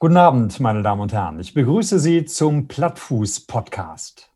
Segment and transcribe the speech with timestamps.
[0.00, 1.40] Guten Abend, meine Damen und Herren.
[1.40, 4.30] Ich begrüße Sie zum Plattfuß-Podcast.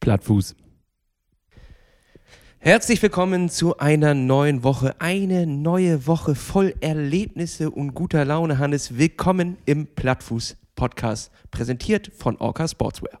[0.00, 0.56] Plattfuß.
[2.58, 4.96] Herzlich willkommen zu einer neuen Woche.
[4.98, 8.98] Eine neue Woche voll Erlebnisse und guter Laune, Hannes.
[8.98, 13.20] Willkommen im Plattfuß-Podcast, präsentiert von Orca Sportswear.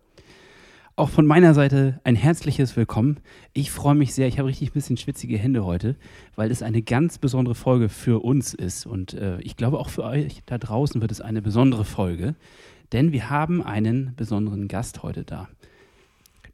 [0.98, 3.18] Auch von meiner Seite ein herzliches Willkommen.
[3.52, 4.28] Ich freue mich sehr.
[4.28, 5.94] Ich habe richtig ein bisschen schwitzige Hände heute,
[6.36, 8.86] weil es eine ganz besondere Folge für uns ist.
[8.86, 12.34] Und äh, ich glaube, auch für euch da draußen wird es eine besondere Folge,
[12.92, 15.50] denn wir haben einen besonderen Gast heute da.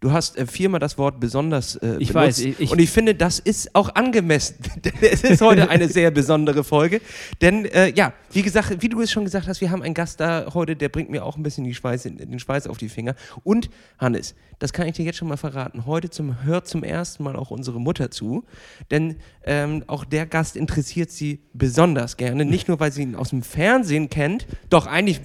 [0.02, 2.15] Du hast äh, viermal das Wort besonders äh, ich benutzt.
[2.15, 2.38] weiß.
[2.41, 4.56] Ich, und ich finde, das ist auch angemessen.
[5.01, 7.01] es ist heute eine sehr besondere Folge.
[7.41, 10.19] Denn, äh, ja, wie gesagt, wie du es schon gesagt hast, wir haben einen Gast
[10.19, 13.15] da heute, der bringt mir auch ein bisschen die Schweiß, den Schweiß auf die Finger.
[13.45, 15.87] Und, Hannes, das kann ich dir jetzt schon mal verraten.
[15.87, 18.43] Heute zum, hört zum ersten Mal auch unsere Mutter zu.
[18.91, 22.45] Denn ähm, auch der Gast interessiert sie besonders gerne.
[22.45, 25.21] Nicht nur, weil sie ihn aus dem Fernsehen kennt, doch eigentlich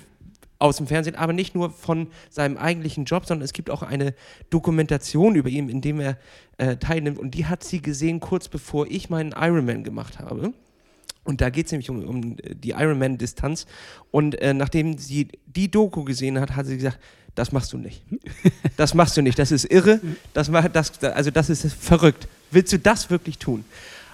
[0.60, 4.14] aus dem Fernsehen, aber nicht nur von seinem eigentlichen Job, sondern es gibt auch eine
[4.50, 6.18] Dokumentation über ihn, in dem er
[6.58, 7.20] äh, teilnimmt.
[7.20, 10.54] Und die hat sie gesehen kurz bevor ich meinen Ironman gemacht habe.
[11.24, 13.68] Und da geht es nämlich um, um, die Ironman-Distanz.
[14.12, 17.00] Und äh, nachdem sie die Doku gesehen hat, hat sie gesagt,
[17.36, 18.02] das machst du nicht.
[18.78, 19.40] Das machst du nicht.
[19.40, 20.00] Das ist irre.
[20.34, 22.28] Das, das, also das ist verrückt.
[22.52, 23.66] Willst du das wirklich tun?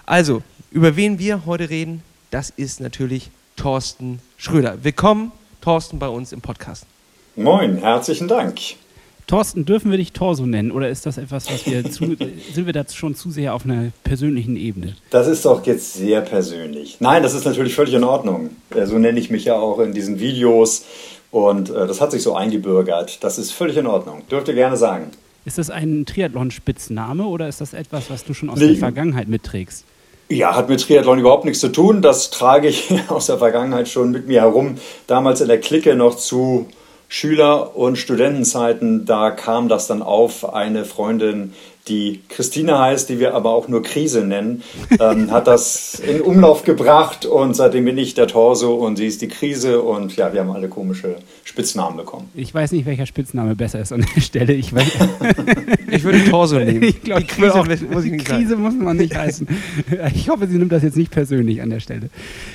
[0.06, 4.84] Also, über wen wir heute reden, das ist natürlich Thorsten Schröder.
[4.84, 5.32] Willkommen
[5.64, 6.86] Thorsten bei uns im Podcast.
[7.38, 8.60] Moin, herzlichen Dank.
[9.28, 12.18] Thorsten, dürfen wir dich Torso nennen oder ist das etwas, was wir zu,
[12.54, 14.98] sind wir da schon zu sehr auf einer persönlichen Ebene?
[15.10, 16.98] Das ist doch jetzt sehr persönlich.
[17.00, 18.50] Nein, das ist natürlich völlig in Ordnung.
[18.84, 20.84] So nenne ich mich ja auch in diesen Videos
[21.32, 23.24] und äh, das hat sich so eingebürgert.
[23.24, 24.24] Das ist völlig in Ordnung.
[24.30, 25.12] Dürft ihr gerne sagen.
[25.46, 28.68] Ist das ein Triathlon-Spitzname oder ist das etwas, was du schon aus nee.
[28.68, 29.86] der Vergangenheit mitträgst?
[30.34, 32.02] Ja, hat mit Triathlon überhaupt nichts zu tun.
[32.02, 34.78] Das trage ich aus der Vergangenheit schon mit mir herum.
[35.06, 36.66] Damals in der Clique noch zu
[37.08, 40.52] Schüler- und Studentenzeiten, da kam das dann auf.
[40.52, 41.54] Eine Freundin
[41.88, 44.64] die Christine heißt, die wir aber auch nur Krise nennen,
[45.00, 49.22] ähm, hat das in Umlauf gebracht und seitdem bin ich der Torso und sie ist
[49.22, 52.30] die Krise und ja, wir haben alle komische Spitznamen bekommen.
[52.36, 54.54] Ich weiß nicht, welcher Spitzname besser ist an der Stelle.
[54.54, 54.88] Ich, weiß,
[55.92, 56.84] ich würde Torso nehmen.
[56.94, 59.48] Ich glaube, Krise, auch, muss, ich Krise muss man nicht heißen.
[60.14, 62.10] Ich hoffe, sie nimmt das jetzt nicht persönlich an der Stelle.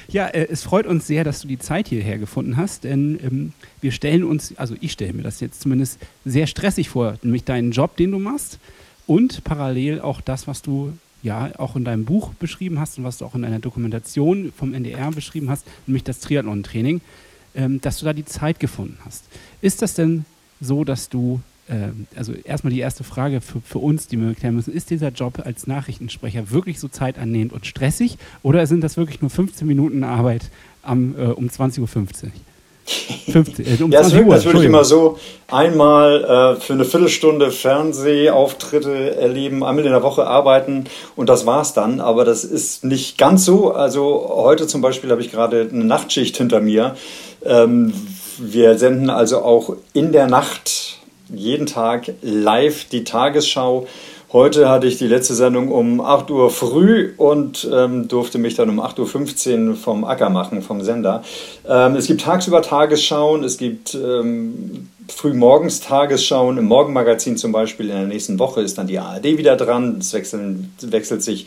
[0.08, 3.52] Ja, äh, es freut uns sehr, dass du die Zeit hierher gefunden hast, denn ähm,
[3.80, 7.72] wir stellen uns, also ich stelle mir das jetzt zumindest sehr stressig vor, nämlich deinen
[7.72, 8.58] Job, den du machst
[9.08, 10.92] und parallel auch das, was du
[11.22, 14.74] ja auch in deinem Buch beschrieben hast und was du auch in deiner Dokumentation vom
[14.74, 17.00] NDR beschrieben hast, nämlich das Triathlon-Training,
[17.56, 19.24] ähm, dass du da die Zeit gefunden hast.
[19.62, 20.26] Ist das denn
[20.60, 24.54] so, dass du, äh, also erstmal die erste Frage für, für uns, die wir klären
[24.54, 29.22] müssen, ist dieser Job als Nachrichtensprecher wirklich so zeitannehmend und stressig oder sind das wirklich
[29.22, 30.50] nur 15 Minuten Arbeit
[30.82, 32.30] am, äh, um 20.50 Uhr?
[33.32, 35.18] 50, äh, um ja, es wirkt natürlich immer so,
[35.48, 40.84] einmal äh, für eine Viertelstunde Fernsehauftritte erleben, einmal in der Woche arbeiten
[41.16, 42.00] und das war's dann.
[42.00, 43.72] Aber das ist nicht ganz so.
[43.72, 46.96] Also heute zum Beispiel habe ich gerade eine Nachtschicht hinter mir.
[47.44, 47.92] Ähm,
[48.38, 50.98] wir senden also auch in der Nacht
[51.28, 53.86] jeden Tag live die Tagesschau.
[54.30, 58.68] Heute hatte ich die letzte Sendung um 8 Uhr früh und ähm, durfte mich dann
[58.68, 61.22] um 8.15 Uhr vom Acker machen, vom Sender.
[61.66, 66.58] Ähm, es gibt tagsüber Tagesschauen, es gibt ähm, frühmorgens Tagesschauen.
[66.58, 69.96] Im Morgenmagazin zum Beispiel in der nächsten Woche ist dann die ARD wieder dran.
[69.98, 71.46] Es wechseln, wechselt sich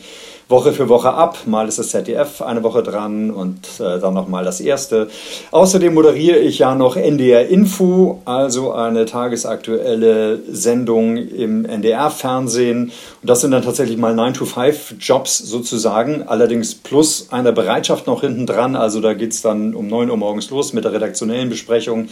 [0.52, 1.38] Woche für Woche ab.
[1.46, 5.08] Mal ist das ZDF eine Woche dran und äh, dann nochmal das erste.
[5.50, 12.92] Außerdem moderiere ich ja noch NDR Info, also eine tagesaktuelle Sendung im NDR-Fernsehen.
[13.22, 18.76] Und das sind dann tatsächlich mal 9-to-5-Jobs sozusagen, allerdings plus eine Bereitschaft noch hinten dran.
[18.76, 22.08] Also da geht es dann um 9 Uhr morgens los mit der redaktionellen Besprechung.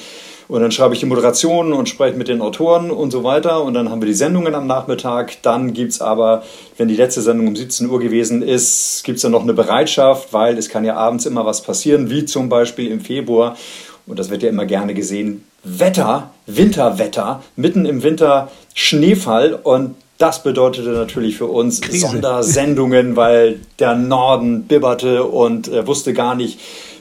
[0.50, 3.62] Und dann schreibe ich die Moderation und spreche mit den Autoren und so weiter.
[3.62, 5.41] Und dann haben wir die Sendungen am Nachmittag.
[5.42, 6.42] Dann gibt es aber,
[6.77, 10.33] wenn die letzte Sendung um 17 Uhr gewesen ist, gibt es dann noch eine Bereitschaft,
[10.33, 13.57] weil es kann ja abends immer was passieren, wie zum Beispiel im Februar.
[14.09, 15.45] Und das wird ja immer gerne gesehen.
[15.63, 22.09] Wetter, Winterwetter, mitten im Winter Schneefall und das bedeutete natürlich für uns Krise.
[22.09, 26.59] Sondersendungen, weil der Norden bibberte und äh, wusste gar nicht,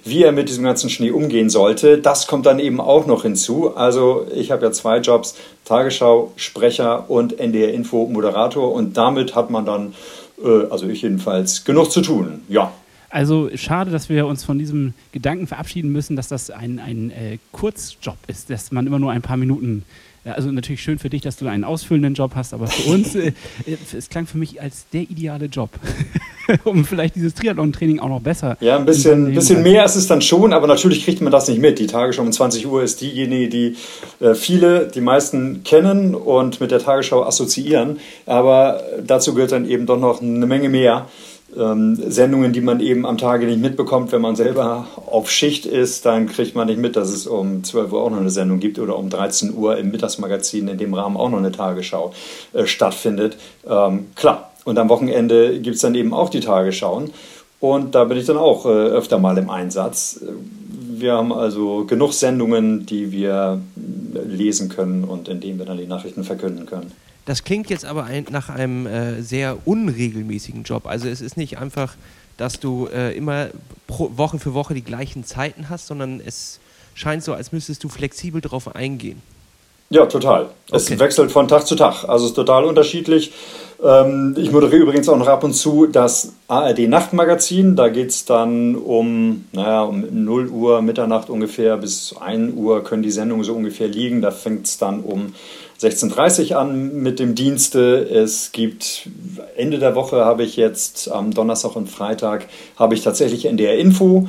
[0.10, 1.98] wie er mit diesem ganzen Schnee umgehen sollte.
[1.98, 3.76] Das kommt dann eben auch noch hinzu.
[3.76, 5.36] Also ich habe ja zwei Jobs,
[5.66, 9.94] Tagesschau, Sprecher und NDR Info Moderator und damit hat man dann,
[10.44, 12.42] äh, also ich jedenfalls, genug zu tun.
[12.50, 12.72] Ja.
[13.10, 17.40] Also schade, dass wir uns von diesem Gedanken verabschieden müssen, dass das ein, ein äh,
[17.52, 19.84] Kurzjob ist, dass man immer nur ein paar Minuten
[20.34, 23.34] also natürlich schön für dich, dass du einen ausfüllenden Job hast, aber für uns, äh,
[23.98, 25.70] es klang für mich als der ideale Job.
[26.64, 28.58] um vielleicht dieses Triathlon-Training auch noch besser.
[28.60, 31.60] Ja, ein bisschen, bisschen mehr ist es dann schon, aber natürlich kriegt man das nicht
[31.60, 31.80] mit.
[31.80, 33.76] Die Tagesschau um 20 Uhr ist diejenige, die
[34.20, 38.00] äh, viele, die meisten kennen und mit der Tagesschau assoziieren.
[38.26, 41.08] Aber dazu gehört dann eben doch noch eine Menge mehr
[41.56, 44.12] Sendungen, die man eben am Tage nicht mitbekommt.
[44.12, 47.92] Wenn man selber auf Schicht ist, dann kriegt man nicht mit, dass es um 12
[47.92, 51.18] Uhr auch noch eine Sendung gibt oder um 13 Uhr im Mittagsmagazin in dem Rahmen
[51.18, 52.14] auch noch eine Tagesschau
[52.54, 53.38] äh, stattfindet.
[53.68, 57.12] Ähm, klar, und am Wochenende gibt es dann eben auch die Tagesschauen.
[57.60, 60.22] Und da bin ich dann auch äh, öfter mal im Einsatz.
[61.00, 63.60] Wir haben also genug Sendungen, die wir
[64.28, 66.92] lesen können und in denen wir dann die Nachrichten verkünden können.
[67.30, 70.88] Das klingt jetzt aber ein, nach einem äh, sehr unregelmäßigen Job.
[70.88, 71.94] Also es ist nicht einfach,
[72.38, 73.50] dass du äh, immer
[73.86, 76.60] pro, Woche für Woche die gleichen Zeiten hast, sondern es
[76.96, 79.22] scheint so, als müsstest du flexibel darauf eingehen.
[79.92, 80.50] Ja, total.
[80.72, 81.00] Es okay.
[81.00, 82.04] wechselt von Tag zu Tag.
[82.10, 83.32] Also es ist total unterschiedlich.
[83.84, 87.76] Ähm, ich moderiere übrigens auch noch ab und zu das ARD Nachtmagazin.
[87.76, 93.04] Da geht es dann um, naja, um 0 Uhr, Mitternacht ungefähr bis 1 Uhr können
[93.04, 94.22] die Sendungen so ungefähr liegen.
[94.22, 95.34] Da fängt es dann um
[95.82, 97.98] 16.30 Uhr an mit dem Dienste.
[98.10, 99.08] Es gibt
[99.56, 104.28] Ende der Woche habe ich jetzt am Donnerstag und Freitag habe ich tatsächlich NDR Info.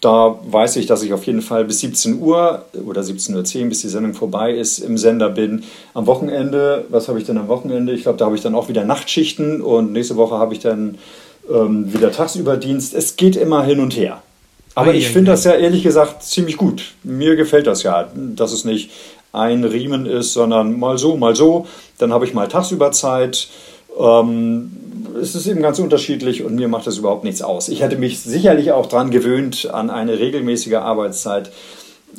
[0.00, 3.80] Da weiß ich, dass ich auf jeden Fall bis 17 Uhr oder 17.10 Uhr, bis
[3.80, 5.64] die Sendung vorbei ist, im Sender bin.
[5.94, 7.92] Am Wochenende, was habe ich denn am Wochenende?
[7.92, 10.96] Ich glaube, da habe ich dann auch wieder Nachtschichten und nächste Woche habe ich dann
[11.50, 12.94] ähm, wieder tagsüber Dienst.
[12.94, 14.22] Es geht immer hin und her.
[14.76, 16.92] Aber ich finde das ja ehrlich gesagt ziemlich gut.
[17.02, 18.90] Mir gefällt das ja, dass es nicht
[19.36, 21.66] ein Riemen ist, sondern mal so, mal so.
[21.98, 23.48] Dann habe ich mal tagsüber Zeit.
[23.98, 24.72] Ähm,
[25.20, 27.68] es ist eben ganz unterschiedlich und mir macht das überhaupt nichts aus.
[27.68, 31.50] Ich hätte mich sicherlich auch daran gewöhnt an eine regelmäßige Arbeitszeit.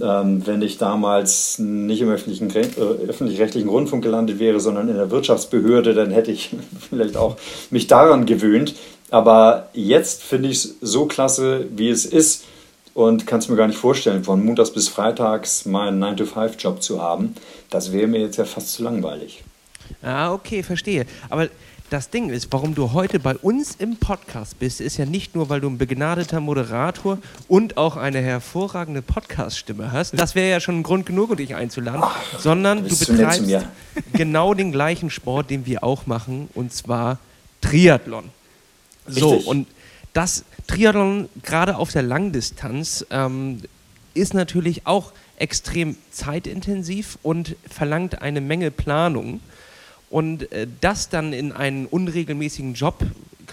[0.02, 2.68] Ähm, wenn ich damals nicht im öffentlichen, äh,
[3.08, 6.52] öffentlich-rechtlichen Rundfunk gelandet wäre, sondern in der Wirtschaftsbehörde, dann hätte ich
[6.90, 7.38] vielleicht auch
[7.72, 8.76] mich daran gewöhnt.
[9.10, 12.44] Aber jetzt finde ich es so klasse, wie es ist
[12.98, 17.36] und kann es mir gar nicht vorstellen, von Montags bis Freitags meinen 9-to-5-Job zu haben.
[17.70, 19.44] Das wäre mir jetzt ja fast zu langweilig.
[20.02, 21.06] Ah, okay, verstehe.
[21.30, 21.48] Aber
[21.92, 25.48] das Ding ist, warum du heute bei uns im Podcast bist, ist ja nicht nur,
[25.48, 30.20] weil du ein begnadeter Moderator und auch eine hervorragende Podcast-Stimme hast.
[30.20, 33.44] Das wäre ja schon ein Grund genug, um dich einzuladen, Ach, sondern du betreibst
[34.14, 37.20] genau den gleichen Sport, den wir auch machen, und zwar
[37.62, 38.32] Triathlon.
[39.06, 39.22] Richtig.
[39.22, 39.68] So, und
[40.14, 43.62] das Triathlon, gerade auf der Langdistanz, ähm,
[44.14, 49.40] ist natürlich auch extrem zeitintensiv und verlangt eine Menge Planung.
[50.10, 53.04] Und äh, das dann in einen unregelmäßigen Job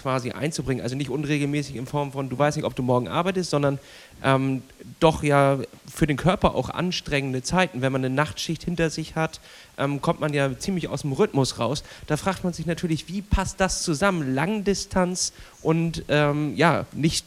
[0.05, 3.49] quasi einzubringen, also nicht unregelmäßig in Form von, du weißt nicht, ob du morgen arbeitest,
[3.49, 3.79] sondern
[4.23, 4.61] ähm,
[4.99, 5.57] doch ja
[5.91, 7.81] für den Körper auch anstrengende Zeiten.
[7.81, 9.39] Wenn man eine Nachtschicht hinter sich hat,
[9.79, 11.83] ähm, kommt man ja ziemlich aus dem Rhythmus raus.
[12.05, 14.35] Da fragt man sich natürlich, wie passt das zusammen?
[14.35, 17.25] Langdistanz und ähm, ja, nicht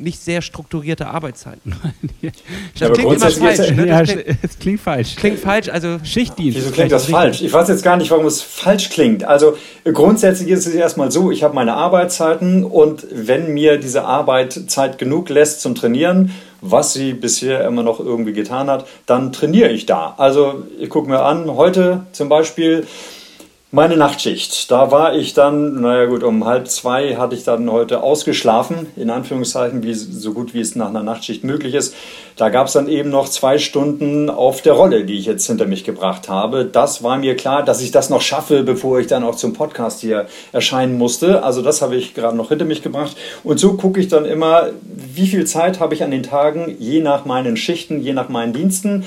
[0.00, 1.74] nicht sehr strukturierte Arbeitszeiten.
[2.22, 2.32] das
[2.74, 3.70] ja, klingt immer falsch.
[3.70, 3.86] Ne?
[3.86, 5.16] Ja, klingt, es klingt falsch.
[5.16, 6.58] Klingt falsch, also Schichtdienst.
[6.58, 7.42] Wieso klingt das falsch?
[7.42, 9.24] Ich weiß jetzt gar nicht, warum es falsch klingt.
[9.24, 14.52] Also grundsätzlich ist es erstmal so, ich habe meine Arbeitszeiten und wenn mir diese Arbeit
[14.68, 19.70] Zeit genug lässt zum Trainieren, was sie bisher immer noch irgendwie getan hat, dann trainiere
[19.70, 20.14] ich da.
[20.18, 22.86] Also ich gucke mir an, heute zum Beispiel
[23.72, 28.02] meine Nachtschicht, da war ich dann, naja gut, um halb zwei hatte ich dann heute
[28.02, 31.94] ausgeschlafen, in Anführungszeichen, wie, so gut wie es nach einer Nachtschicht möglich ist.
[32.34, 35.66] Da gab es dann eben noch zwei Stunden auf der Rolle, die ich jetzt hinter
[35.66, 36.64] mich gebracht habe.
[36.64, 40.00] Das war mir klar, dass ich das noch schaffe, bevor ich dann auch zum Podcast
[40.00, 41.44] hier erscheinen musste.
[41.44, 43.16] Also das habe ich gerade noch hinter mich gebracht.
[43.44, 47.00] Und so gucke ich dann immer, wie viel Zeit habe ich an den Tagen, je
[47.00, 49.04] nach meinen Schichten, je nach meinen Diensten.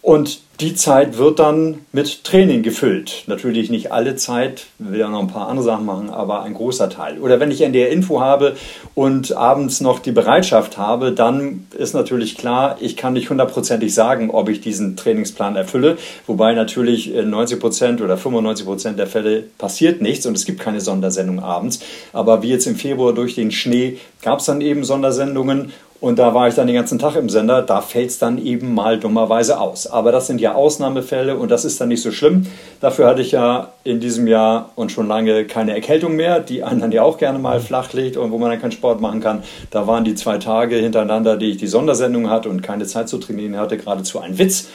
[0.00, 3.24] Und die Zeit wird dann mit Training gefüllt.
[3.26, 6.90] Natürlich nicht alle Zeit, will ja noch ein paar andere Sachen machen, aber ein großer
[6.90, 7.18] Teil.
[7.18, 8.56] Oder wenn ich NDR Info habe
[8.94, 14.30] und abends noch die Bereitschaft habe, dann ist natürlich klar, ich kann nicht hundertprozentig sagen,
[14.30, 15.96] ob ich diesen Trainingsplan erfülle.
[16.26, 20.82] Wobei natürlich 90 Prozent oder 95 Prozent der Fälle passiert nichts und es gibt keine
[20.82, 21.80] Sondersendung abends.
[22.12, 26.32] Aber wie jetzt im Februar durch den Schnee gab es dann eben Sondersendungen und da
[26.32, 27.60] war ich dann den ganzen Tag im Sender.
[27.60, 29.86] Da fällt es dann eben mal dummerweise aus.
[29.86, 32.46] Aber das sind ja Ausnahmefälle und das ist dann nicht so schlimm.
[32.80, 36.80] Dafür hatte ich ja in diesem Jahr und schon lange keine Erkältung mehr, die einen
[36.80, 39.42] dann ja auch gerne mal flach liegt und wo man dann keinen Sport machen kann.
[39.70, 43.18] Da waren die zwei Tage hintereinander, die ich die Sondersendung hatte und keine Zeit zu
[43.18, 44.68] trainieren hatte, geradezu ein Witz.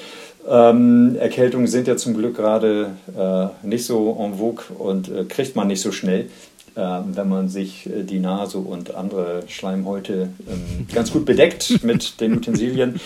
[0.47, 5.55] Ähm, Erkältungen sind ja zum Glück gerade äh, nicht so en vogue und äh, kriegt
[5.55, 6.29] man nicht so schnell.
[6.77, 12.19] Ähm, wenn man sich äh, die Nase und andere Schleimhäute ähm, ganz gut bedeckt mit
[12.19, 12.99] den Utensilien.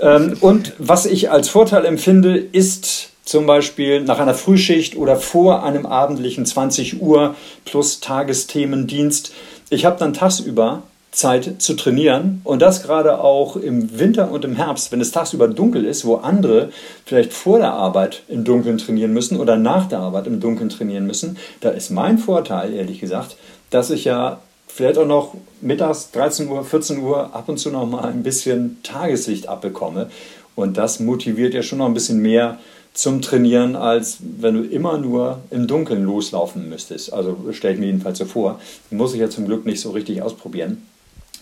[0.00, 5.64] Ähm, und was ich als Vorteil empfinde, ist zum Beispiel nach einer Frühschicht oder vor
[5.64, 7.34] einem abendlichen 20 Uhr
[7.64, 9.32] plus Tagesthemendienst
[9.72, 14.54] ich habe dann tagsüber Zeit zu trainieren und das gerade auch im Winter und im
[14.54, 16.70] Herbst, wenn es tagsüber dunkel ist, wo andere
[17.04, 21.06] vielleicht vor der Arbeit im Dunkeln trainieren müssen oder nach der Arbeit im Dunkeln trainieren
[21.06, 23.36] müssen, da ist mein Vorteil, ehrlich gesagt,
[23.70, 24.38] dass ich ja
[24.68, 28.78] vielleicht auch noch mittags 13 Uhr, 14 Uhr ab und zu noch mal ein bisschen
[28.84, 30.10] Tageslicht abbekomme
[30.54, 32.58] und das motiviert ja schon noch ein bisschen mehr
[32.92, 37.12] zum Trainieren, als wenn du immer nur im Dunkeln loslaufen müsstest.
[37.12, 38.60] Also stelle ich mir jedenfalls so vor.
[38.90, 40.82] Muss ich ja zum Glück nicht so richtig ausprobieren.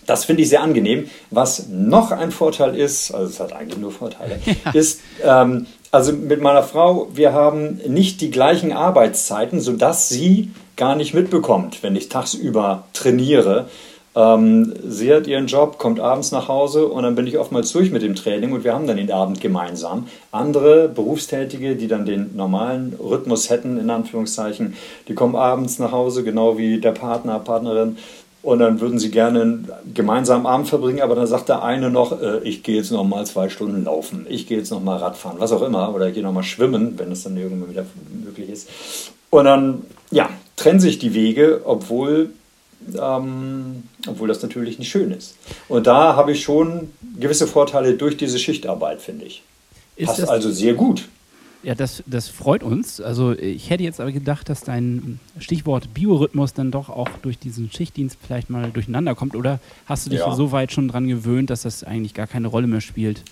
[0.09, 1.07] Das finde ich sehr angenehm.
[1.29, 4.71] Was noch ein Vorteil ist, also es hat eigentlich nur Vorteile, ja.
[4.71, 10.95] ist, ähm, also mit meiner Frau, wir haben nicht die gleichen Arbeitszeiten, sodass sie gar
[10.95, 13.67] nicht mitbekommt, wenn ich tagsüber trainiere.
[14.15, 17.91] Ähm, sie hat ihren Job, kommt abends nach Hause und dann bin ich oftmals durch
[17.91, 20.07] mit dem Training und wir haben dann den Abend gemeinsam.
[20.31, 24.73] Andere Berufstätige, die dann den normalen Rhythmus hätten, in Anführungszeichen,
[25.07, 27.97] die kommen abends nach Hause, genau wie der Partner, Partnerin
[28.41, 32.21] und dann würden sie gerne einen gemeinsamen Abend verbringen, aber dann sagt der eine noch,
[32.21, 35.39] äh, ich gehe jetzt noch mal zwei Stunden laufen, ich gehe jetzt noch mal Radfahren,
[35.39, 37.85] was auch immer, oder ich gehe noch mal schwimmen, wenn es dann irgendwann wieder
[38.23, 38.69] möglich ist.
[39.29, 39.81] Und dann,
[40.11, 42.31] ja, trennen sich die Wege, obwohl,
[42.99, 45.35] ähm, obwohl das natürlich nicht schön ist.
[45.67, 49.43] Und da habe ich schon gewisse Vorteile durch diese Schichtarbeit, finde ich.
[49.95, 51.09] Ist Passt also sehr gut.
[51.61, 53.01] Ja, das, das freut uns.
[53.01, 57.69] Also ich hätte jetzt aber gedacht, dass dein Stichwort Biorhythmus dann doch auch durch diesen
[57.69, 59.35] Schichtdienst vielleicht mal durcheinander kommt.
[59.35, 60.33] Oder hast du dich ja.
[60.33, 63.23] so weit schon dran gewöhnt, dass das eigentlich gar keine Rolle mehr spielt?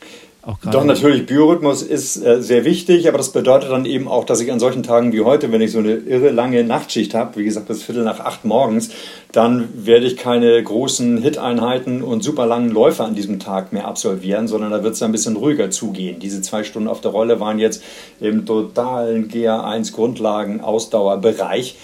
[0.72, 4.50] Doch, natürlich, Biorhythmus ist äh, sehr wichtig, aber das bedeutet dann eben auch, dass ich
[4.50, 7.68] an solchen Tagen wie heute, wenn ich so eine irre lange Nachtschicht habe, wie gesagt
[7.68, 8.90] bis Viertel nach acht morgens,
[9.34, 14.48] dann werde ich keine großen Hit-Einheiten und super langen Läufe an diesem Tag mehr absolvieren,
[14.48, 16.20] sondern da wird es ein bisschen ruhiger zugehen.
[16.20, 17.84] Diese zwei Stunden auf der Rolle waren jetzt
[18.22, 21.76] im totalen GA1 Grundlagen Ausdauerbereich.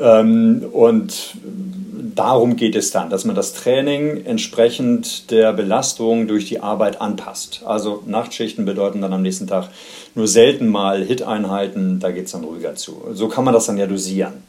[0.00, 1.34] Ähm, und
[1.92, 7.62] darum geht es dann, dass man das Training entsprechend der Belastung durch die Arbeit anpasst.
[7.64, 9.68] Also Nachtschichten bedeuten dann am nächsten Tag
[10.14, 13.02] nur selten mal Hit-Einheiten, da geht es dann ruhiger zu.
[13.12, 14.42] So kann man das dann ja dosieren.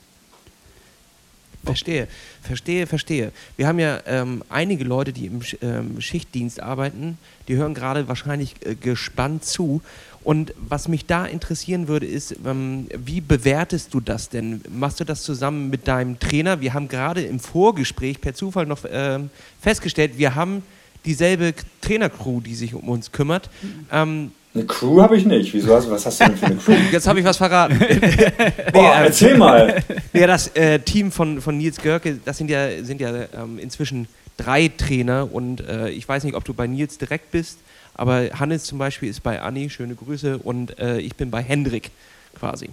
[1.65, 2.09] Verstehe,
[2.41, 3.31] verstehe, verstehe.
[3.55, 8.55] Wir haben ja ähm, einige Leute, die im ähm, Schichtdienst arbeiten, die hören gerade wahrscheinlich
[8.65, 9.81] äh, gespannt zu
[10.23, 14.61] und was mich da interessieren würde, ist, ähm, wie bewertest du das denn?
[14.69, 16.61] Machst du das zusammen mit deinem Trainer?
[16.61, 19.29] Wir haben gerade im Vorgespräch per Zufall noch ähm,
[19.61, 20.63] festgestellt, wir haben
[21.05, 23.49] dieselbe Trainercrew, die sich um uns kümmert.
[23.91, 25.53] Ähm, eine Crew habe ich nicht.
[25.53, 26.75] Wieso hast, was hast du denn für eine Crew?
[26.91, 27.77] Jetzt habe ich was verraten.
[28.71, 29.83] Boah, nee, erzähl mal.
[30.13, 34.07] Ja, das äh, Team von, von Nils Görke, das sind ja, sind ja ähm, inzwischen
[34.37, 37.59] drei Trainer und äh, ich weiß nicht, ob du bei Nils direkt bist.
[37.95, 41.91] Aber Hannes zum Beispiel ist bei Anni, schöne Grüße, und äh, ich bin bei Hendrik
[42.37, 42.69] quasi.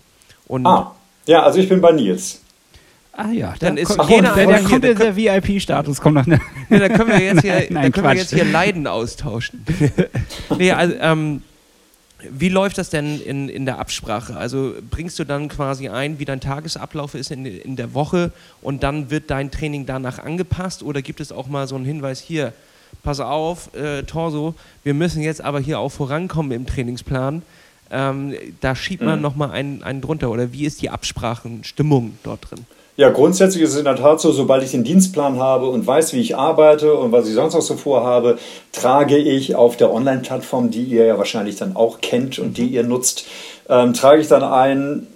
[0.46, 0.94] Und ah,
[1.26, 2.40] ja, also ich bin bei Nils.
[3.12, 6.26] Ah ja, dann ist kommt, jeder der, der kommt der, der VIP-Status kommt noch.
[6.26, 6.40] Ne?
[6.70, 9.64] Ja, da können wir jetzt hier, nein, nein, können wir jetzt hier Leiden austauschen.
[10.58, 11.42] nee, also, ähm,
[12.28, 14.36] wie läuft das denn in, in der Absprache?
[14.36, 18.82] Also bringst du dann quasi ein, wie dein Tagesablauf ist in, in der Woche und
[18.82, 22.52] dann wird dein Training danach angepasst oder gibt es auch mal so einen Hinweis hier,
[23.02, 27.42] pass auf, äh, Torso, wir müssen jetzt aber hier auch vorankommen im Trainingsplan.
[27.90, 29.22] Ähm, da schiebt man mhm.
[29.22, 30.30] nochmal einen, einen drunter.
[30.30, 32.64] Oder wie ist die Absprachenstimmung dort drin?
[32.96, 36.12] Ja, grundsätzlich ist es in der Tat so, sobald ich den Dienstplan habe und weiß,
[36.12, 38.38] wie ich arbeite und was ich sonst noch so vorhabe,
[38.72, 42.82] trage ich auf der Online-Plattform, die ihr ja wahrscheinlich dann auch kennt und die ihr
[42.82, 43.26] nutzt,
[43.70, 45.06] ähm, trage ich dann ein,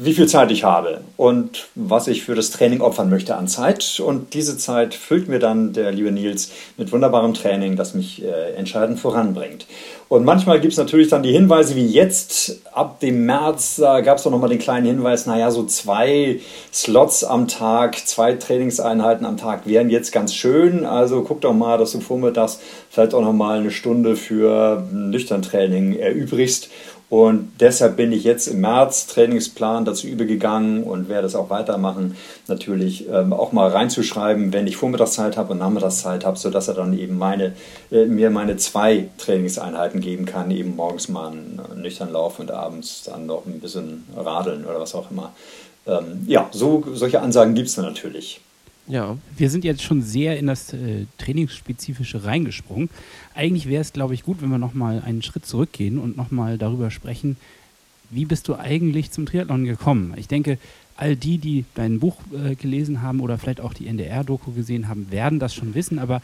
[0.00, 4.00] wie viel Zeit ich habe und was ich für das Training opfern möchte an Zeit.
[4.04, 8.54] Und diese Zeit füllt mir dann der liebe Nils mit wunderbarem Training, das mich äh,
[8.54, 9.66] entscheidend voranbringt.
[10.08, 14.18] Und manchmal gibt es natürlich dann die Hinweise, wie jetzt ab dem März, da gab
[14.18, 16.40] es doch nochmal den kleinen Hinweis, naja, so zwei
[16.72, 20.86] Slots am Tag, zwei Trainingseinheiten am Tag wären jetzt ganz schön.
[20.86, 25.96] Also guck doch mal, dass du vormittags vielleicht auch nochmal eine Stunde für nüchtern Training
[25.96, 26.70] erübrigst.
[27.10, 32.16] Und deshalb bin ich jetzt im März Trainingsplan dazu übergegangen und werde es auch weitermachen,
[32.48, 36.98] natürlich ähm, auch mal reinzuschreiben, wenn ich Vormittagszeit habe und Nachmittagszeit habe, sodass er dann
[36.98, 37.54] eben meine,
[37.90, 43.04] äh, mir meine zwei Trainingseinheiten geben kann, eben morgens mal einen nüchtern Lauf und abends
[43.04, 45.32] dann noch ein bisschen radeln oder was auch immer.
[45.86, 48.42] Ähm, ja, so, solche Ansagen gibt es natürlich.
[48.88, 49.18] Ja.
[49.36, 52.88] Wir sind jetzt schon sehr in das äh, Trainingsspezifische reingesprungen.
[53.34, 56.90] Eigentlich wäre es, glaube ich, gut, wenn wir nochmal einen Schritt zurückgehen und nochmal darüber
[56.90, 57.36] sprechen,
[58.10, 60.14] wie bist du eigentlich zum Triathlon gekommen?
[60.16, 60.58] Ich denke,
[60.96, 65.10] all die, die dein Buch äh, gelesen haben oder vielleicht auch die NDR-Doku gesehen haben,
[65.10, 66.22] werden das schon wissen, aber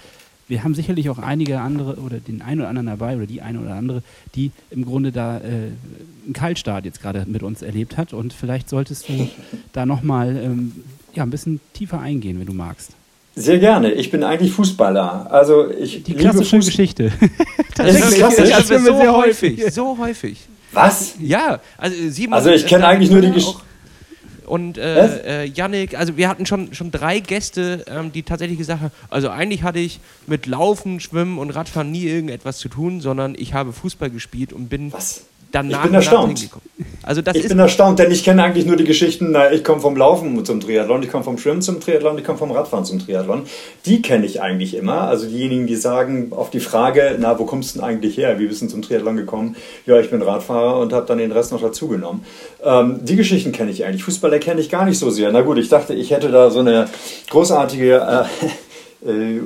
[0.49, 3.61] wir haben sicherlich auch einige andere oder den einen oder anderen dabei oder die eine
[3.61, 4.03] oder andere,
[4.35, 5.71] die im Grunde da äh,
[6.25, 9.29] einen Kaltstart jetzt gerade mit uns erlebt hat und vielleicht solltest du
[9.73, 10.73] da nochmal ähm,
[11.17, 12.93] ja, ein bisschen tiefer eingehen, wenn du magst.
[13.37, 13.93] Sehr gerne.
[13.93, 15.31] Ich bin eigentlich Fußballer.
[15.31, 17.11] Also ich Die klassische Fuß Geschichte.
[17.77, 18.51] das ist klassisch.
[18.51, 19.73] Das ist so häufig.
[19.73, 20.39] So häufig.
[20.73, 21.15] Was?
[21.21, 22.35] Ja, also Simon.
[22.35, 23.61] Also ich kenne eigentlich nur die Geschichte.
[24.47, 28.83] Und äh, äh, Yannick, also wir hatten schon, schon drei Gäste, ähm, die tatsächlich gesagt
[28.83, 33.35] haben, also eigentlich hatte ich mit Laufen, Schwimmen und Radfahren nie irgendetwas zu tun, sondern
[33.37, 35.25] ich habe Fußball gespielt und bin Was?
[35.55, 36.51] Dann ich bin erstaunt.
[37.03, 39.81] Also das ich bin erstaunt, denn ich kenne eigentlich nur die Geschichten, na, ich komme
[39.81, 42.99] vom Laufen zum Triathlon, ich komme vom Schwimmen zum Triathlon, ich komme vom Radfahren zum
[42.99, 43.43] Triathlon.
[43.87, 45.03] Die kenne ich eigentlich immer.
[45.03, 48.39] Also diejenigen, die sagen auf die Frage, na, wo kommst du denn eigentlich her?
[48.41, 49.55] Wie bist du zum Triathlon gekommen?
[49.87, 52.25] Ja, ich bin Radfahrer und habe dann den Rest noch dazugenommen.
[52.65, 54.03] Ähm, die Geschichten kenne ich eigentlich.
[54.03, 55.31] Fußballer kenne ich gar nicht so sehr.
[55.31, 56.89] Na gut, ich dachte, ich hätte da so eine
[57.31, 58.27] großartige
[59.05, 59.41] äh, äh,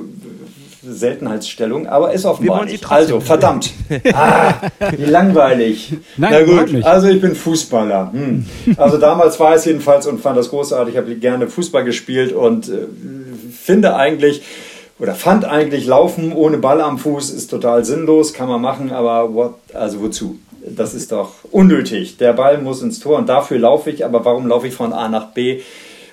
[0.83, 2.89] Seltenheitsstellung, aber ist offenbar nicht.
[2.89, 3.71] Also, verdammt.
[4.13, 4.53] Ah,
[4.95, 5.93] wie langweilig.
[6.17, 8.11] Nein, Na gut, also ich bin Fußballer.
[8.11, 8.45] Hm.
[8.77, 10.93] Also damals war es jedenfalls und fand das großartig.
[10.93, 12.87] Ich habe gerne Fußball gespielt und äh,
[13.51, 14.41] finde eigentlich
[14.99, 19.33] oder fand eigentlich Laufen ohne Ball am Fuß ist total sinnlos, kann man machen, aber
[19.33, 20.39] what, also wozu?
[20.61, 22.17] Das ist doch unnötig.
[22.17, 25.07] Der Ball muss ins Tor und dafür laufe ich, aber warum laufe ich von A
[25.07, 25.61] nach B?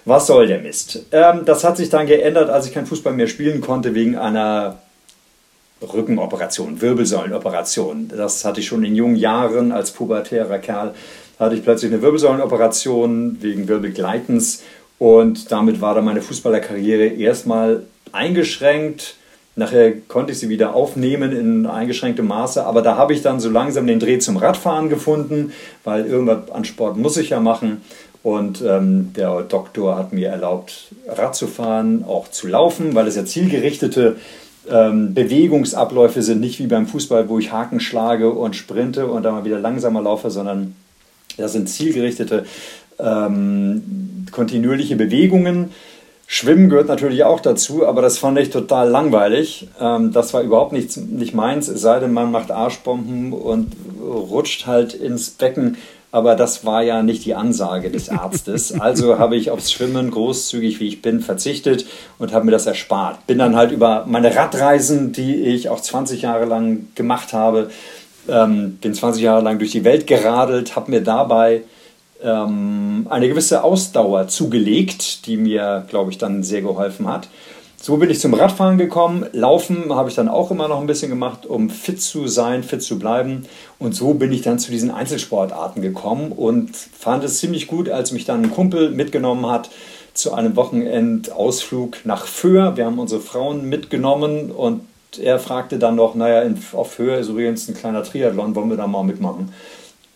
[0.06, 1.04] Was soll der Mist?
[1.10, 4.78] Ähm, das hat sich dann geändert, als ich kein Fußball mehr spielen konnte wegen einer
[5.82, 8.12] Rückenoperation, Wirbelsäulenoperation.
[8.16, 10.94] Das hatte ich schon in jungen Jahren als pubertärer Kerl.
[11.40, 14.62] Hatte ich plötzlich eine Wirbelsäulenoperation wegen Wirbelgleitens
[14.98, 17.82] und damit war dann meine Fußballerkarriere erstmal
[18.12, 19.16] eingeschränkt.
[19.56, 23.50] Nachher konnte ich sie wieder aufnehmen in eingeschränktem Maße, aber da habe ich dann so
[23.50, 27.80] langsam den Dreh zum Radfahren gefunden, weil irgendwas an Sport muss ich ja machen.
[28.26, 33.14] Und ähm, der Doktor hat mir erlaubt, Rad zu fahren, auch zu laufen, weil es
[33.14, 34.16] ja zielgerichtete
[34.68, 39.34] ähm, Bewegungsabläufe sind, nicht wie beim Fußball, wo ich Haken schlage und sprinte und dann
[39.34, 40.74] mal wieder langsamer laufe, sondern
[41.36, 42.46] das sind zielgerichtete,
[42.98, 45.70] ähm, kontinuierliche Bewegungen.
[46.26, 49.68] Schwimmen gehört natürlich auch dazu, aber das fand ich total langweilig.
[49.80, 54.66] Ähm, das war überhaupt nicht, nicht meins, es sei denn, man macht Arschbomben und rutscht
[54.66, 55.76] halt ins Becken
[56.16, 58.72] aber das war ja nicht die Ansage des Arztes.
[58.86, 61.84] Also habe ich aufs Schwimmen großzügig wie ich bin verzichtet
[62.18, 63.26] und habe mir das erspart.
[63.26, 67.70] Bin dann halt über meine Radreisen, die ich auch 20 Jahre lang gemacht habe,
[68.28, 71.64] ähm, bin 20 Jahre lang durch die Welt geradelt, habe mir dabei
[72.22, 77.28] ähm, eine gewisse Ausdauer zugelegt, die mir, glaube ich, dann sehr geholfen hat.
[77.86, 79.26] So bin ich zum Radfahren gekommen.
[79.30, 82.82] Laufen habe ich dann auch immer noch ein bisschen gemacht, um fit zu sein, fit
[82.82, 83.46] zu bleiben.
[83.78, 88.10] Und so bin ich dann zu diesen Einzelsportarten gekommen und fand es ziemlich gut, als
[88.10, 89.70] mich dann ein Kumpel mitgenommen hat
[90.14, 92.76] zu einem Wochenendausflug nach Föhr.
[92.76, 94.80] Wir haben unsere Frauen mitgenommen und
[95.22, 98.88] er fragte dann noch, naja, auf Föhr ist übrigens ein kleiner Triathlon, wollen wir da
[98.88, 99.54] mal mitmachen?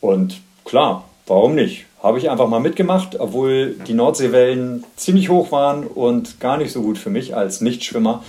[0.01, 1.87] Und klar, warum nicht?
[2.03, 6.83] Habe ich einfach mal mitgemacht, obwohl die Nordseewellen ziemlich hoch waren und gar nicht so
[6.83, 8.25] gut für mich als Nichtschwimmer.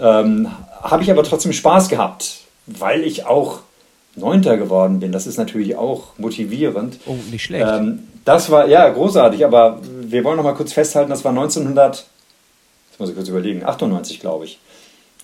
[0.00, 0.48] Ähm,
[0.82, 3.60] habe ich aber trotzdem Spaß gehabt, weil ich auch
[4.14, 5.10] Neunter geworden bin.
[5.10, 6.98] Das ist natürlich auch motivierend.
[7.06, 7.66] Oh, nicht schlecht.
[7.68, 12.06] Ähm, das war ja großartig, aber wir wollen noch mal kurz festhalten, das war 1900,
[12.90, 14.58] jetzt muss ich kurz überlegen, 98 glaube ich.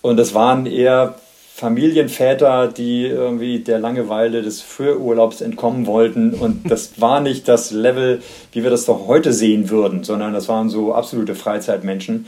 [0.02, 1.14] Und das waren eher
[1.56, 6.34] Familienväter, die irgendwie der Langeweile des Fürurlaubs entkommen wollten.
[6.34, 10.48] Und das war nicht das Level, wie wir das doch heute sehen würden, sondern das
[10.48, 12.26] waren so absolute Freizeitmenschen,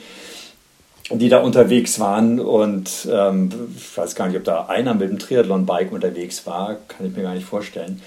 [1.11, 2.39] die da unterwegs waren.
[2.39, 7.09] Und ähm, ich weiß gar nicht, ob da einer mit dem Triathlon-Bike unterwegs war, kann
[7.09, 8.01] ich mir gar nicht vorstellen.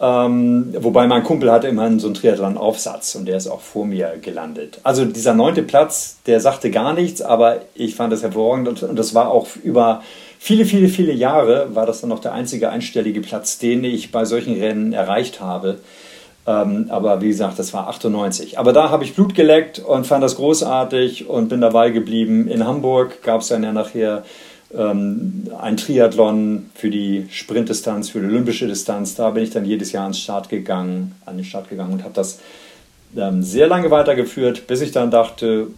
[0.00, 4.16] Ähm, wobei mein Kumpel hatte immerhin so einen Triathlon-Aufsatz und der ist auch vor mir
[4.20, 4.80] gelandet.
[4.82, 8.96] Also dieser neunte Platz, der sagte gar nichts, aber ich fand das hervorragend und, und
[8.96, 10.02] das war auch über
[10.38, 14.24] viele, viele, viele Jahre war das dann noch der einzige einstellige Platz, den ich bei
[14.24, 15.78] solchen Rennen erreicht habe.
[16.46, 18.58] Ähm, aber wie gesagt, das war 98.
[18.58, 22.48] Aber da habe ich Blut geleckt und fand das großartig und bin dabei geblieben.
[22.48, 24.24] In Hamburg gab es dann ja nachher
[24.74, 29.14] ähm, ein Triathlon für die Sprintdistanz, für die olympische Distanz.
[29.14, 32.14] Da bin ich dann jedes Jahr ans Start gegangen, an den Start gegangen und habe
[32.14, 32.38] das
[33.16, 35.68] ähm, sehr lange weitergeführt, bis ich dann dachte,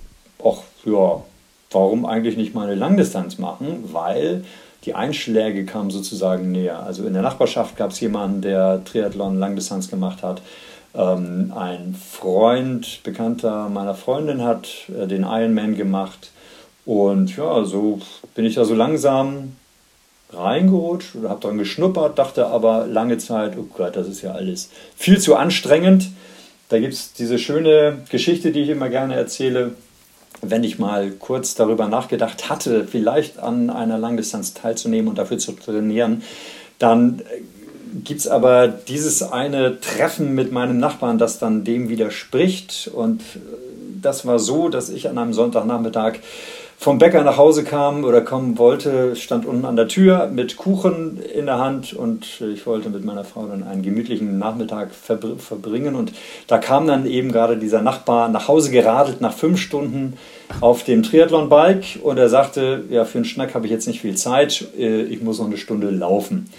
[0.44, 1.22] ach ja,
[1.70, 3.84] warum eigentlich nicht mal eine Langdistanz machen?
[3.92, 4.44] Weil
[4.84, 6.82] die Einschläge kamen sozusagen näher.
[6.82, 10.42] Also in der Nachbarschaft gab es jemanden, der Triathlon Langdistanz gemacht hat.
[10.94, 16.32] Ähm, ein Freund, Bekannter meiner Freundin hat äh, den Ironman gemacht.
[16.86, 18.00] Und ja, so
[18.34, 19.56] bin ich da so langsam
[20.32, 24.70] reingerutscht oder habe dran geschnuppert, dachte aber lange Zeit, oh Gott, das ist ja alles
[24.96, 26.08] viel zu anstrengend.
[26.68, 29.72] Da gibt es diese schöne Geschichte, die ich immer gerne erzähle
[30.42, 35.52] wenn ich mal kurz darüber nachgedacht hatte, vielleicht an einer Langdistanz teilzunehmen und dafür zu
[35.52, 36.22] trainieren,
[36.78, 37.22] dann
[38.04, 42.90] gibt es aber dieses eine Treffen mit meinem Nachbarn, das dann dem widerspricht.
[42.92, 43.22] Und
[44.00, 46.18] das war so, dass ich an einem Sonntagnachmittag
[46.80, 51.20] vom Bäcker nach Hause kam oder kommen wollte, stand unten an der Tür mit Kuchen
[51.22, 56.12] in der Hand und ich wollte mit meiner Frau dann einen gemütlichen Nachmittag verbringen und
[56.46, 60.14] da kam dann eben gerade dieser Nachbar nach Hause geradelt nach fünf Stunden
[60.62, 64.16] auf dem Triathlon-Bike und er sagte, ja, für einen Schnack habe ich jetzt nicht viel
[64.16, 66.50] Zeit, äh, ich muss noch eine Stunde laufen.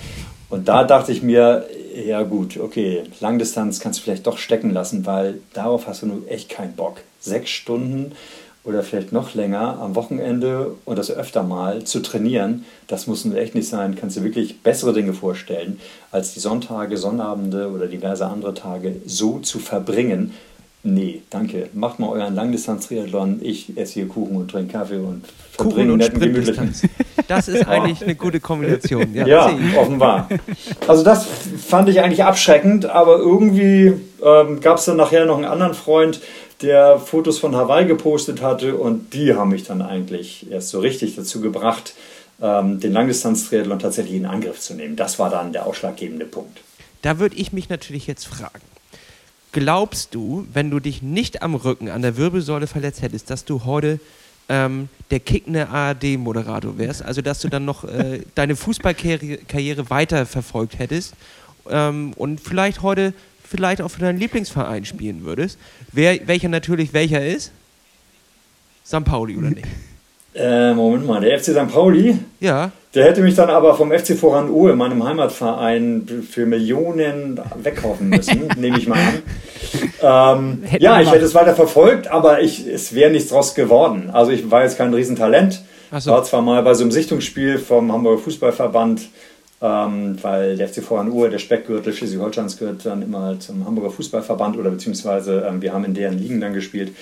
[0.52, 1.66] Und da dachte ich mir,
[2.06, 6.22] ja gut, okay, Langdistanz kannst du vielleicht doch stecken lassen, weil darauf hast du nur
[6.30, 6.98] echt keinen Bock.
[7.20, 8.12] Sechs Stunden
[8.64, 13.36] oder vielleicht noch länger am Wochenende und das öfter mal zu trainieren, das muss nun
[13.36, 13.96] echt nicht sein.
[13.96, 15.80] Kannst du wirklich bessere Dinge vorstellen,
[16.12, 20.34] als die Sonntage, Sonnabende oder diverse andere Tage so zu verbringen.
[20.84, 21.70] Nee, danke.
[21.74, 23.40] Macht mal euren Langdistanz-Triathlon.
[23.44, 26.74] Ich esse hier Kuchen und trinke Kaffee und verbringe netten gemütlichen.
[27.28, 29.14] Das ist eigentlich eine gute Kombination.
[29.14, 30.28] Ja, ja offenbar.
[30.88, 31.28] Also das
[31.68, 33.94] fand ich eigentlich abschreckend, aber irgendwie
[34.24, 36.20] ähm, gab es dann nachher noch einen anderen Freund,
[36.62, 41.16] der Fotos von Hawaii gepostet hatte und die haben mich dann eigentlich erst so richtig
[41.16, 41.94] dazu gebracht,
[42.42, 44.96] ähm, den Langdistanz-Triathlon tatsächlich in Angriff zu nehmen.
[44.96, 46.62] Das war dann der ausschlaggebende Punkt.
[47.02, 48.62] Da würde ich mich natürlich jetzt fragen.
[49.52, 53.66] Glaubst du, wenn du dich nicht am Rücken, an der Wirbelsäule verletzt hättest, dass du
[53.66, 54.00] heute
[54.48, 57.04] ähm, der kickende ARD-Moderator wärst?
[57.04, 61.16] Also, dass du dann noch äh, deine Fußballkarriere weiter verfolgt hättest
[61.70, 63.14] ähm, und vielleicht heute
[63.52, 65.60] vielleicht auch für deinen Lieblingsverein spielen würdest,
[65.92, 67.52] wer, welcher natürlich welcher ist?
[68.86, 69.04] St.
[69.04, 69.68] Pauli oder nicht?
[70.34, 71.68] Äh, Moment mal, der FC St.
[71.68, 72.18] Pauli?
[72.40, 72.72] Ja.
[72.96, 78.48] Der hätte mich dann aber vom FC Voran Uhe, meinem Heimatverein, für Millionen wegkaufen müssen,
[78.58, 79.22] nehme ich mal an.
[80.02, 84.10] Ähm, ja, ich hätte es weiter verfolgt, aber ich, es wäre nichts draus geworden.
[84.12, 85.62] Also ich war jetzt kein Riesentalent.
[85.98, 86.12] So.
[86.12, 89.10] War zwar mal bei so einem Sichtungsspiel vom Hamburger Fußballverband
[89.62, 94.58] ähm, weil der FC Voran Uhr, der Speckgürtel Schleswig-Holsteins gehört dann immer zum Hamburger Fußballverband
[94.58, 96.94] oder beziehungsweise ähm, wir haben in deren Ligen dann gespielt.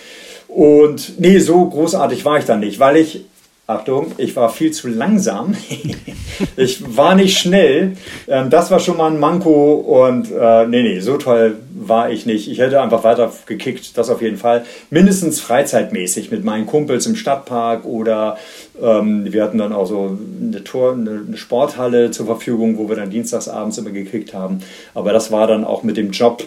[0.48, 3.26] Und nee, so großartig war ich dann nicht, weil ich
[3.70, 5.54] Achtung, ich war viel zu langsam.
[6.58, 7.98] ich war nicht schnell.
[8.28, 12.26] Ähm, das war schon mal ein Manko und äh, nee, nee, so toll war ich
[12.26, 12.50] nicht.
[12.50, 14.66] Ich hätte einfach weiter gekickt, das auf jeden Fall.
[14.90, 18.40] Mindestens freizeitmäßig mit meinen Kumpels im Stadtpark oder
[18.82, 23.12] ähm, wir hatten dann auch so eine, Tor, eine Sporthalle zur Verfügung, wo wir dann
[23.12, 24.62] dienstagsabends immer gekickt haben.
[24.96, 26.44] Aber das war dann auch mit dem Job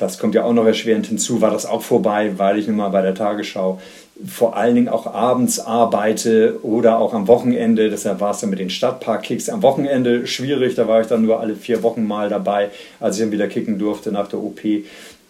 [0.00, 2.88] das kommt ja auch noch erschwerend hinzu, war das auch vorbei, weil ich nun mal
[2.88, 3.80] bei der Tagesschau
[4.26, 7.90] vor allen Dingen auch abends arbeite oder auch am Wochenende.
[7.90, 10.74] Deshalb war es dann mit den Stadtpark-Kicks am Wochenende schwierig.
[10.74, 13.78] Da war ich dann nur alle vier Wochen mal dabei, als ich dann wieder kicken
[13.78, 14.60] durfte nach der OP.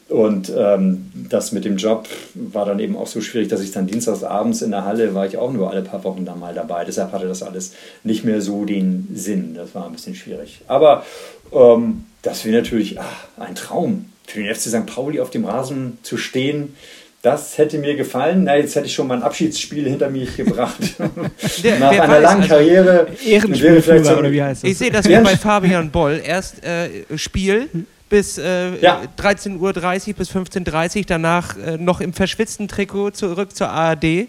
[0.09, 3.87] Und ähm, das mit dem Job war dann eben auch so schwierig, dass ich dann
[3.87, 6.85] dienstags abends in der Halle war ich auch nur alle paar Wochen da mal dabei.
[6.85, 9.55] Deshalb hatte das alles nicht mehr so den Sinn.
[9.55, 10.63] Das war ein bisschen schwierig.
[10.67, 11.05] Aber
[11.53, 14.87] ähm, das wäre natürlich ach, ein Traum für den FC St.
[14.87, 16.75] Pauli auf dem Rasen zu stehen
[17.23, 18.45] das hätte mir gefallen.
[18.45, 20.81] Na, jetzt hätte ich schon mein Abschiedsspiel hinter mich gebracht.
[21.63, 23.07] Der, Nach einer weiß, langen also Karriere.
[23.25, 24.71] Ehrenspiel vielleicht so, oder wie heißt das?
[24.71, 26.21] Ich sehe das wie bei Fabian Boll.
[26.25, 27.69] Erst äh, Spiel
[28.09, 29.03] bis äh, ja.
[29.19, 34.29] 13.30 Uhr bis 15.30 Uhr, danach äh, noch im verschwitzten Trikot zurück zur ARD.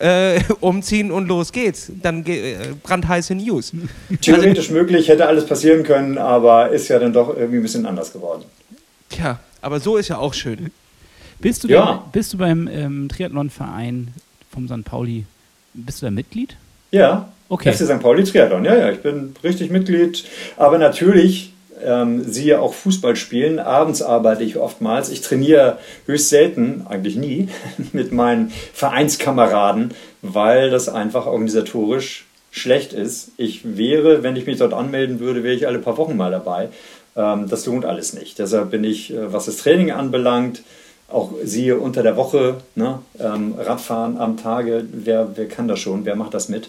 [0.00, 1.92] Äh, umziehen und los geht's.
[2.02, 3.72] Dann äh, brandheiße News.
[4.20, 7.86] Theoretisch also, möglich, hätte alles passieren können, aber ist ja dann doch irgendwie ein bisschen
[7.86, 8.42] anders geworden.
[9.10, 10.72] Tja, aber so ist ja auch schön.
[11.42, 11.84] Bist du, ja.
[11.84, 14.14] da, bist du beim ähm, Triathlonverein
[14.52, 14.84] vom St.
[14.84, 15.24] Pauli,
[15.74, 16.56] bist du da Mitglied?
[16.92, 17.72] Ja, okay.
[17.72, 18.00] FC St.
[18.00, 20.24] Pauli Triathlon, ja, ja, ich bin richtig Mitglied.
[20.56, 21.52] Aber natürlich,
[21.84, 25.08] ähm, siehe auch Fußball spielen, abends arbeite ich oftmals.
[25.08, 27.48] Ich trainiere höchst selten, eigentlich nie,
[27.92, 33.32] mit meinen Vereinskameraden, weil das einfach organisatorisch schlecht ist.
[33.36, 36.68] Ich wäre, wenn ich mich dort anmelden würde, wäre ich alle paar Wochen mal dabei.
[37.16, 38.38] Ähm, das lohnt alles nicht.
[38.38, 40.62] Deshalb bin ich, äh, was das Training anbelangt,
[41.12, 46.04] auch siehe unter der Woche, ne, ähm, Radfahren am Tage, wer, wer kann das schon,
[46.04, 46.68] wer macht das mit?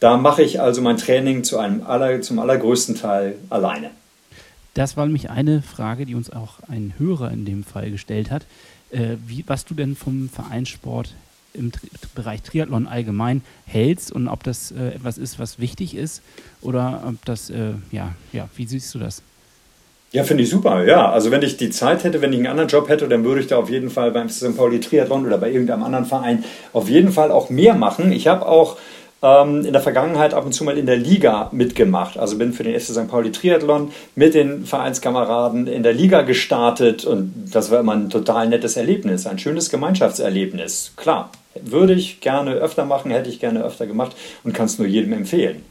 [0.00, 3.90] Da mache ich also mein Training zu einem aller, zum allergrößten Teil alleine.
[4.74, 8.46] Das war nämlich eine Frage, die uns auch ein Hörer in dem Fall gestellt hat.
[8.90, 11.14] Äh, wie, was du denn vom Vereinssport
[11.52, 16.22] im Tri Bereich Triathlon allgemein hältst und ob das äh, etwas ist, was wichtig ist
[16.60, 19.22] oder ob das, äh, ja, ja, wie siehst du das?
[20.12, 20.84] Ja, finde ich super.
[20.84, 23.40] Ja, also wenn ich die Zeit hätte, wenn ich einen anderen Job hätte, dann würde
[23.40, 24.56] ich da auf jeden Fall beim St.
[24.56, 28.10] Pauli Triathlon oder bei irgendeinem anderen Verein auf jeden Fall auch mehr machen.
[28.10, 28.76] Ich habe auch
[29.22, 32.18] ähm, in der Vergangenheit ab und zu mal in der Liga mitgemacht.
[32.18, 33.08] Also bin für den FC St.
[33.08, 38.48] Pauli Triathlon mit den Vereinskameraden in der Liga gestartet und das war immer ein total
[38.48, 40.92] nettes Erlebnis, ein schönes Gemeinschaftserlebnis.
[40.96, 44.88] Klar, würde ich gerne öfter machen, hätte ich gerne öfter gemacht und kann es nur
[44.88, 45.69] jedem empfehlen.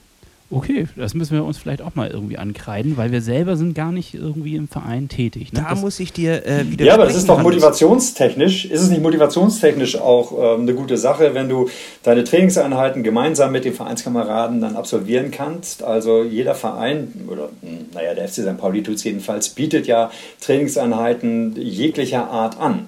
[0.52, 3.92] Okay, das müssen wir uns vielleicht auch mal irgendwie ankreiden, weil wir selber sind gar
[3.92, 5.54] nicht irgendwie im Verein tätig.
[5.54, 5.62] Ne?
[5.62, 6.86] Da das muss ich dir äh, wieder.
[6.86, 8.66] Ja, aber das ist doch motivationstechnisch.
[8.66, 11.70] Ist es nicht motivationstechnisch auch ähm, eine gute Sache, wenn du
[12.02, 15.84] deine Trainingseinheiten gemeinsam mit den Vereinskameraden dann absolvieren kannst?
[15.84, 18.58] Also jeder Verein, oder hm, naja, der FC St.
[18.58, 20.10] Pauli tut es jedenfalls, bietet ja
[20.42, 22.88] Trainingseinheiten jeglicher Art an.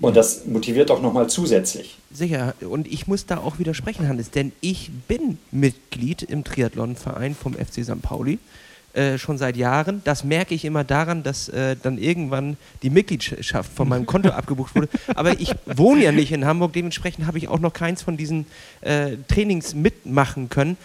[0.00, 1.98] Und das motiviert doch nochmal zusätzlich.
[2.10, 2.54] Sicher.
[2.60, 7.84] Und ich muss da auch widersprechen, Hannes, denn ich bin Mitglied im Triathlonverein vom FC
[7.84, 8.00] St.
[8.00, 8.38] Pauli.
[8.94, 10.02] Äh, schon seit Jahren.
[10.04, 14.74] Das merke ich immer daran, dass äh, dann irgendwann die Mitgliedschaft von meinem Konto abgebucht
[14.74, 14.88] wurde.
[15.14, 18.44] Aber ich wohne ja nicht in Hamburg, dementsprechend habe ich auch noch keins von diesen
[18.82, 20.76] äh, Trainings mitmachen können.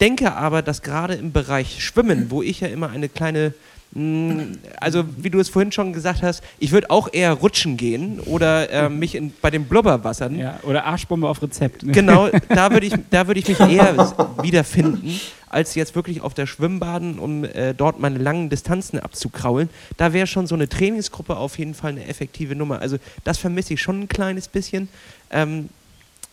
[0.00, 3.54] Denke aber, dass gerade im Bereich Schwimmen, wo ich ja immer eine kleine
[3.92, 8.70] also, wie du es vorhin schon gesagt hast, ich würde auch eher rutschen gehen oder
[8.70, 10.38] äh, mich in, bei den Blubberwassern.
[10.38, 11.82] Ja, oder Arschbombe auf Rezept.
[11.82, 11.92] Ne?
[12.00, 13.96] Genau, da würde ich, würd ich mich eher
[14.42, 19.68] wiederfinden, als jetzt wirklich auf der Schwimmbaden, um äh, dort meine langen Distanzen abzukraulen.
[19.96, 22.80] Da wäre schon so eine Trainingsgruppe auf jeden Fall eine effektive Nummer.
[22.80, 24.88] Also, das vermisse ich schon ein kleines bisschen.
[25.32, 25.68] Ähm,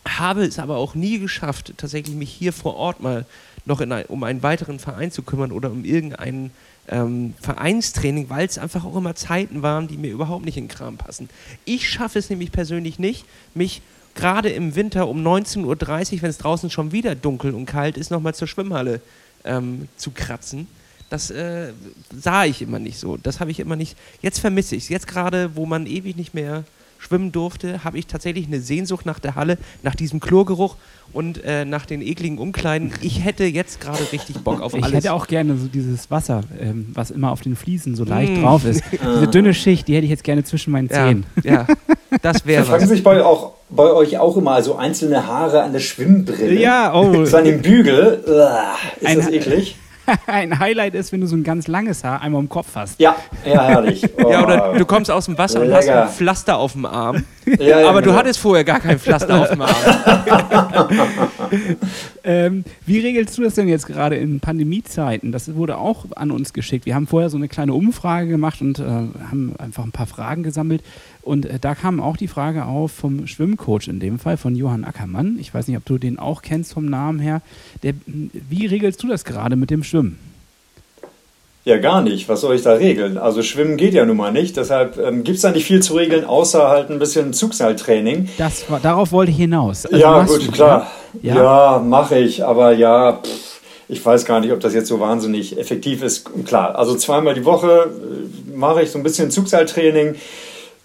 [0.08, 3.26] habe es aber auch nie geschafft, tatsächlich mich hier vor Ort mal
[3.66, 6.52] noch ein, um einen weiteren Verein zu kümmern oder um irgendeinen
[6.90, 10.70] ähm, Vereinstraining, weil es einfach auch immer Zeiten waren, die mir überhaupt nicht in den
[10.70, 11.30] Kram passen.
[11.66, 13.82] Ich schaffe es nämlich persönlich nicht, mich
[14.16, 18.12] gerade im Winter um 19.30 Uhr, wenn es draußen schon wieder dunkel und kalt ist,
[18.12, 19.02] nochmal zur Schwimmhalle
[19.44, 20.68] ähm, zu kratzen.
[21.10, 21.72] Das äh,
[22.12, 23.16] sah ich immer nicht so.
[23.16, 23.98] Das habe ich immer nicht.
[24.22, 24.90] Jetzt vermisse ich es.
[24.90, 26.66] Jetzt gerade, wo man ewig nicht mehr
[26.98, 30.76] schwimmen durfte, habe ich tatsächlich eine Sehnsucht nach der Halle, nach diesem Chlorgeruch
[31.14, 32.94] und äh, nach den ekligen Umkleiden.
[33.02, 34.88] Ich hätte jetzt gerade richtig Bock auf alles.
[34.88, 38.34] Ich hätte auch gerne so dieses Wasser, ähm, was immer auf den Fliesen so leicht
[38.34, 38.42] mm.
[38.42, 38.84] drauf ist.
[38.92, 41.26] Diese dünne Schicht, die hätte ich jetzt gerne zwischen meinen Zähnen.
[41.44, 41.68] Ja, ja.
[42.22, 42.70] das wäre was.
[42.70, 46.60] Fangen sich bei, auch, bei euch auch immer so einzelne Haare an der Schwimmbrille.
[46.60, 47.26] Ja, oh.
[47.26, 48.24] So an dem Bügel.
[48.28, 49.78] Uah, ist Ein, das eklig?
[50.28, 53.00] ein Highlight ist, wenn du so ein ganz langes Haar einmal im Kopf hast.
[53.00, 53.16] Ja,
[53.46, 54.04] ja, herrlich.
[54.24, 54.32] Oh.
[54.32, 55.72] Ja, oder du kommst aus dem Wasser Lecker.
[55.72, 57.26] und hast ein Pflaster auf dem Arm.
[57.60, 58.14] Ja, ja, aber genau.
[58.14, 59.76] du hattest vorher gar kein Pflaster auf dem Arm.
[62.24, 65.32] ähm, wie regelst du das denn jetzt gerade in Pandemiezeiten?
[65.32, 66.86] Das wurde auch an uns geschickt.
[66.86, 70.44] Wir haben vorher so eine kleine Umfrage gemacht und äh, haben einfach ein paar Fragen
[70.44, 70.84] gesammelt.
[71.22, 74.84] Und äh, da kam auch die Frage auf vom Schwimmcoach in dem Fall, von Johann
[74.84, 75.38] Ackermann.
[75.40, 77.42] Ich weiß nicht, ob du den auch kennst vom Namen her.
[77.84, 80.20] Der, wie regelst du das gerade mit dem Schwimmen?
[81.68, 82.30] Ja, gar nicht.
[82.30, 83.18] Was soll ich da regeln?
[83.18, 84.56] Also Schwimmen geht ja nun mal nicht.
[84.56, 88.30] Deshalb ähm, gibt es da nicht viel zu regeln, außer halt ein bisschen Zugseiltraining.
[88.38, 89.86] Das, darauf wollte ich hinaus.
[89.86, 90.90] Also ja, gut, du, klar.
[91.22, 92.46] Ja, ja mache ich.
[92.46, 96.30] Aber ja, pff, ich weiß gar nicht, ob das jetzt so wahnsinnig effektiv ist.
[96.46, 100.16] Klar, also zweimal die Woche äh, mache ich so ein bisschen Zugseiltraining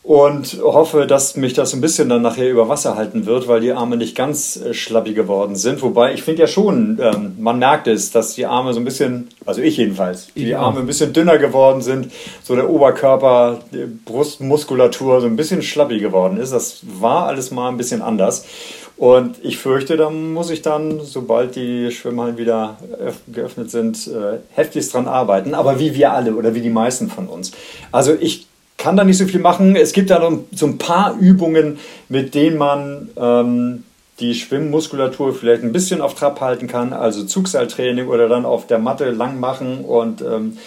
[0.03, 3.71] und hoffe, dass mich das ein bisschen dann nachher über Wasser halten wird, weil die
[3.71, 5.81] Arme nicht ganz äh, schlappi geworden sind.
[5.81, 9.29] Wobei ich finde ja schon, ähm, man merkt es, dass die Arme so ein bisschen,
[9.47, 12.11] also ich jedenfalls, die Arme ein bisschen dünner geworden sind,
[12.43, 16.53] so der Oberkörper, die Brustmuskulatur so ein bisschen schlappi geworden ist.
[16.53, 18.45] Das war alles mal ein bisschen anders.
[18.97, 22.77] Und ich fürchte, da muss ich dann, sobald die Schwimmhallen wieder
[23.33, 25.55] geöffnet sind, äh, heftigst dran arbeiten.
[25.55, 27.53] Aber wie wir alle oder wie die meisten von uns.
[27.91, 28.47] Also ich
[28.83, 29.77] kann da nicht so viel machen.
[29.77, 33.85] Es gibt da noch so ein paar Übungen, mit denen man ähm,
[34.19, 36.93] die Schwimmmuskulatur vielleicht ein bisschen auf Trab halten kann.
[36.93, 40.59] Also Zugseiltraining oder dann auf der Matte lang machen und ähm,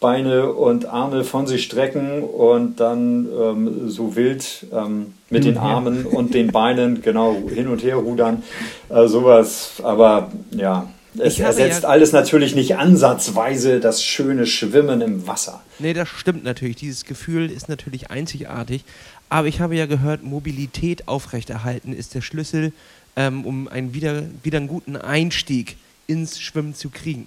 [0.00, 6.04] Beine und Arme von sich strecken und dann ähm, so wild ähm, mit den Armen
[6.04, 8.42] und den Beinen genau hin und her rudern.
[8.90, 9.80] Äh, sowas.
[9.82, 15.62] Aber ja, es ersetzt ja alles natürlich nicht ansatzweise das schöne Schwimmen im Wasser.
[15.78, 16.76] Nee, das stimmt natürlich.
[16.76, 18.84] Dieses Gefühl ist natürlich einzigartig.
[19.28, 22.72] Aber ich habe ja gehört, Mobilität aufrechterhalten ist der Schlüssel,
[23.16, 27.26] ähm, um einen wieder, wieder einen guten Einstieg ins Schwimmen zu kriegen.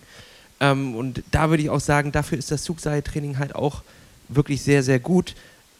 [0.59, 3.83] Ähm, und da würde ich auch sagen, dafür ist das Zugseiltraining halt auch
[4.29, 5.35] wirklich sehr, sehr gut.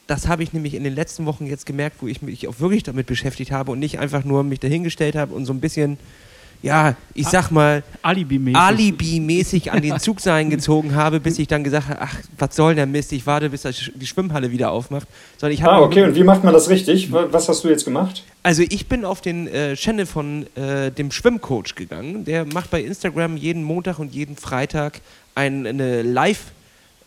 [0.07, 2.83] Das habe ich nämlich in den letzten Wochen jetzt gemerkt, wo ich mich auch wirklich
[2.83, 5.97] damit beschäftigt habe und nicht einfach nur mich dahingestellt habe und so ein bisschen
[6.61, 11.89] ja, ich sag mal, Alibi-mäßig Alibi an den Zugseilen gezogen habe, bis ich dann gesagt
[11.89, 15.07] habe, ach, was soll der Mist, ich warte, bis die Schwimmhalle wieder aufmacht.
[15.37, 17.11] Sondern ich ah, okay, und wie macht man das richtig?
[17.11, 18.23] Was hast du jetzt gemacht?
[18.43, 22.25] Also ich bin auf den äh, Channel von äh, dem Schwimmcoach gegangen.
[22.25, 25.01] Der macht bei Instagram jeden Montag und jeden Freitag
[25.35, 26.51] ein, eine Live-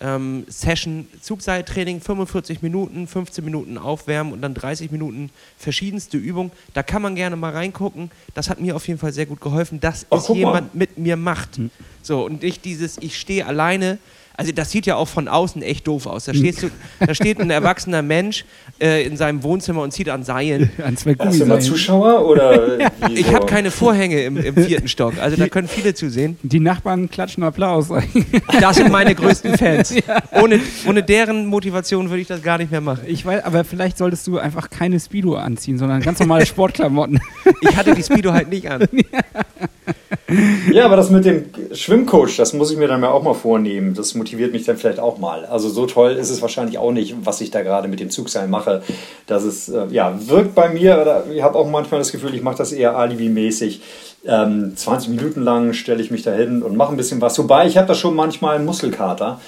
[0.00, 6.52] ähm, Session Zugseiltraining, 45 Minuten, 15 Minuten aufwärmen und dann 30 Minuten verschiedenste Übungen.
[6.74, 8.10] Da kann man gerne mal reingucken.
[8.34, 11.16] Das hat mir auf jeden Fall sehr gut geholfen, dass Ach, es jemand mit mir
[11.16, 11.58] macht.
[11.58, 11.70] Mhm.
[12.02, 13.98] So, und nicht dieses, ich stehe alleine
[14.38, 16.26] Also das sieht ja auch von außen echt doof aus.
[16.26, 16.70] Da, stehst du,
[17.04, 18.44] da steht ein erwachsener Mensch
[18.80, 20.70] äh, in seinem Wohnzimmer und zieht an Seilen.
[20.84, 22.80] An zwei Hast du mal Zuschauer oder?
[22.80, 22.88] ja.
[23.12, 25.18] Ich habe keine Vorhänge im, im, vierten Stock.
[25.20, 26.38] Also da können viele zusehen.
[26.44, 27.88] Die Nachbarn klatschen Applaus.
[28.60, 29.94] Das sind meine größten Fans.
[30.40, 33.02] Ohne, ohne deren Motivation würde ich das gar nicht mehr machen.
[33.06, 37.20] Ich weiß, aber vielleicht solltest du einfach keine Speedo anziehen, sondern ganz normale Sportklamotten.
[37.62, 38.86] Ich hatte die Speedo halt nicht an.
[38.92, 39.20] Ja,
[40.84, 43.94] aber das mit dem Schwimmcoach, das muss ich mir dann auch mal vornehmen.
[43.94, 45.44] Das motiviert mich dann vielleicht auch mal.
[45.46, 48.48] Also so toll ist es wahrscheinlich auch nicht, was ich da gerade mit dem Zugseil
[48.48, 48.82] mache.
[49.26, 52.42] Das ist, äh, ja, wirkt bei mir, oder ich habe auch manchmal das Gefühl, ich
[52.42, 53.80] mache das eher alibi-mäßig.
[54.26, 57.38] Ähm, 20 Minuten lang stelle ich mich da hin und mache ein bisschen was.
[57.38, 59.40] Wobei, ich habe da schon manchmal einen Muskelkater.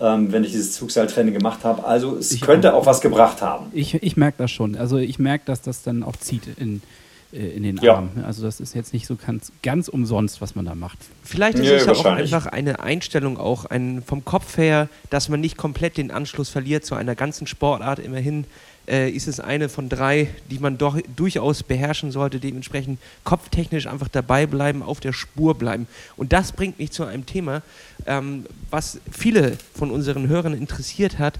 [0.00, 1.84] Ähm, wenn ich dieses Zugseiltraining gemacht habe.
[1.84, 3.66] Also es ich könnte auch, auch was gebracht haben.
[3.72, 4.76] Ich, ich merke das schon.
[4.76, 6.82] Also ich merke, dass das dann auch zieht in,
[7.32, 8.10] in den Arm.
[8.16, 8.24] Ja.
[8.24, 10.98] Also das ist jetzt nicht so ganz, ganz umsonst, was man da macht.
[11.22, 15.40] Vielleicht ist es ja auch einfach eine Einstellung auch ein, vom Kopf her, dass man
[15.40, 17.98] nicht komplett den Anschluss verliert zu einer ganzen Sportart.
[17.98, 18.44] Immerhin
[18.88, 22.40] äh, ist es eine von drei, die man doch durchaus beherrschen sollte.
[22.40, 25.86] Dementsprechend kopftechnisch einfach dabei bleiben, auf der Spur bleiben.
[26.16, 27.62] Und das bringt mich zu einem Thema,
[28.06, 31.38] ähm, was viele von unseren Hörern interessiert hat.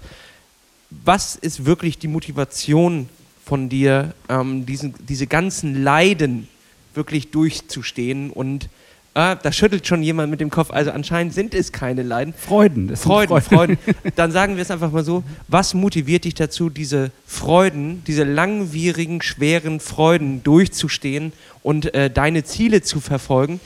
[0.90, 3.08] Was ist wirklich die Motivation
[3.48, 6.48] von dir, ähm, diesen, diese ganzen Leiden
[6.94, 8.68] wirklich durchzustehen und
[9.14, 10.70] Ah, da schüttelt schon jemand mit dem Kopf.
[10.70, 12.32] Also anscheinend sind es keine Leiden.
[12.32, 12.96] Freuden.
[12.96, 13.78] Freuden, Freuden, Freuden.
[14.14, 15.24] Dann sagen wir es einfach mal so.
[15.48, 21.32] Was motiviert dich dazu, diese Freuden, diese langwierigen, schweren Freuden durchzustehen
[21.64, 23.58] und äh, deine Ziele zu verfolgen?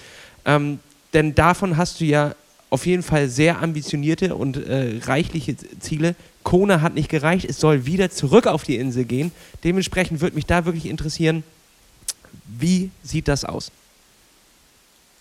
[0.47, 0.79] Ähm,
[1.12, 2.35] denn davon hast du ja
[2.71, 6.14] auf jeden Fall sehr ambitionierte und äh, reichliche Ziele.
[6.42, 9.33] Kona hat nicht gereicht, es soll wieder zurück auf die Insel gehen.
[9.64, 11.44] Dementsprechend würde mich da wirklich interessieren,
[12.46, 13.70] wie sieht das aus?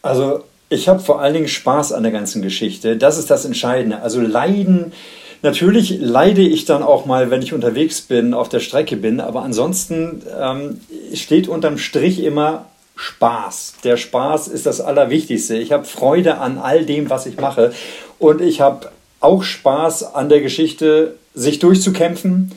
[0.02, 2.98] Also ich habe vor allen Dingen Spaß an der ganzen Geschichte.
[2.98, 4.02] Das ist das Entscheidende.
[4.02, 4.94] Also Leiden,
[5.42, 9.44] natürlich leide ich dann auch mal, wenn ich unterwegs bin, auf der Strecke bin, aber
[9.44, 10.80] ansonsten ähm,
[11.14, 13.76] steht unterm Strich immer Spaß.
[13.84, 15.58] Der Spaß ist das Allerwichtigste.
[15.58, 17.74] Ich habe Freude an all dem, was ich mache.
[18.20, 22.52] Und ich habe auch Spaß an der Geschichte, sich durchzukämpfen.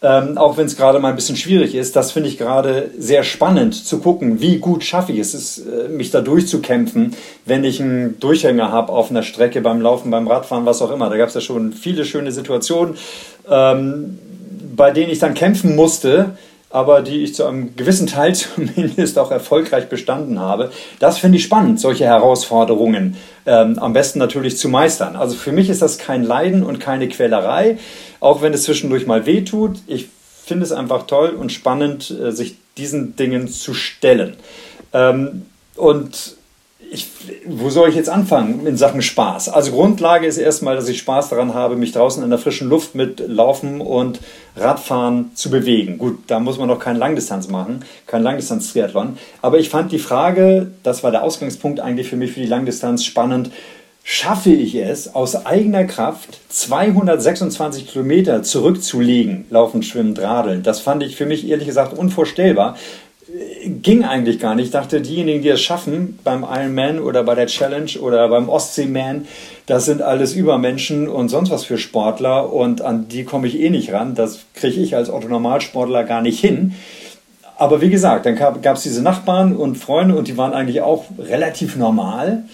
[0.00, 3.24] Ähm, auch wenn es gerade mal ein bisschen schwierig ist, das finde ich gerade sehr
[3.24, 7.82] spannend zu gucken, wie gut schaffe ich es, ist, äh, mich da durchzukämpfen, wenn ich
[7.82, 11.10] einen Durchhänger habe auf einer Strecke beim Laufen, beim Radfahren, was auch immer.
[11.10, 12.96] Da gab es ja schon viele schöne Situationen,
[13.50, 14.20] ähm,
[14.76, 16.36] bei denen ich dann kämpfen musste,
[16.70, 20.70] aber die ich zu einem gewissen Teil zumindest auch erfolgreich bestanden habe.
[20.98, 25.16] Das finde ich spannend, solche Herausforderungen ähm, am besten natürlich zu meistern.
[25.16, 27.78] Also für mich ist das kein Leiden und keine Quälerei,
[28.20, 29.78] auch wenn es zwischendurch mal wehtut.
[29.86, 30.08] Ich
[30.44, 34.36] finde es einfach toll und spannend, äh, sich diesen Dingen zu stellen.
[34.92, 36.37] Ähm, und
[36.90, 37.08] ich,
[37.46, 39.48] wo soll ich jetzt anfangen in Sachen Spaß?
[39.48, 42.94] Also Grundlage ist erstmal, dass ich Spaß daran habe, mich draußen in der frischen Luft
[42.94, 44.20] mit Laufen und
[44.56, 45.98] Radfahren zu bewegen.
[45.98, 49.18] Gut, da muss man noch keine Langdistanz machen, kein Langdistanz-Triathlon.
[49.42, 53.04] Aber ich fand die Frage, das war der Ausgangspunkt eigentlich für mich für die Langdistanz
[53.04, 53.50] spannend.
[54.02, 60.62] Schaffe ich es, aus eigener Kraft 226 Kilometer zurückzulegen, laufen, schwimmen, radeln?
[60.62, 62.76] Das fand ich für mich ehrlich gesagt unvorstellbar
[63.82, 64.66] ging eigentlich gar nicht.
[64.66, 69.26] Ich dachte, diejenigen, die es schaffen beim Ironman oder bei der Challenge oder beim Ostseeman,
[69.66, 73.70] das sind alles Übermenschen und sonst was für Sportler und an die komme ich eh
[73.70, 74.14] nicht ran.
[74.14, 76.74] Das kriege ich als Otto-Normalsportler gar nicht hin.
[77.56, 81.06] Aber wie gesagt, dann gab es diese Nachbarn und Freunde und die waren eigentlich auch
[81.18, 82.44] relativ normal.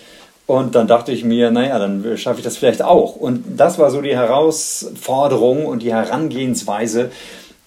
[0.47, 3.17] Und dann dachte ich mir, naja, dann schaffe ich das vielleicht auch.
[3.17, 7.11] Und das war so die Herausforderung und die Herangehensweise.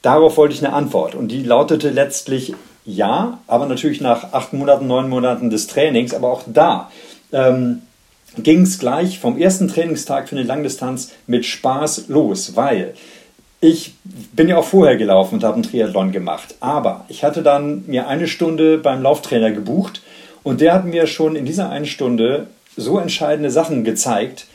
[0.02, 1.16] Darauf wollte ich eine Antwort.
[1.16, 2.54] Und die lautete letztlich,
[2.88, 6.14] ja, aber natürlich nach acht Monaten, neun Monaten des Trainings.
[6.14, 6.90] Aber auch da
[7.34, 7.82] ähm,
[8.38, 12.94] ging es gleich vom ersten Trainingstag für eine Langdistanz mit Spaß los, weil
[13.60, 13.96] ich
[14.32, 16.56] bin ja auch vorher gelaufen und habe einen Triathlon gemacht.
[16.62, 20.02] Aber ich hatte dann mir eine Stunde beim Lauftrainer gebucht
[20.44, 22.48] und der hat mir schon in dieser einen Stunde
[22.78, 24.48] so entscheidende Sachen gezeigt,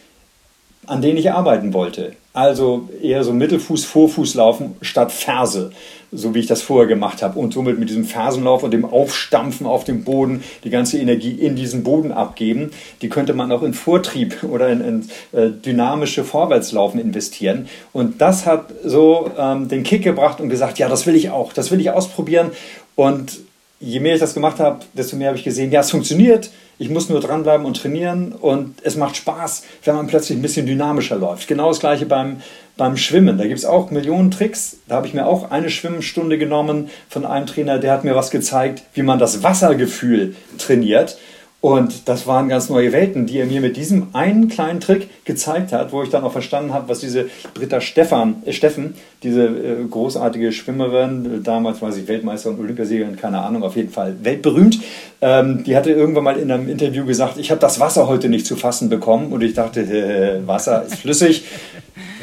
[0.86, 2.14] an denen ich arbeiten wollte.
[2.34, 5.70] Also eher so Mittelfuß, Vorfuß laufen statt Ferse,
[6.12, 7.38] so wie ich das vorher gemacht habe.
[7.38, 11.56] Und somit mit diesem Fersenlauf und dem Aufstampfen auf dem Boden die ganze Energie in
[11.56, 12.70] diesen Boden abgeben.
[13.02, 17.68] Die könnte man auch in Vortrieb oder in, in äh, dynamische Vorwärtslaufen investieren.
[17.92, 21.52] Und das hat so ähm, den Kick gebracht und gesagt, ja, das will ich auch,
[21.52, 22.52] das will ich ausprobieren.
[22.96, 23.40] Und
[23.82, 26.50] je mehr ich das gemacht habe, desto mehr habe ich gesehen, ja, es funktioniert.
[26.78, 30.66] Ich muss nur dranbleiben und trainieren und es macht Spaß, wenn man plötzlich ein bisschen
[30.66, 31.48] dynamischer läuft.
[31.48, 32.40] Genau das gleiche beim,
[32.76, 33.38] beim Schwimmen.
[33.38, 34.78] Da gibt es auch Millionen Tricks.
[34.88, 38.30] Da habe ich mir auch eine Schwimmstunde genommen von einem Trainer, der hat mir was
[38.30, 41.18] gezeigt, wie man das Wassergefühl trainiert.
[41.62, 45.72] Und das waren ganz neue Welten, die er mir mit diesem einen kleinen Trick gezeigt
[45.72, 49.84] hat, wo ich dann auch verstanden habe, was diese Britta Stefan, äh Steffen, diese äh,
[49.88, 54.80] großartige Schwimmerin, damals war sie Weltmeister und Olympiasiegerin, keine Ahnung, auf jeden Fall weltberühmt,
[55.20, 58.44] ähm, die hatte irgendwann mal in einem Interview gesagt, ich habe das Wasser heute nicht
[58.44, 59.32] zu fassen bekommen.
[59.32, 61.44] Und ich dachte, äh, Wasser ist flüssig.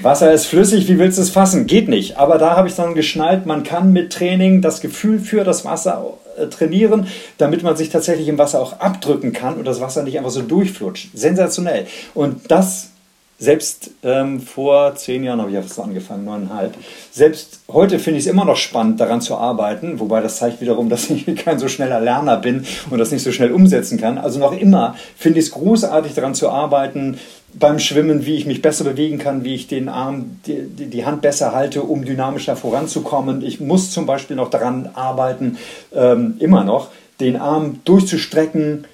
[0.02, 1.66] Wasser ist flüssig, wie willst du es fassen?
[1.66, 2.18] Geht nicht.
[2.18, 6.14] Aber da habe ich dann geschnallt, man kann mit Training das Gefühl für das Wasser
[6.26, 10.18] äh, trainieren, damit man sich tatsächlich im Wasser auch abdrücken kann und das Wasser nicht
[10.18, 11.10] einfach so durchflutscht.
[11.14, 11.88] Sensationell.
[12.14, 12.92] Und das
[13.40, 16.76] selbst ähm, vor zehn Jahren habe ich ja fast angefangen, neuneinhalb.
[17.10, 20.90] Selbst heute finde ich es immer noch spannend, daran zu arbeiten, wobei das zeigt wiederum,
[20.90, 24.18] dass ich kein so schneller Lerner bin und das nicht so schnell umsetzen kann.
[24.18, 27.18] Also noch immer finde ich es großartig, daran zu arbeiten,
[27.54, 31.22] beim Schwimmen, wie ich mich besser bewegen kann, wie ich den Arm, die, die Hand
[31.22, 33.44] besser halte, um dynamischer voranzukommen.
[33.44, 35.58] Ich muss zum Beispiel noch daran arbeiten,
[35.94, 36.90] ähm, immer noch,
[37.20, 38.86] den Arm durchzustrecken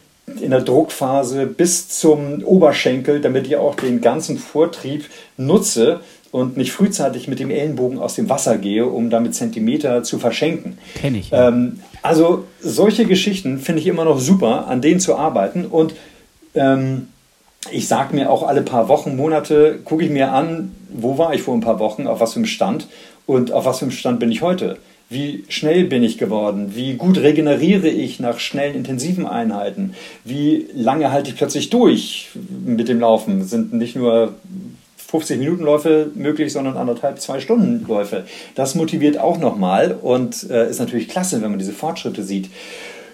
[0.41, 5.05] in der Druckphase bis zum Oberschenkel, damit ich auch den ganzen Vortrieb
[5.37, 5.99] nutze
[6.31, 10.77] und nicht frühzeitig mit dem Ellenbogen aus dem Wasser gehe, um damit Zentimeter zu verschenken.
[10.95, 11.29] Kenne ich.
[11.31, 15.93] Ähm, also solche Geschichten finde ich immer noch super, an denen zu arbeiten und
[16.55, 17.07] ähm,
[17.71, 21.41] ich sage mir auch alle paar Wochen, Monate, gucke ich mir an, wo war ich
[21.41, 22.87] vor ein paar Wochen, auf was für einem Stand
[23.25, 24.77] und auf was für einem Stand bin ich heute.
[25.07, 26.71] Wie schnell bin ich geworden?
[26.75, 29.93] Wie gut regeneriere ich nach schnellen, intensiven Einheiten?
[30.23, 32.29] Wie lange halte ich plötzlich durch
[32.65, 33.43] mit dem Laufen?
[33.43, 34.33] Sind nicht nur
[35.07, 38.25] 50 Minuten Läufe möglich, sondern anderthalb, zwei Stunden Läufe.
[38.55, 42.49] Das motiviert auch nochmal und äh, ist natürlich klasse, wenn man diese Fortschritte sieht.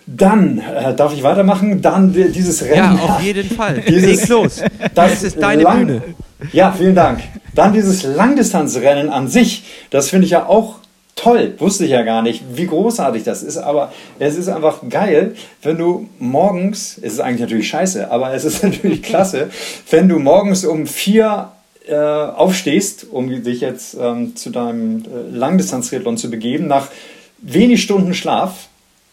[0.08, 1.82] Dann äh, darf ich weitermachen.
[1.82, 2.98] Dann dieses Rennen.
[2.98, 3.82] Ja, auf jeden Fall.
[3.88, 4.62] Dieses, los.
[4.96, 6.02] Das ist deine Lang Bühne.
[6.52, 7.22] Ja, vielen Dank.
[7.54, 9.64] Dann dieses Langdistanzrennen an sich.
[9.90, 10.80] Das finde ich ja auch
[11.16, 11.54] toll.
[11.60, 13.58] Wusste ich ja gar nicht, wie großartig das ist.
[13.58, 18.44] Aber es ist einfach geil, wenn du morgens, es ist eigentlich natürlich scheiße, aber es
[18.44, 19.50] ist natürlich klasse,
[19.90, 21.52] wenn du morgens um vier
[21.88, 26.88] äh, aufstehst, um dich jetzt ähm, zu deinem äh, Langdistanztriathlon zu begeben, nach
[27.40, 28.68] wenig Stunden Schlaf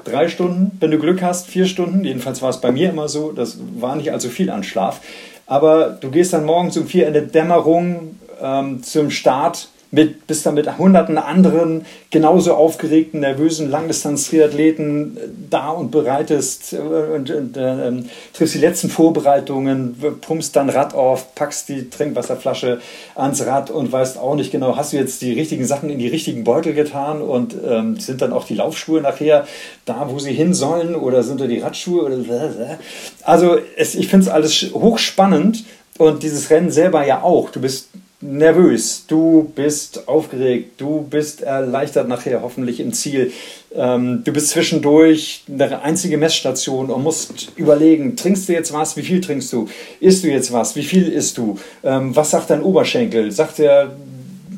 [0.04, 2.04] drei Stunden, wenn du Glück hast, vier Stunden.
[2.04, 3.32] Jedenfalls war es bei mir immer so.
[3.32, 5.00] Das war nicht allzu viel an Schlaf.
[5.46, 10.44] Aber du gehst dann morgens um vier in der Dämmerung ähm, zum Start mit, bist
[10.44, 15.20] dann mit hunderten anderen genauso aufgeregten, nervösen Langdistanz-Triathleten äh,
[15.50, 20.94] da und bereitest äh, und, und äh, ähm, triffst die letzten Vorbereitungen, pumpst dann Rad
[20.94, 22.80] auf, packst die Trinkwasserflasche
[23.14, 26.08] ans Rad und weißt auch nicht genau, hast du jetzt die richtigen Sachen in die
[26.08, 29.46] richtigen Beutel getan und ähm, sind dann auch die Laufschuhe nachher
[29.86, 32.04] da, wo sie hin sollen oder sind da die Radschuhe?
[32.04, 32.78] Oder,
[33.22, 35.64] also es, ich finde es alles hochspannend
[35.96, 37.50] und dieses Rennen selber ja auch.
[37.50, 37.88] Du bist
[38.20, 43.32] nervös, du bist aufgeregt, du bist erleichtert nachher hoffentlich im Ziel.
[43.74, 49.02] Ähm, du bist zwischendurch eine einzige Messstation und musst überlegen, trinkst du jetzt was, wie
[49.02, 49.68] viel trinkst du,
[50.00, 53.92] isst du jetzt was, wie viel isst du, ähm, was sagt dein Oberschenkel, sagt er,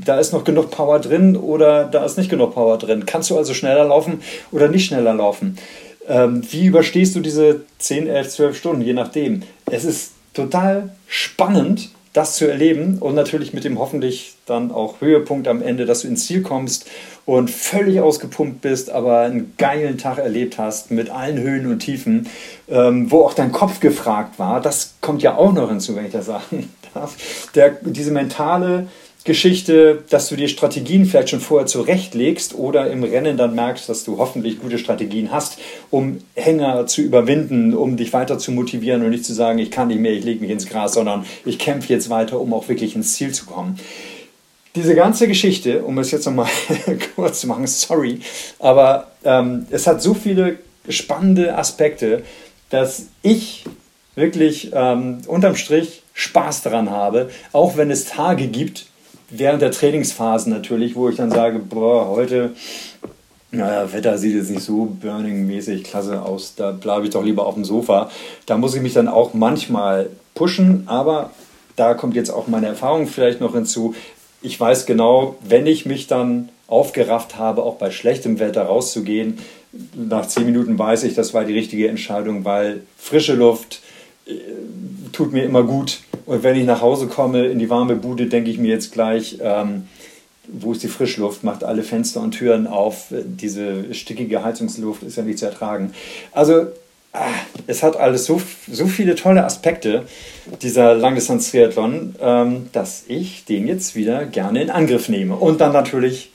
[0.06, 3.04] da ist noch genug Power drin oder da ist nicht genug Power drin.
[3.04, 5.58] Kannst du also schneller laufen oder nicht schneller laufen?
[6.08, 9.42] Ähm, wie überstehst du diese 10, 11, 12 Stunden, je nachdem?
[9.70, 15.46] Es ist total spannend das zu erleben und natürlich mit dem hoffentlich dann auch Höhepunkt
[15.46, 16.86] am Ende, dass du ins Ziel kommst
[17.24, 22.28] und völlig ausgepumpt bist, aber einen geilen Tag erlebt hast mit allen Höhen und Tiefen,
[22.68, 24.60] ähm, wo auch dein Kopf gefragt war.
[24.60, 27.16] Das kommt ja auch noch hinzu, wenn ich das sagen darf.
[27.54, 28.88] Der, diese mentale
[29.24, 34.04] Geschichte, dass du dir Strategien vielleicht schon vorher zurechtlegst oder im Rennen dann merkst, dass
[34.04, 35.58] du hoffentlich gute Strategien hast,
[35.90, 39.88] um Hänger zu überwinden, um dich weiter zu motivieren und nicht zu sagen, ich kann
[39.88, 42.96] nicht mehr, ich lege mich ins Gras, sondern ich kämpfe jetzt weiter, um auch wirklich
[42.96, 43.78] ins Ziel zu kommen.
[44.74, 46.48] Diese ganze Geschichte, um es jetzt nochmal
[47.16, 48.20] kurz zu machen, sorry,
[48.58, 50.58] aber ähm, es hat so viele
[50.88, 52.22] spannende Aspekte,
[52.70, 53.64] dass ich
[54.14, 58.86] wirklich ähm, unterm Strich Spaß daran habe, auch wenn es Tage gibt,
[59.30, 62.50] während der Trainingsphasen natürlich, wo ich dann sage, boah, heute,
[63.50, 67.54] naja, Wetter sieht jetzt nicht so burning-mäßig klasse aus, da bleibe ich doch lieber auf
[67.54, 68.10] dem Sofa.
[68.46, 71.30] Da muss ich mich dann auch manchmal pushen, aber
[71.76, 73.94] da kommt jetzt auch meine Erfahrung vielleicht noch hinzu.
[74.42, 79.38] Ich weiß genau, wenn ich mich dann aufgerafft habe, auch bei schlechtem Wetter rauszugehen,
[79.94, 83.80] nach zehn Minuten weiß ich, das war die richtige Entscheidung, weil frische Luft
[84.26, 84.32] äh,
[85.12, 86.00] tut mir immer gut
[86.30, 89.38] und wenn ich nach Hause komme in die warme Bude, denke ich mir jetzt gleich,
[89.42, 89.88] ähm,
[90.46, 93.06] wo ist die Frischluft, macht alle Fenster und Türen auf.
[93.10, 95.92] Diese stickige Heizungsluft ist ja nicht zu ertragen.
[96.30, 96.68] Also
[97.12, 97.26] ah,
[97.66, 100.04] es hat alles so, so viele tolle Aspekte,
[100.62, 105.34] dieser Langdistanz-Triathlon, ähm, dass ich den jetzt wieder gerne in Angriff nehme.
[105.34, 106.30] Und dann natürlich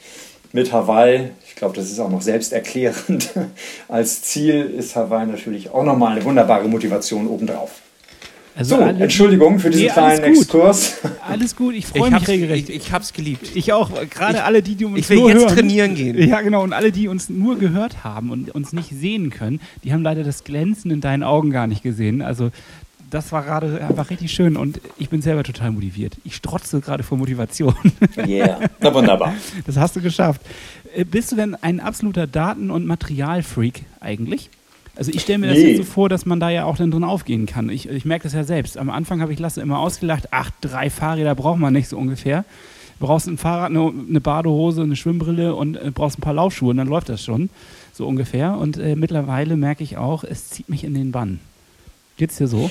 [0.51, 1.29] mit Hawaii.
[1.47, 3.29] Ich glaube, das ist auch noch selbsterklärend.
[3.87, 7.84] Als Ziel ist Hawaii natürlich auch nochmal eine wunderbare Motivation obendrauf.
[8.57, 11.01] Also so, alle, Entschuldigung für diesen nee, kleinen Exkurs.
[11.27, 12.69] Alles gut, ich freue mich hab's, regelrecht.
[12.69, 13.51] Ich, ich habe es geliebt.
[13.53, 16.27] Ich auch, gerade alle, die, die uns Ich will nur jetzt hören, trainieren gehen.
[16.27, 19.91] Ja, genau, und alle, die uns nur gehört haben und uns nicht sehen können, die
[19.91, 22.21] haben leider das Glänzen in deinen Augen gar nicht gesehen.
[22.21, 22.51] Also
[23.09, 26.17] das war gerade einfach richtig schön und ich bin selber total motiviert.
[26.23, 27.75] Ich strotze gerade vor Motivation.
[28.15, 28.59] Ja, yeah.
[28.79, 29.33] na wunderbar.
[29.65, 30.41] Das hast du geschafft.
[30.95, 34.49] Äh, bist du denn ein absoluter Daten- und Materialfreak eigentlich?
[34.95, 37.03] Also ich stelle mir das jetzt so vor, dass man da ja auch dann drin
[37.03, 37.69] aufgehen kann.
[37.69, 38.77] Ich, ich merke das ja selbst.
[38.77, 42.45] Am Anfang habe ich Lasse immer ausgelacht, ach, drei Fahrräder braucht man nicht so ungefähr.
[42.99, 46.69] Du brauchst ein Fahrrad, eine, eine Badehose, eine Schwimmbrille und äh, brauchst ein paar Laufschuhe
[46.69, 47.49] und dann läuft das schon
[47.93, 48.57] so ungefähr.
[48.57, 51.39] Und äh, mittlerweile merke ich auch, es zieht mich in den Bann.
[52.17, 52.69] Geht's dir so?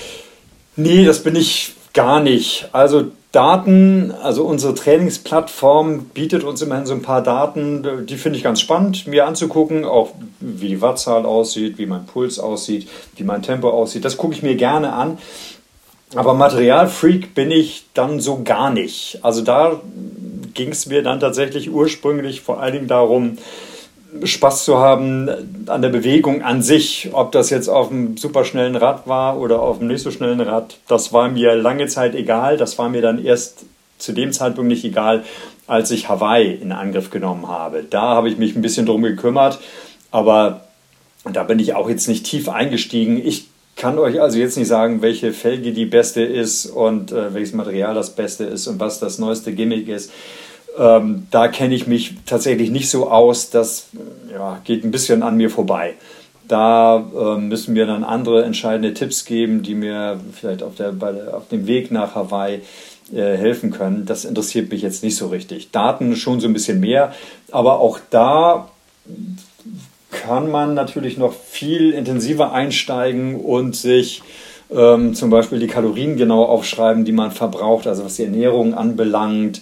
[0.77, 2.69] Nee, das bin ich gar nicht.
[2.73, 8.45] Also Daten, also unsere Trainingsplattform bietet uns immerhin so ein paar Daten, die finde ich
[8.45, 13.43] ganz spannend, mir anzugucken, auch wie die Wattzahl aussieht, wie mein Puls aussieht, wie mein
[13.43, 14.05] Tempo aussieht.
[14.05, 15.19] Das gucke ich mir gerne an.
[16.15, 19.19] Aber Materialfreak bin ich dann so gar nicht.
[19.23, 19.81] Also da
[20.55, 23.39] ging es mir dann tatsächlich ursprünglich vor allen Dingen darum,
[24.23, 25.29] Spaß zu haben
[25.67, 29.81] an der Bewegung an sich, ob das jetzt auf einem superschnellen Rad war oder auf
[29.81, 32.57] einem nicht so schnellen Rad, das war mir lange Zeit egal.
[32.57, 33.65] Das war mir dann erst
[33.99, 35.25] zu dem Zeitpunkt nicht egal,
[35.67, 37.85] als ich Hawaii in Angriff genommen habe.
[37.89, 39.59] Da habe ich mich ein bisschen drum gekümmert,
[40.11, 40.65] aber
[41.33, 43.21] da bin ich auch jetzt nicht tief eingestiegen.
[43.25, 47.55] Ich kann euch also jetzt nicht sagen, welche Felge die beste ist und äh, welches
[47.55, 50.13] Material das beste ist und was das neueste Gimmick ist.
[50.79, 53.51] Ähm, da kenne ich mich tatsächlich nicht so aus.
[53.51, 53.89] Das
[54.31, 55.95] ja, geht ein bisschen an mir vorbei.
[56.49, 61.37] Da äh, müssen mir dann andere entscheidende Tipps geben, die mir vielleicht auf, der, der
[61.37, 62.61] auf dem Weg nach Hawaii
[63.13, 64.05] äh, helfen können.
[64.05, 65.71] Das interessiert mich jetzt nicht so richtig.
[65.71, 67.13] Daten schon so ein bisschen mehr,
[67.51, 68.69] aber auch da
[70.11, 74.23] kann man natürlich noch viel intensiver einsteigen und sich
[74.75, 79.61] ähm, zum Beispiel die Kalorien genau aufschreiben, die man verbraucht, also was die Ernährung anbelangt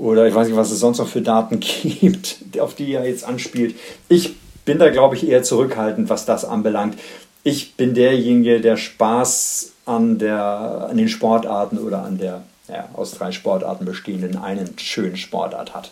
[0.00, 3.24] oder ich weiß nicht, was es sonst noch für Daten gibt, auf die er jetzt
[3.24, 3.76] anspielt.
[4.08, 4.34] Ich
[4.64, 6.98] bin da, glaube ich, eher zurückhaltend, was das anbelangt.
[7.42, 13.12] Ich bin derjenige, der Spaß an, der, an den Sportarten oder an der ja, aus
[13.12, 15.90] drei Sportarten bestehenden einen schönen Sportart hat.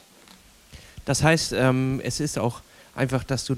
[1.05, 2.61] Das heißt, ähm, es ist auch
[2.95, 3.57] einfach, dass du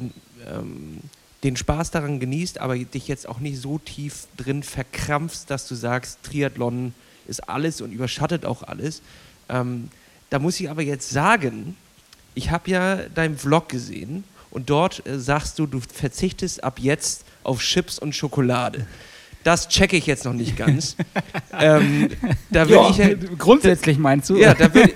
[0.52, 1.00] ähm,
[1.44, 5.74] den Spaß daran genießt, aber dich jetzt auch nicht so tief drin verkrampfst, dass du
[5.74, 6.94] sagst, Triathlon
[7.26, 9.02] ist alles und überschattet auch alles.
[9.48, 9.90] Ähm,
[10.30, 11.76] da muss ich aber jetzt sagen,
[12.34, 17.24] ich habe ja deinen Vlog gesehen und dort äh, sagst du, du verzichtest ab jetzt
[17.42, 18.86] auf Chips und Schokolade.
[19.42, 20.96] Das checke ich jetzt noch nicht ganz.
[21.58, 22.10] ähm,
[22.50, 24.36] da ja, ich, grundsätzlich meinst du?
[24.36, 24.94] Ja, da würde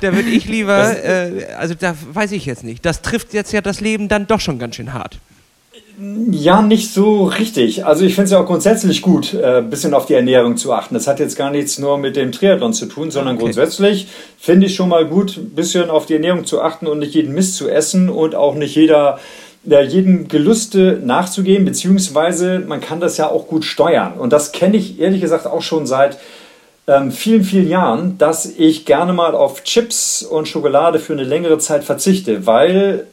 [0.00, 2.84] würd ich lieber, äh, also da weiß ich jetzt nicht.
[2.84, 5.18] Das trifft jetzt ja das Leben dann doch schon ganz schön hart.
[6.30, 7.84] Ja, nicht so richtig.
[7.84, 10.72] Also ich finde es ja auch grundsätzlich gut, ein äh, bisschen auf die Ernährung zu
[10.72, 10.94] achten.
[10.94, 13.44] Das hat jetzt gar nichts nur mit dem Triathlon zu tun, sondern okay.
[13.44, 17.14] grundsätzlich finde ich schon mal gut, ein bisschen auf die Ernährung zu achten und nicht
[17.14, 19.18] jeden Mist zu essen und auch nicht jeder
[19.64, 24.14] ja, jedem Gelüste nachzugehen, beziehungsweise man kann das ja auch gut steuern.
[24.14, 26.18] Und das kenne ich ehrlich gesagt auch schon seit
[26.88, 31.58] ähm, vielen, vielen Jahren, dass ich gerne mal auf Chips und Schokolade für eine längere
[31.58, 33.06] Zeit verzichte, weil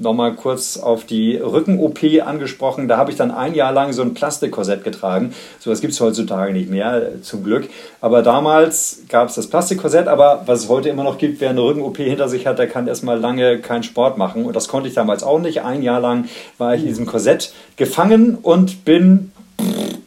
[0.00, 2.88] nochmal kurz auf die Rücken-OP angesprochen.
[2.88, 5.34] Da habe ich dann ein Jahr lang so ein Plastikkorsett getragen.
[5.58, 7.68] So was gibt es heutzutage nicht mehr, zum Glück.
[8.00, 10.08] Aber damals gab es das Plastikkorsett.
[10.08, 12.86] Aber was es heute immer noch gibt, wer eine Rücken-OP hinter sich hat, der kann
[12.86, 14.44] erstmal lange keinen Sport machen.
[14.44, 15.62] Und das konnte ich damals auch nicht.
[15.62, 16.28] Ein Jahr lang
[16.58, 19.32] war ich in diesem Korsett gefangen und bin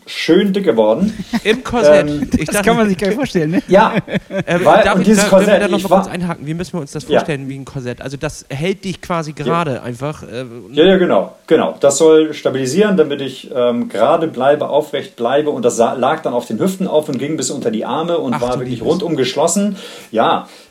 [0.09, 1.13] schön dick geworden.
[1.43, 2.07] Im Korsett.
[2.07, 3.63] Ähm, das dachte, kann man sich gar nicht vorstellen, ne?
[3.67, 3.93] Ja.
[4.29, 6.45] Äh, weil, darf ich, dieses da, Korsett, da noch mal kurz einhaken?
[6.45, 7.49] Wie müssen wir uns das vorstellen ja.
[7.49, 8.01] wie ein Korsett?
[8.01, 9.83] Also das hält dich quasi gerade ja.
[9.83, 10.23] einfach.
[10.23, 11.35] Äh, ja, ja, genau.
[11.47, 11.75] Genau.
[11.79, 15.49] Das soll stabilisieren, damit ich ähm, gerade bleibe, aufrecht bleibe.
[15.49, 18.33] Und das lag dann auf den Hüften auf und ging bis unter die Arme und
[18.35, 19.75] Ach, war wirklich rundum geschlossen.
[20.11, 20.68] Ja, ähm,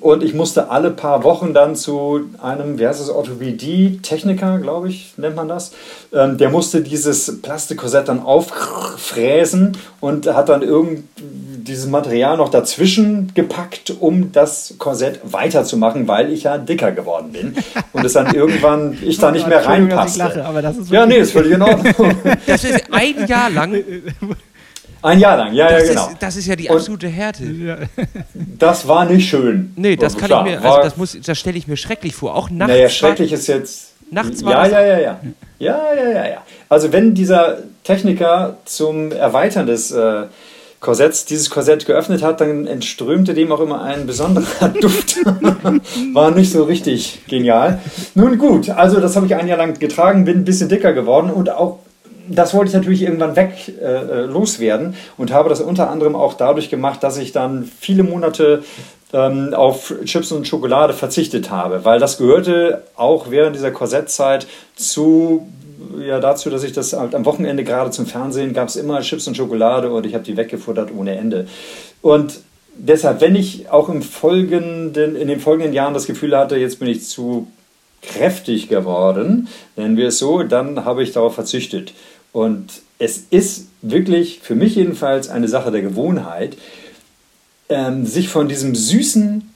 [0.00, 5.12] und ich musste alle paar Wochen dann zu einem, wie heißt es, Orthopädie-Techniker, glaube ich,
[5.18, 5.72] nennt man das.
[6.12, 13.32] Ähm, der musste dieses Plastikkorsett dann auffräsen und hat dann irgend dieses Material noch dazwischen
[13.34, 17.56] gepackt, um das Korsett weiterzumachen, weil ich ja dicker geworden bin.
[17.92, 20.44] Und es dann irgendwann, ich da nicht mehr reinpasste.
[20.90, 21.94] ja, nee, ist völlig in Ordnung.
[22.46, 23.74] Das ist ein Jahr lang
[25.06, 26.08] Ein Jahr lang, ja, das ja, genau.
[26.08, 27.44] Ist, das ist ja die absolute Härte.
[28.58, 29.72] Das war nicht schön.
[29.76, 32.34] Nee, das kann Klar, ich mir, also das, muss, das stelle ich mir schrecklich vor.
[32.34, 32.72] Auch nachts.
[32.72, 33.92] Naja, schrecklich ist jetzt.
[34.10, 35.20] Nachts war ja, das ja, ja, ja.
[35.58, 36.42] Ja, ja, ja, ja.
[36.68, 40.24] Also wenn dieser Techniker zum Erweitern des, äh,
[40.80, 45.16] Korsetts dieses Korsett geöffnet hat, dann entströmte dem auch immer ein besonderer Duft.
[46.12, 47.80] War nicht so richtig genial.
[48.14, 51.30] Nun gut, also das habe ich ein Jahr lang getragen, bin ein bisschen dicker geworden
[51.30, 51.80] und auch
[52.28, 56.34] das wollte ich natürlich irgendwann weg äh, äh, loswerden und habe das unter anderem auch
[56.34, 58.62] dadurch gemacht, dass ich dann viele Monate
[59.12, 65.46] ähm, auf Chips und Schokolade verzichtet habe, weil das gehörte auch während dieser Korsettzeit zu
[66.00, 69.26] ja dazu, dass ich das halt am Wochenende gerade zum Fernsehen gab es immer Chips
[69.28, 71.46] und Schokolade und ich habe die weggefuttert ohne Ende.
[72.02, 72.40] Und
[72.74, 76.88] deshalb, wenn ich auch im folgenden, in den folgenden Jahren das Gefühl hatte, jetzt bin
[76.88, 77.48] ich zu
[78.02, 81.92] kräftig geworden, nennen wir es so, dann habe ich darauf verzichtet.
[82.36, 86.58] Und es ist wirklich für mich jedenfalls eine Sache der Gewohnheit,
[87.70, 89.50] ähm, sich von diesem süßen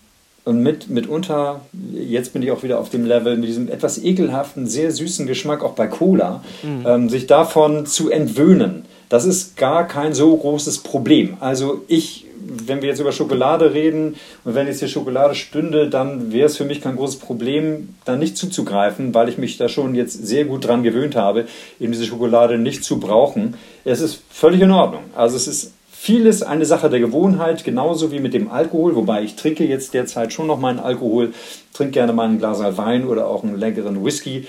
[0.47, 1.61] und mit, mitunter,
[1.93, 5.63] jetzt bin ich auch wieder auf dem Level, mit diesem etwas ekelhaften, sehr süßen Geschmack
[5.63, 6.87] auch bei Cola, mhm.
[6.87, 8.87] ähm, sich davon zu entwöhnen.
[9.11, 11.37] Das ist gar kein so großes Problem.
[11.41, 16.33] Also ich, wenn wir jetzt über Schokolade reden und wenn jetzt hier Schokolade stünde, dann
[16.33, 19.95] wäre es für mich kein großes Problem, da nicht zuzugreifen, weil ich mich da schon
[19.95, 21.47] jetzt sehr gut dran gewöhnt habe,
[21.79, 23.55] eben diese Schokolade nicht zu brauchen.
[23.85, 25.05] Es ist völlig in Ordnung.
[25.15, 29.37] Also es ist vieles eine Sache der Gewohnheit, genauso wie mit dem Alkohol, wobei ich
[29.37, 31.35] trinke jetzt derzeit schon noch meinen Alkohol,
[31.75, 34.47] trinke gerne mal ein Glas Wein oder auch einen leckeren Whisky.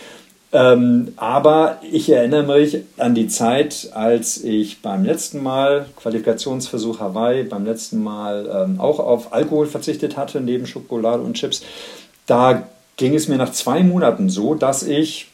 [0.54, 7.44] Ähm, aber ich erinnere mich an die Zeit, als ich beim letzten Mal, Qualifikationsversuch Hawaii,
[7.44, 11.64] beim letzten Mal ähm, auch auf Alkohol verzichtet hatte, neben Schokolade und Chips.
[12.26, 12.64] Da
[12.98, 15.28] ging es mir nach zwei Monaten so, dass ich,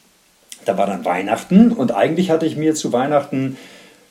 [0.64, 3.56] da war dann Weihnachten und eigentlich hatte ich mir zu Weihnachten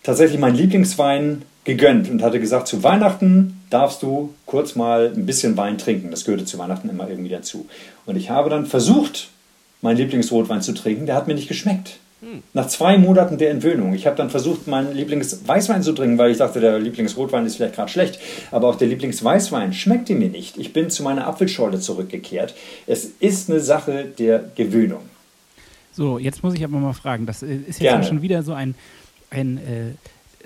[0.03, 5.55] tatsächlich meinen Lieblingswein gegönnt und hatte gesagt, zu Weihnachten darfst du kurz mal ein bisschen
[5.57, 6.11] Wein trinken.
[6.11, 7.65] Das gehörte zu Weihnachten immer irgendwie dazu.
[8.05, 9.29] Und ich habe dann versucht,
[9.87, 11.05] meinen Lieblingsrotwein zu trinken.
[11.05, 11.97] Der hat mir nicht geschmeckt.
[12.21, 12.43] Hm.
[12.53, 13.93] Nach zwei Monaten der Entwöhnung.
[13.93, 17.75] Ich habe dann versucht, meinen Lieblingsweißwein zu trinken, weil ich dachte, der Lieblingsrotwein ist vielleicht
[17.75, 18.19] gerade schlecht.
[18.51, 20.57] Aber auch der Lieblingsweißwein schmeckte mir nicht.
[20.57, 22.53] Ich bin zu meiner Apfelschorle zurückgekehrt.
[22.85, 25.01] Es ist eine Sache der Gewöhnung.
[25.93, 27.25] So, jetzt muss ich aber mal fragen.
[27.25, 28.75] Das äh, ist jetzt schon wieder so ein,
[29.29, 29.93] ein äh,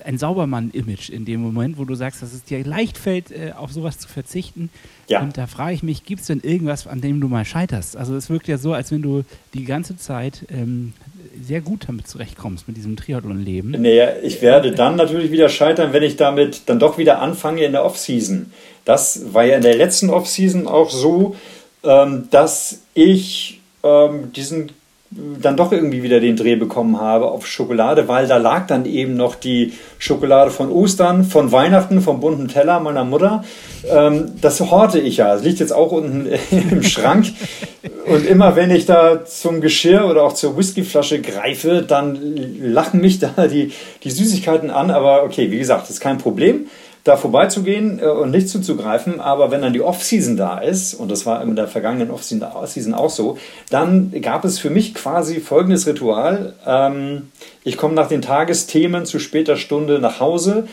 [0.06, 3.72] ein Saubermann-Image in dem Moment, wo du sagst, dass es dir leicht fällt, äh, auf
[3.72, 4.70] sowas zu verzichten.
[5.08, 5.22] Ja.
[5.22, 7.98] Und da frage ich mich, gibt es denn irgendwas, an dem du mal scheiterst?
[7.98, 9.24] Also es wirkt ja so, als wenn du
[9.54, 10.94] die ganze Zeit ähm,
[11.42, 13.72] sehr gut damit zurechtkommst, mit diesem Triathlon-Leben.
[13.72, 17.72] Naja, ich werde dann natürlich wieder scheitern, wenn ich damit dann doch wieder anfange in
[17.72, 18.52] der Off-Season.
[18.86, 21.36] Das war ja in der letzten Off-Season auch so,
[21.84, 24.72] ähm, dass ich ähm, diesen
[25.12, 29.16] dann doch irgendwie wieder den Dreh bekommen habe auf Schokolade, weil da lag dann eben
[29.16, 33.44] noch die Schokolade von Ostern, von Weihnachten, vom bunten Teller meiner Mutter.
[33.90, 35.36] Ähm, das horte ich ja.
[35.36, 37.28] Es liegt jetzt auch unten im Schrank.
[38.08, 42.18] Und immer wenn ich da zum Geschirr oder auch zur Whiskyflasche greife, dann
[42.62, 44.92] lachen mich da die, die Süßigkeiten an.
[44.92, 46.68] Aber okay, wie gesagt, das ist kein Problem
[47.04, 49.20] da vorbeizugehen äh, und nicht zuzugreifen.
[49.20, 53.10] Aber wenn dann die Off-Season da ist, und das war in der vergangenen Off-Season auch
[53.10, 53.38] so,
[53.70, 56.54] dann gab es für mich quasi folgendes Ritual.
[56.66, 57.32] Ähm,
[57.64, 60.68] ich komme nach den Tagesthemen zu später Stunde nach Hause,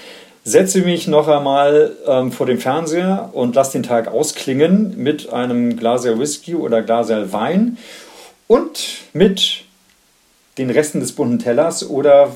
[0.44, 5.76] setze mich noch einmal ähm, vor dem Fernseher und lasse den Tag ausklingen mit einem
[5.76, 7.76] Glas Whisky oder Glas Wein
[8.46, 9.64] und mit
[10.56, 12.32] den Resten des bunten Tellers oder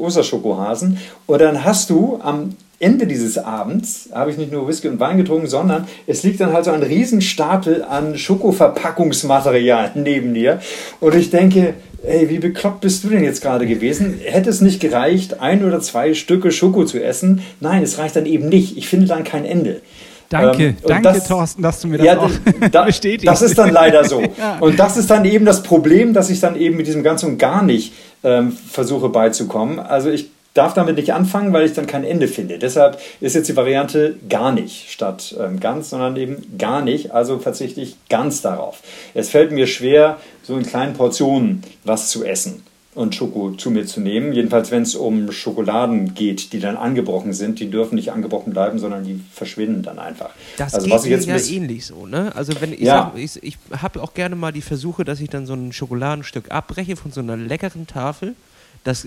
[0.00, 0.98] Osterschokohasen.
[1.26, 5.16] Und dann hast du am Ende dieses Abends habe ich nicht nur Whisky und Wein
[5.16, 10.60] getrunken, sondern es liegt dann halt so ein Riesenstapel an Schokoverpackungsmaterial neben dir.
[11.00, 14.20] Und ich denke, ey, wie bekloppt bist du denn jetzt gerade gewesen?
[14.22, 17.42] Hätte es nicht gereicht, ein oder zwei Stücke Schoko zu essen?
[17.58, 18.76] Nein, es reicht dann eben nicht.
[18.76, 19.80] Ich finde dann kein Ende.
[20.28, 22.30] Danke, ähm, danke das, Thorsten, dass du mir das ja, auch
[22.70, 23.26] da, bestätigst.
[23.26, 24.20] Das ist dann leider so.
[24.38, 24.58] ja.
[24.60, 27.38] Und das ist dann eben das Problem, dass ich dann eben mit diesem Ganzen und
[27.38, 29.78] gar nicht ähm, versuche beizukommen.
[29.78, 32.58] Also ich darf damit nicht anfangen, weil ich dann kein Ende finde.
[32.58, 37.12] Deshalb ist jetzt die Variante gar nicht statt ähm, ganz, sondern eben gar nicht.
[37.12, 38.80] Also verzichte ich ganz darauf.
[39.14, 42.64] Es fällt mir schwer, so in kleinen Portionen was zu essen
[42.98, 44.32] und Schoko zu mir zu nehmen.
[44.32, 48.78] Jedenfalls, wenn es um Schokoladen geht, die dann angebrochen sind, die dürfen nicht angebrochen bleiben,
[48.78, 50.30] sondern die verschwinden dann einfach.
[50.56, 52.32] Das also, geht was ich jetzt ja ähnlich so, ne?
[52.34, 53.12] Also wenn ich, ja.
[53.14, 56.50] Sag, ich, ich habe auch gerne mal die Versuche, dass ich dann so ein Schokoladenstück
[56.50, 58.34] abbreche von so einer leckeren Tafel.
[58.82, 59.06] Das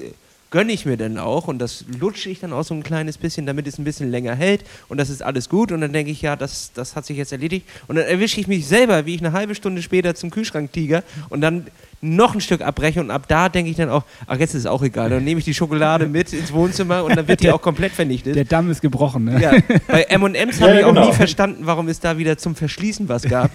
[0.51, 3.45] gönne ich mir dann auch und das lutsche ich dann auch so ein kleines bisschen,
[3.45, 6.21] damit es ein bisschen länger hält und das ist alles gut und dann denke ich,
[6.21, 9.21] ja, das, das hat sich jetzt erledigt und dann erwische ich mich selber, wie ich
[9.21, 11.67] eine halbe Stunde später zum Kühlschrank tiger und dann
[12.01, 14.65] noch ein Stück abbreche und ab da denke ich dann auch, ach jetzt ist es
[14.65, 17.61] auch egal, dann nehme ich die Schokolade mit ins Wohnzimmer und dann wird die auch
[17.61, 18.35] komplett vernichtet.
[18.35, 19.41] Der Damm ist gebrochen, ne?
[19.41, 19.53] Ja,
[19.87, 21.07] bei M&M's habe ja, ich auch genau.
[21.07, 23.51] nie verstanden, warum es da wieder zum Verschließen was gab.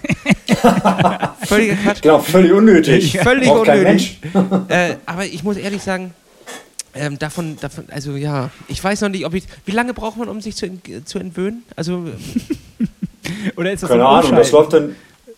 [1.43, 2.01] Völliger Quatsch.
[2.01, 3.19] Genau, völlig unnötig.
[3.19, 4.19] Völlig unnötig.
[4.69, 6.13] äh, aber ich muss ehrlich sagen,
[6.99, 9.45] Ähm, davon, davon, also ja, ich weiß noch nicht, ob ich.
[9.65, 10.69] Wie lange braucht man, um sich zu,
[11.05, 11.63] zu entwöhnen?
[11.75, 12.05] Also.
[13.57, 14.95] Oder ist das Keine Ahnung, das läuft dann.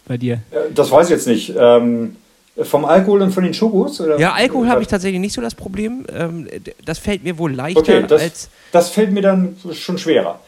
[0.08, 0.42] Bei dir?
[0.74, 1.54] Das weiß ich jetzt nicht.
[1.56, 2.16] Ähm,
[2.64, 4.02] vom Alkohol und von den Schokos?
[4.02, 4.20] Oder?
[4.20, 6.06] Ja, Alkohol habe ich tatsächlich nicht so das Problem.
[6.12, 6.48] Ähm,
[6.84, 8.50] das fällt mir wohl leichter okay, das, als.
[8.72, 10.40] Das fällt mir dann schon schwerer.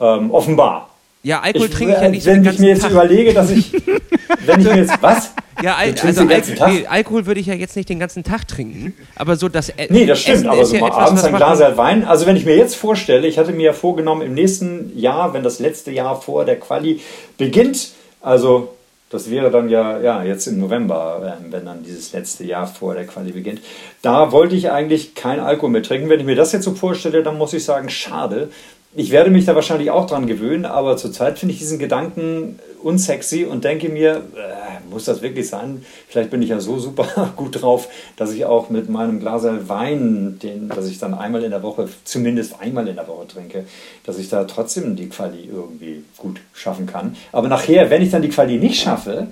[0.00, 0.91] Ähm, offenbar.
[1.22, 2.90] Ja, Alkohol ich, trinke ich ja nicht Wenn so ich mir jetzt Tag.
[2.90, 3.72] überlege, dass ich.
[4.44, 5.00] wenn ich mir jetzt.
[5.00, 5.32] Was?
[5.62, 6.42] Ja, Al also Al
[6.72, 8.94] nee, Alkohol würde ich ja jetzt nicht den ganzen Tag trinken.
[9.14, 9.68] Aber so das.
[9.68, 10.38] E nee, das stimmt.
[10.38, 12.04] Essen aber so mal ja abends ein Glas Wein.
[12.04, 15.44] Also, wenn ich mir jetzt vorstelle, ich hatte mir ja vorgenommen, im nächsten Jahr, wenn
[15.44, 17.00] das letzte Jahr vor der Quali
[17.38, 18.74] beginnt, also
[19.10, 22.94] das wäre dann ja, ja jetzt im November, ähm, wenn dann dieses letzte Jahr vor
[22.94, 23.60] der Quali beginnt.
[24.00, 26.08] Da wollte ich eigentlich kein Alkohol mehr trinken.
[26.08, 28.48] Wenn ich mir das jetzt so vorstelle, dann muss ich sagen, schade,
[28.94, 33.44] ich werde mich da wahrscheinlich auch dran gewöhnen, aber zurzeit finde ich diesen Gedanken unsexy
[33.44, 35.84] und denke mir, äh, muss das wirklich sein?
[36.08, 40.38] Vielleicht bin ich ja so super gut drauf, dass ich auch mit meinem Glas Wein,
[40.42, 43.64] den, das ich dann einmal in der Woche, zumindest einmal in der Woche trinke,
[44.04, 47.16] dass ich da trotzdem die Quali irgendwie gut schaffen kann.
[47.32, 49.28] Aber nachher, wenn ich dann die Quali nicht schaffe,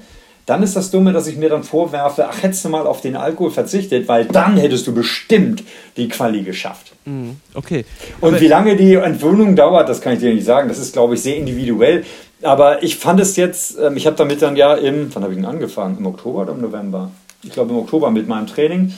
[0.50, 3.14] dann ist das Dumme, dass ich mir dann vorwerfe, ach, hättest du mal auf den
[3.14, 5.62] Alkohol verzichtet, weil dann hättest du bestimmt
[5.96, 6.90] die Quali geschafft.
[7.04, 7.84] Mhm, okay.
[8.20, 10.68] Und Aber wie lange die Entwöhnung dauert, das kann ich dir nicht sagen.
[10.68, 12.04] Das ist, glaube ich, sehr individuell.
[12.42, 15.38] Aber ich fand es jetzt, ähm, ich habe damit dann ja im, wann habe ich
[15.38, 15.98] denn angefangen?
[15.98, 17.12] Im Oktober oder im November?
[17.44, 18.92] Ich glaube im Oktober mit meinem Training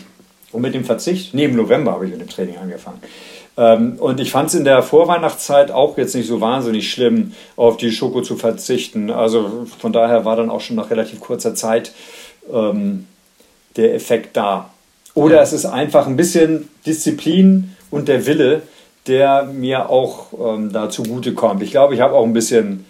[0.52, 1.34] und mit dem Verzicht.
[1.34, 3.00] Nee, im November habe ich mit dem Training angefangen.
[3.56, 7.76] Ähm, und ich fand es in der Vorweihnachtszeit auch jetzt nicht so wahnsinnig schlimm, auf
[7.76, 9.10] die Schoko zu verzichten.
[9.10, 11.92] Also von daher war dann auch schon nach relativ kurzer Zeit
[12.52, 13.06] ähm,
[13.76, 14.70] der Effekt da.
[15.14, 15.42] Oder ja.
[15.42, 18.62] es ist einfach ein bisschen Disziplin und der Wille,
[19.06, 21.62] der mir auch ähm, da zugute kommt.
[21.62, 22.86] Ich glaube, ich habe auch ein bisschen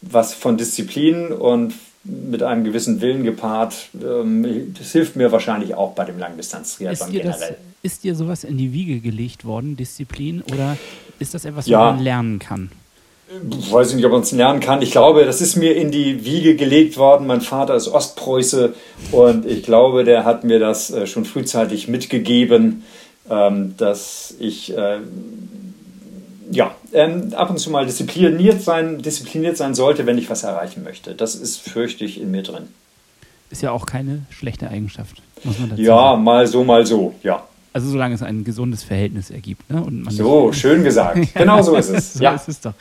[0.00, 1.74] was von Disziplin und
[2.04, 3.74] mit einem gewissen Willen gepaart.
[4.02, 7.32] Ähm, das hilft mir wahrscheinlich auch bei dem Langdistanz-Triathlon generell.
[7.32, 10.76] Das, ist dir sowas in die Wiege gelegt worden, Disziplin, oder
[11.18, 11.92] ist das etwas, was ja.
[11.92, 12.70] man lernen kann?
[13.58, 14.82] Ich weiß nicht, ob man es lernen kann.
[14.82, 17.28] Ich glaube, das ist mir in die Wiege gelegt worden.
[17.28, 18.74] Mein Vater ist Ostpreuße
[19.12, 22.82] und ich glaube, der hat mir das äh, schon frühzeitig mitgegeben,
[23.30, 24.98] ähm, dass ich äh,
[26.50, 30.82] ja, ähm, ab und zu mal diszipliniert sein, diszipliniert sein sollte, wenn ich was erreichen
[30.82, 31.14] möchte.
[31.14, 32.68] Das ist, fürchte ich, in mir drin.
[33.50, 36.24] Ist ja auch keine schlechte Eigenschaft, muss man dazu Ja, sagen.
[36.24, 37.44] mal so, mal so, ja.
[37.72, 39.70] Also solange es ein gesundes Verhältnis ergibt.
[39.70, 39.82] Ne?
[39.82, 41.20] Und so, schön gesagt.
[41.34, 42.14] Genau so ist es.
[42.14, 42.34] so ja.
[42.34, 42.74] ist es doch.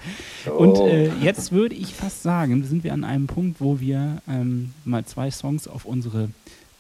[0.46, 0.54] So.
[0.54, 4.72] Und äh, jetzt würde ich fast sagen, sind wir an einem Punkt, wo wir ähm,
[4.86, 6.30] mal zwei Songs auf unsere,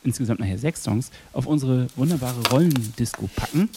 [0.03, 3.69] insgesamt nachher sechs Songs, auf unsere wunderbare Rollendisco packen.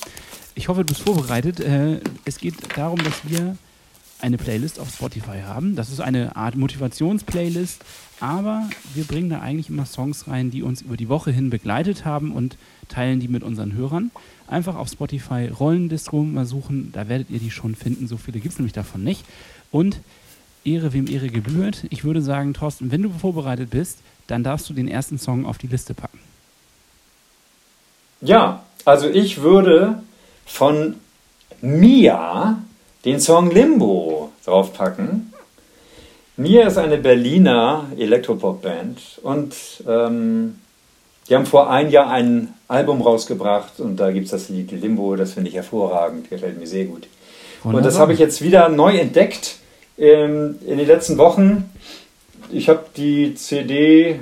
[0.55, 1.61] Ich hoffe, du bist vorbereitet.
[1.61, 3.57] Äh, es geht darum, dass wir
[4.23, 5.77] eine Playlist auf Spotify haben.
[5.77, 7.85] Das ist eine Art Motivationsplaylist,
[8.21, 12.05] aber wir bringen da eigentlich immer Songs rein, die uns über die Woche hin begleitet
[12.05, 12.57] haben und
[12.93, 14.11] teilen die mit unseren Hörern.
[14.47, 18.07] Einfach auf Spotify Rollendistro mal suchen, da werdet ihr die schon finden.
[18.07, 19.25] So viele gibt es nämlich davon nicht.
[19.71, 20.01] Und
[20.65, 21.85] Ehre, wem Ehre gebührt.
[21.91, 25.59] Ich würde sagen, Thorsten, wenn du vorbereitet bist, dann darfst du den ersten Song auf
[25.59, 26.21] die Liste packen.
[28.21, 30.03] Ja, also ich würde
[30.47, 30.97] von
[31.61, 32.63] Mia
[33.05, 35.33] den Song Limbo draufpacken.
[36.37, 39.55] Mia ist eine Berliner Elektropop-Band und
[39.89, 40.59] ähm,
[41.29, 45.17] die haben vor ein Jahr ein Album rausgebracht und da gibt es das Lied Limbo,
[45.17, 47.07] das finde ich hervorragend, gefällt mir sehr gut.
[47.63, 47.79] Wunderbar.
[47.79, 49.57] Und das habe ich jetzt wieder neu entdeckt
[49.99, 51.71] ähm, in den letzten Wochen.
[52.51, 54.21] Ich habe die CD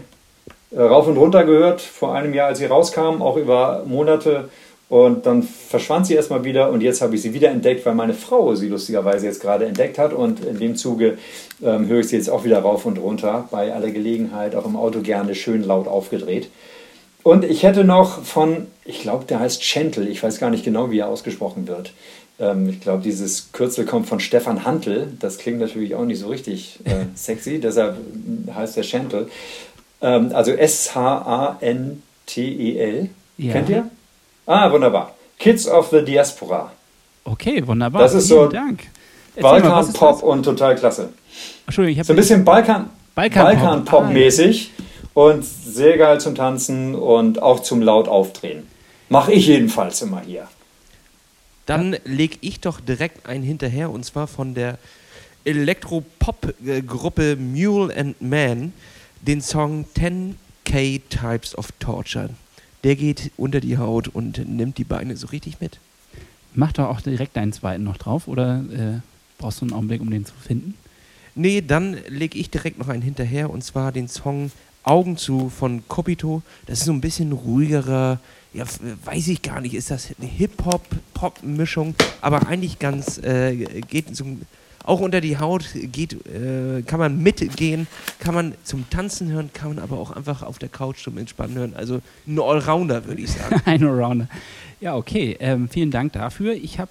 [0.71, 4.49] äh, rauf und runter gehört vor einem Jahr, als sie rauskam, auch über Monate
[4.91, 8.13] und dann verschwand sie erstmal wieder und jetzt habe ich sie wieder entdeckt, weil meine
[8.13, 10.13] Frau sie lustigerweise jetzt gerade entdeckt hat.
[10.13, 11.17] Und in dem Zuge
[11.63, 14.75] ähm, höre ich sie jetzt auch wieder rauf und runter, bei aller Gelegenheit, auch im
[14.75, 16.51] Auto gerne schön laut aufgedreht.
[17.23, 20.91] Und ich hätte noch von, ich glaube, der heißt Schentel, ich weiß gar nicht genau,
[20.91, 21.93] wie er ausgesprochen wird.
[22.39, 25.13] Ähm, ich glaube, dieses Kürzel kommt von Stefan Hantel.
[25.21, 27.99] Das klingt natürlich auch nicht so richtig äh, sexy, deshalb
[28.55, 29.29] heißt der Schentel.
[30.01, 31.61] Ähm, also S-H-A-N-T-E-L.
[33.37, 33.53] Ja.
[33.53, 33.91] Kennt ihr?
[34.47, 35.15] Ah, wunderbar.
[35.39, 36.73] Kids of the Diaspora.
[37.25, 38.03] Okay, wunderbar.
[38.03, 38.89] Das ist Vielen so Dank.
[39.41, 41.11] Balkan-Pop und total klasse.
[41.67, 44.85] Entschuldigung, ich habe so ein bisschen Balkan, Balkan-Pop-mäßig ah, ja.
[45.29, 48.67] Und sehr geil zum Tanzen und auch zum laut aufdrehen.
[49.09, 50.49] Mache ich jedenfalls immer hier.
[51.67, 54.79] Dann lege ich doch direkt einen hinterher und zwar von der
[55.45, 58.73] Elektropop-Gruppe Mule and Man
[59.21, 62.31] den Song 10K Types of Torture
[62.85, 65.79] der geht unter die Haut und nimmt die Beine so richtig mit.
[66.55, 69.01] Mach doch auch direkt deinen zweiten noch drauf oder äh,
[69.39, 70.75] brauchst du einen Augenblick, um den zu finden?
[71.35, 74.51] Nee, dann lege ich direkt noch einen hinterher und zwar den Song
[74.83, 76.43] Augen zu von Kopito.
[76.67, 78.19] Das ist so ein bisschen ruhigerer
[78.53, 78.65] ja,
[79.05, 84.25] weiß ich gar nicht, ist das eine Hip-Hop-Pop-Mischung, aber eigentlich ganz, äh, geht so,
[84.85, 87.87] auch unter die Haut, geht, äh, kann man mitgehen,
[88.19, 91.57] kann man zum Tanzen hören, kann man aber auch einfach auf der Couch zum Entspannen
[91.57, 91.75] hören.
[91.77, 93.61] Also ein Allrounder, würde ich sagen.
[93.67, 94.29] ein Allrounder.
[94.81, 96.55] Ja, okay, ähm, vielen Dank dafür.
[96.55, 96.91] Ich habe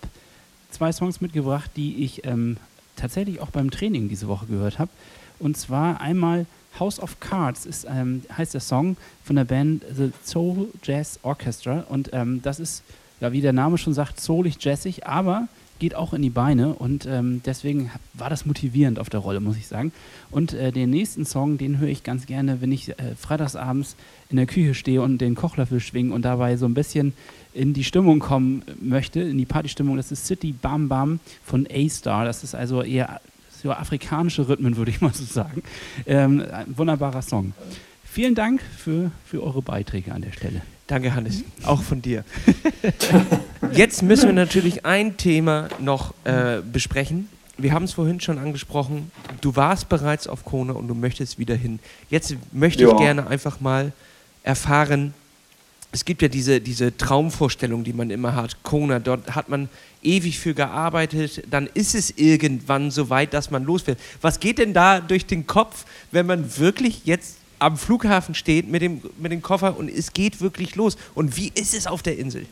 [0.71, 2.57] zwei Songs mitgebracht, die ich ähm,
[2.95, 4.91] tatsächlich auch beim Training diese Woche gehört habe.
[5.39, 6.45] Und zwar einmal
[6.78, 11.86] House of Cards ist, ähm, heißt der Song von der Band The Soul Jazz Orchestra.
[11.89, 12.84] Und ähm, das ist,
[13.20, 15.47] ja, wie der Name schon sagt, soulig jazzig, aber
[15.80, 16.74] geht auch in die Beine.
[16.74, 19.91] Und ähm, deswegen war das motivierend auf der Rolle, muss ich sagen.
[20.30, 23.95] Und äh, den nächsten Song, den höre ich ganz gerne, wenn ich äh, freitagsabends
[24.30, 27.13] in der Küche stehe und den Kochlöffel schwinge und dabei so ein bisschen
[27.53, 29.97] in die Stimmung kommen möchte, in die Partystimmung.
[29.97, 32.26] Das ist City Bam Bam von A-Star.
[32.26, 33.22] Das ist also eher
[33.62, 35.64] so afrikanische Rhythmen, würde ich mal so sagen.
[36.05, 37.53] Ähm, ein wunderbarer Song.
[38.03, 40.62] Vielen Dank für, für eure Beiträge an der Stelle.
[40.88, 41.43] Danke, Hannes.
[41.64, 42.24] Auch von dir.
[43.74, 47.30] Jetzt müssen wir natürlich ein Thema noch äh, besprechen.
[47.57, 49.12] Wir haben es vorhin schon angesprochen.
[49.41, 51.80] Du warst bereits auf Kona und du möchtest wieder hin.
[52.10, 52.91] Jetzt möchte ja.
[52.91, 53.91] ich gerne einfach mal
[54.41, 55.14] erfahren,
[55.91, 58.61] es gibt ja diese, diese Traumvorstellung, die man immer hat.
[58.63, 59.69] Kona, dort hat man
[60.03, 63.99] ewig für gearbeitet, dann ist es irgendwann so weit, dass man losfährt.
[64.21, 68.81] Was geht denn da durch den Kopf, wenn man wirklich jetzt am Flughafen steht mit
[68.81, 70.95] dem, mit dem Koffer und es geht wirklich los?
[71.15, 72.45] Und wie ist es auf der Insel?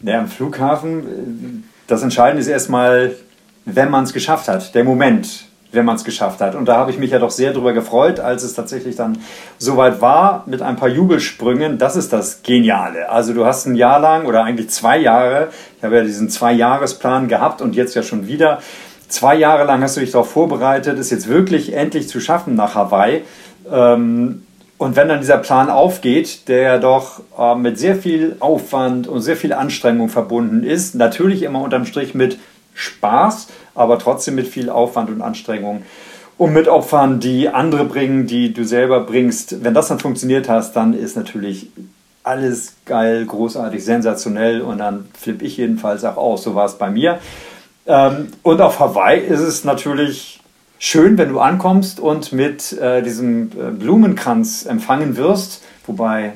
[0.00, 3.16] Ja, am Flughafen, das Entscheidende ist erstmal,
[3.64, 6.54] wenn man es geschafft hat, der Moment wenn man es geschafft hat.
[6.54, 9.18] Und da habe ich mich ja doch sehr darüber gefreut, als es tatsächlich dann
[9.58, 11.78] soweit war, mit ein paar Jubelsprüngen.
[11.78, 13.10] Das ist das Geniale.
[13.10, 17.28] Also du hast ein Jahr lang oder eigentlich zwei Jahre, ich habe ja diesen Zwei-Jahres-Plan
[17.28, 18.60] gehabt und jetzt ja schon wieder,
[19.08, 22.74] zwei Jahre lang hast du dich darauf vorbereitet, es jetzt wirklich endlich zu schaffen nach
[22.74, 23.22] Hawaii.
[23.70, 24.42] Ähm,
[24.78, 29.22] und wenn dann dieser Plan aufgeht, der ja doch äh, mit sehr viel Aufwand und
[29.22, 32.38] sehr viel Anstrengung verbunden ist, natürlich immer unterm Strich mit
[32.74, 33.48] Spaß,
[33.78, 35.82] aber trotzdem mit viel Aufwand und Anstrengung
[36.36, 39.64] und mit Opfern, die andere bringen, die du selber bringst.
[39.64, 41.70] Wenn das dann funktioniert hast, dann ist natürlich
[42.22, 46.44] alles geil, großartig, sensationell und dann flippe ich jedenfalls auch aus.
[46.44, 47.18] So war es bei mir.
[47.86, 50.40] Ähm, und auf Hawaii ist es natürlich
[50.78, 55.64] schön, wenn du ankommst und mit äh, diesem äh, Blumenkranz empfangen wirst.
[55.86, 56.34] Wobei,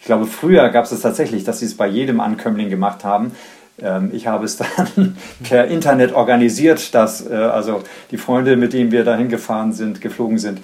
[0.00, 3.32] ich glaube, früher gab es es tatsächlich, dass sie es bei jedem Ankömmling gemacht haben.
[3.80, 4.56] Ähm, ich habe es
[4.96, 10.00] dann per Internet organisiert, dass äh, also die Freunde, mit denen wir dahin gefahren sind,
[10.00, 10.60] geflogen sind,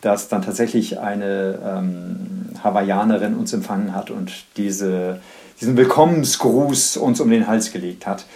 [0.00, 5.20] dass dann tatsächlich eine ähm, Hawaiianerin uns empfangen hat und diese,
[5.60, 8.26] diesen Willkommensgruß uns um den Hals gelegt hat.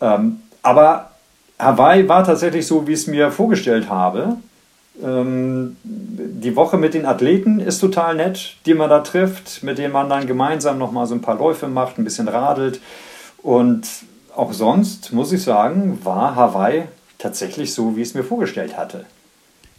[0.00, 1.10] Ähm, aber
[1.58, 4.36] Hawaii war tatsächlich so, wie ich es mir vorgestellt habe.
[5.02, 9.92] Ähm, die Woche mit den Athleten ist total nett, die man da trifft, mit denen
[9.92, 12.80] man dann gemeinsam nochmal so ein paar Läufe macht, ein bisschen radelt.
[13.42, 13.86] Und
[14.34, 16.84] auch sonst, muss ich sagen, war Hawaii
[17.18, 19.04] tatsächlich so, wie ich es mir vorgestellt hatte.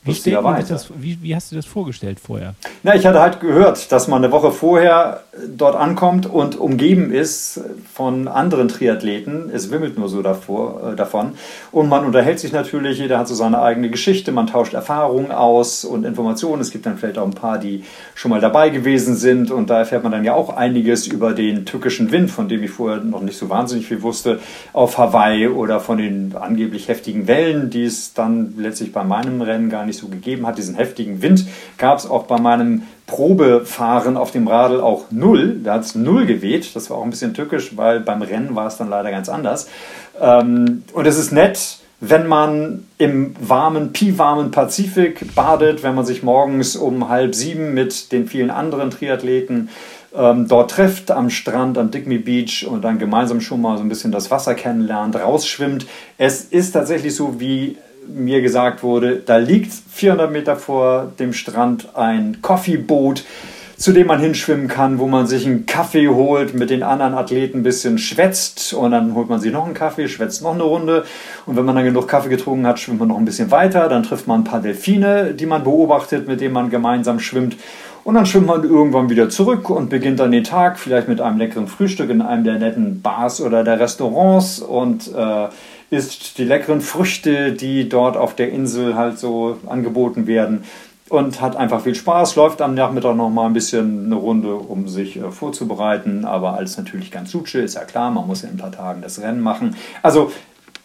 [0.03, 2.55] Wie, das, wie, wie, hast du das vorgestellt vorher?
[2.83, 7.61] Na, ich hatte halt gehört, dass man eine Woche vorher dort ankommt und umgeben ist
[7.93, 9.49] von anderen Triathleten.
[9.53, 11.31] Es wimmelt nur so davor, äh, davon.
[11.71, 15.85] Und man unterhält sich natürlich, jeder hat so seine eigene Geschichte, man tauscht Erfahrungen aus
[15.85, 16.61] und Informationen.
[16.61, 19.51] Es gibt dann vielleicht auch ein paar, die schon mal dabei gewesen sind.
[19.51, 22.71] Und da erfährt man dann ja auch einiges über den tückischen Wind, von dem ich
[22.71, 24.39] vorher noch nicht so wahnsinnig viel wusste,
[24.73, 29.69] auf Hawaii oder von den angeblich heftigen Wellen, die es dann letztlich bei meinem Rennen
[29.69, 30.57] gar nicht nicht so gegeben hat.
[30.57, 31.45] Diesen heftigen Wind
[31.77, 35.59] gab es auch bei meinem Probefahren auf dem Radl auch null.
[35.63, 36.75] Da hat es null geweht.
[36.75, 39.69] Das war auch ein bisschen tückisch, weil beim Rennen war es dann leider ganz anders.
[40.19, 46.23] Ähm, und es ist nett, wenn man im warmen, piwarmen Pazifik badet, wenn man sich
[46.23, 49.69] morgens um halb sieben mit den vielen anderen Triathleten
[50.15, 53.89] ähm, dort trifft am Strand, am Digby Beach und dann gemeinsam schon mal so ein
[53.89, 55.87] bisschen das Wasser kennenlernt, rausschwimmt.
[56.17, 57.77] Es ist tatsächlich so, wie
[58.07, 63.23] mir gesagt wurde, da liegt 400 Meter vor dem Strand ein Coffeeboot,
[63.77, 67.59] zu dem man hinschwimmen kann, wo man sich einen Kaffee holt, mit den anderen Athleten
[67.59, 71.03] ein bisschen schwätzt und dann holt man sich noch einen Kaffee, schwätzt noch eine Runde.
[71.45, 74.03] Und wenn man dann genug Kaffee getrunken hat, schwimmt man noch ein bisschen weiter, dann
[74.03, 77.57] trifft man ein paar Delfine, die man beobachtet, mit denen man gemeinsam schwimmt.
[78.03, 81.37] Und dann schwimmt man irgendwann wieder zurück und beginnt dann den Tag vielleicht mit einem
[81.37, 84.59] leckeren Frühstück in einem der netten Bars oder der Restaurants.
[84.59, 85.47] Und äh,
[85.93, 90.63] isst die leckeren Früchte, die dort auf der Insel halt so angeboten werden
[91.09, 94.87] und hat einfach viel Spaß, läuft am Nachmittag noch mal ein bisschen eine Runde, um
[94.87, 98.55] sich äh, vorzubereiten, aber alles natürlich ganz suche, ist ja klar, man muss ja in
[98.55, 99.75] ein paar Tagen das Rennen machen.
[100.01, 100.31] Also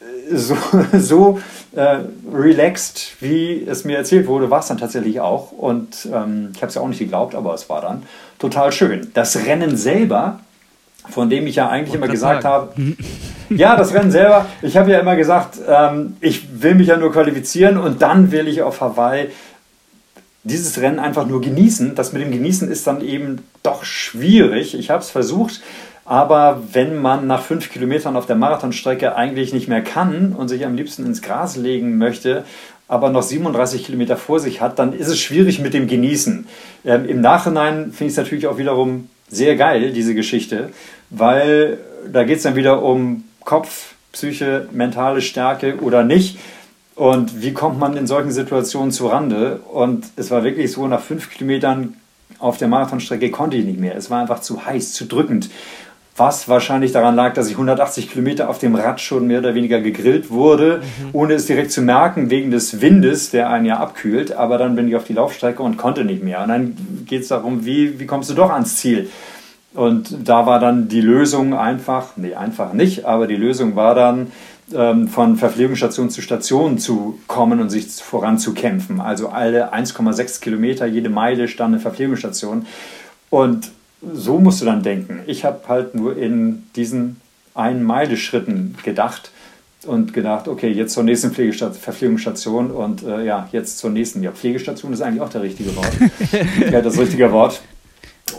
[0.01, 0.57] äh, so,
[0.93, 1.41] so
[1.75, 2.01] äh,
[2.31, 6.69] relaxed, wie es mir erzählt wurde, war es dann tatsächlich auch und ähm, ich habe
[6.69, 8.03] es ja auch nicht geglaubt, aber es war dann
[8.39, 9.11] total schön.
[9.15, 10.41] Das Rennen selber
[11.11, 12.97] von dem ich ja eigentlich immer gesagt sagen.
[13.51, 16.97] habe, ja, das Rennen selber, ich habe ja immer gesagt, ähm, ich will mich ja
[16.97, 19.29] nur qualifizieren und dann will ich auf Hawaii
[20.45, 21.95] dieses Rennen einfach nur genießen.
[21.95, 24.75] Das mit dem Genießen ist dann eben doch schwierig.
[24.75, 25.61] Ich habe es versucht,
[26.05, 30.65] aber wenn man nach fünf Kilometern auf der Marathonstrecke eigentlich nicht mehr kann und sich
[30.65, 32.45] am liebsten ins Gras legen möchte,
[32.89, 36.47] aber noch 37 Kilometer vor sich hat, dann ist es schwierig mit dem Genießen.
[36.87, 40.71] Ähm, Im Nachhinein finde ich es natürlich auch wiederum sehr geil, diese Geschichte,
[41.11, 41.79] weil
[42.11, 46.39] da geht es dann wieder um Kopf, Psyche, mentale Stärke oder nicht.
[46.95, 49.61] Und wie kommt man in solchen Situationen zu Rande?
[49.73, 51.95] Und es war wirklich so, nach fünf Kilometern
[52.39, 53.97] auf der Marathonstrecke konnte ich nicht mehr.
[53.97, 55.51] Es war einfach zu heiß, zu drückend
[56.19, 59.81] was wahrscheinlich daran lag, dass ich 180 Kilometer auf dem Rad schon mehr oder weniger
[59.81, 61.09] gegrillt wurde, mhm.
[61.13, 64.33] ohne es direkt zu merken, wegen des Windes, der einen ja abkühlt.
[64.33, 66.43] Aber dann bin ich auf die Laufstrecke und konnte nicht mehr.
[66.43, 69.09] Und dann geht es darum, wie, wie kommst du doch ans Ziel?
[69.75, 74.29] Und da war dann die Lösung einfach, nee, einfach nicht, aber die Lösung war dann,
[74.75, 79.01] ähm, von Verpflegungsstation zu Station zu kommen und sich voranzukämpfen.
[79.01, 82.67] Also alle 1,6 Kilometer, jede Meile stand eine Verpflegungsstation.
[83.31, 83.71] Und
[84.01, 85.21] so musst du dann denken.
[85.27, 87.21] Ich habe halt nur in diesen
[87.55, 89.31] ein Meile Schritten gedacht
[89.87, 94.23] und gedacht, okay, jetzt zur nächsten Verpflegungsstation und äh, ja, jetzt zur nächsten.
[94.23, 95.93] Ja, Pflegestation ist eigentlich auch der richtige Wort.
[96.73, 97.61] ja, das richtige Wort.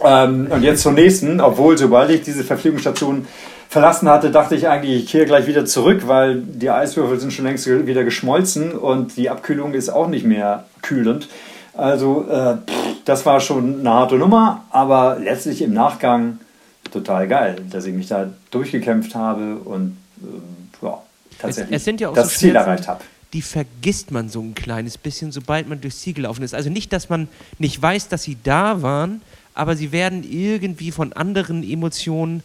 [0.04, 3.26] Ähm, und jetzt zur nächsten, obwohl sobald ich diese Verpflegungsstation
[3.70, 7.46] verlassen hatte, dachte ich eigentlich, ich kehre gleich wieder zurück, weil die Eiswürfel sind schon
[7.46, 11.28] längst wieder geschmolzen und die Abkühlung ist auch nicht mehr kühlend.
[11.76, 12.58] Also äh,
[13.10, 16.40] das war schon eine harte Nummer, aber letztlich im Nachgang
[16.92, 21.02] total geil, dass ich mich da durchgekämpft habe und äh, ja,
[21.40, 23.04] tatsächlich es, es ja das so Ziel erreicht habe.
[23.34, 26.54] Die vergisst man so ein kleines bisschen, sobald man durchs Ziel gelaufen ist.
[26.54, 29.22] Also nicht, dass man nicht weiß, dass sie da waren,
[29.56, 32.44] aber sie werden irgendwie von anderen Emotionen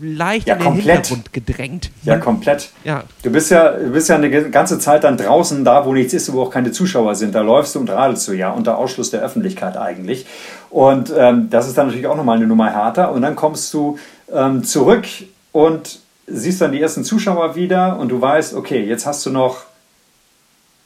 [0.00, 1.06] leicht ja, in den komplett.
[1.06, 1.90] Hintergrund gedrängt.
[2.04, 2.70] Ja, komplett.
[2.84, 3.04] Ja.
[3.22, 6.32] Du bist ja, du bist ja eine ganze Zeit dann draußen, da wo nichts ist,
[6.32, 7.34] wo auch keine Zuschauer sind.
[7.34, 10.26] Da läufst du und radelst du ja unter Ausschluss der Öffentlichkeit eigentlich.
[10.70, 13.12] Und ähm, das ist dann natürlich auch nochmal eine Nummer härter.
[13.12, 13.98] Und dann kommst du
[14.32, 15.06] ähm, zurück
[15.52, 19.64] und siehst dann die ersten Zuschauer wieder und du weißt, okay, jetzt hast du noch,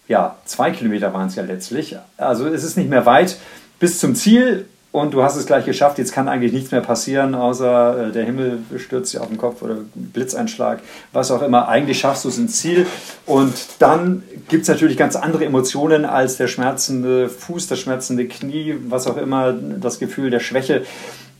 [0.09, 1.97] ja, zwei Kilometer waren es ja letztlich.
[2.17, 3.37] Also es ist nicht mehr weit
[3.79, 5.99] bis zum Ziel und du hast es gleich geschafft.
[5.99, 9.61] Jetzt kann eigentlich nichts mehr passieren, außer äh, der Himmel stürzt dir auf den Kopf
[9.61, 10.79] oder Blitzeinschlag,
[11.13, 11.67] was auch immer.
[11.67, 12.87] Eigentlich schaffst du es ins Ziel.
[13.27, 18.77] Und dann gibt es natürlich ganz andere Emotionen als der schmerzende Fuß, das schmerzende Knie,
[18.89, 20.85] was auch immer, das Gefühl der Schwäche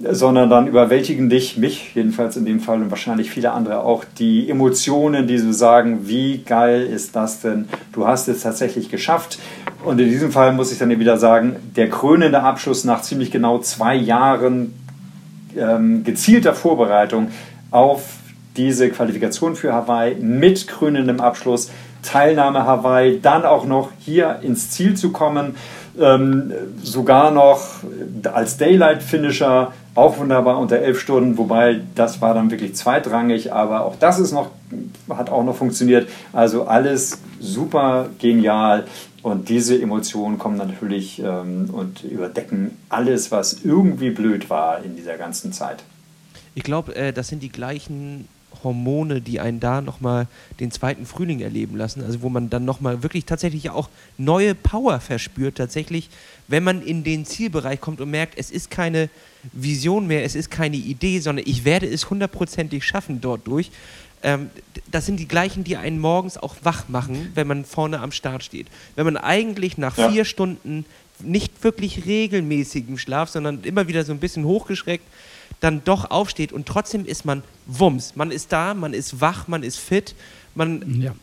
[0.01, 4.51] sondern dann überwältigen dich, mich jedenfalls in dem Fall und wahrscheinlich viele andere auch, die
[4.51, 7.69] Emotionen, die so sagen, wie geil ist das denn?
[7.93, 9.39] Du hast es tatsächlich geschafft.
[9.85, 13.59] Und in diesem Fall muss ich dann wieder sagen, der krönende Abschluss nach ziemlich genau
[13.59, 14.75] zwei Jahren
[15.57, 17.29] ähm, gezielter Vorbereitung
[17.71, 18.03] auf
[18.57, 21.71] diese Qualifikation für Hawaii mit krönendem Abschluss,
[22.03, 25.57] Teilnahme Hawaii, dann auch noch hier ins Ziel zu kommen,
[26.01, 27.61] ähm, sogar noch
[28.33, 33.97] als Daylight-Finisher auch wunderbar unter elf Stunden, wobei das war dann wirklich zweitrangig, aber auch
[33.97, 34.51] das ist noch,
[35.09, 36.09] hat auch noch funktioniert.
[36.33, 38.87] Also alles super genial
[39.23, 45.17] und diese Emotionen kommen natürlich ähm, und überdecken alles, was irgendwie blöd war in dieser
[45.17, 45.83] ganzen Zeit.
[46.55, 48.29] Ich glaube, äh, das sind die gleichen
[48.63, 50.29] Hormone, die einen da nochmal
[50.61, 52.03] den zweiten Frühling erleben lassen.
[52.05, 53.89] Also wo man dann nochmal wirklich tatsächlich auch
[54.19, 56.11] neue Power verspürt, tatsächlich,
[56.47, 59.11] wenn man in den Zielbereich kommt und merkt, es ist keine
[59.53, 63.71] Vision mehr, es ist keine Idee, sondern ich werde es hundertprozentig schaffen dort durch.
[64.23, 64.51] Ähm,
[64.91, 68.43] das sind die gleichen, die einen morgens auch wach machen, wenn man vorne am Start
[68.43, 68.69] steht.
[68.97, 70.11] Wenn man eigentlich nach ja.
[70.11, 70.85] vier Stunden
[71.21, 75.05] nicht wirklich regelmäßigem Schlaf, sondern immer wieder so ein bisschen hochgeschreckt,
[75.65, 78.17] dann doch aufsteht und trotzdem ist man Wumms.
[78.17, 80.15] Man ist da, man ist wach, man ist fit,
[80.55, 81.15] man ja.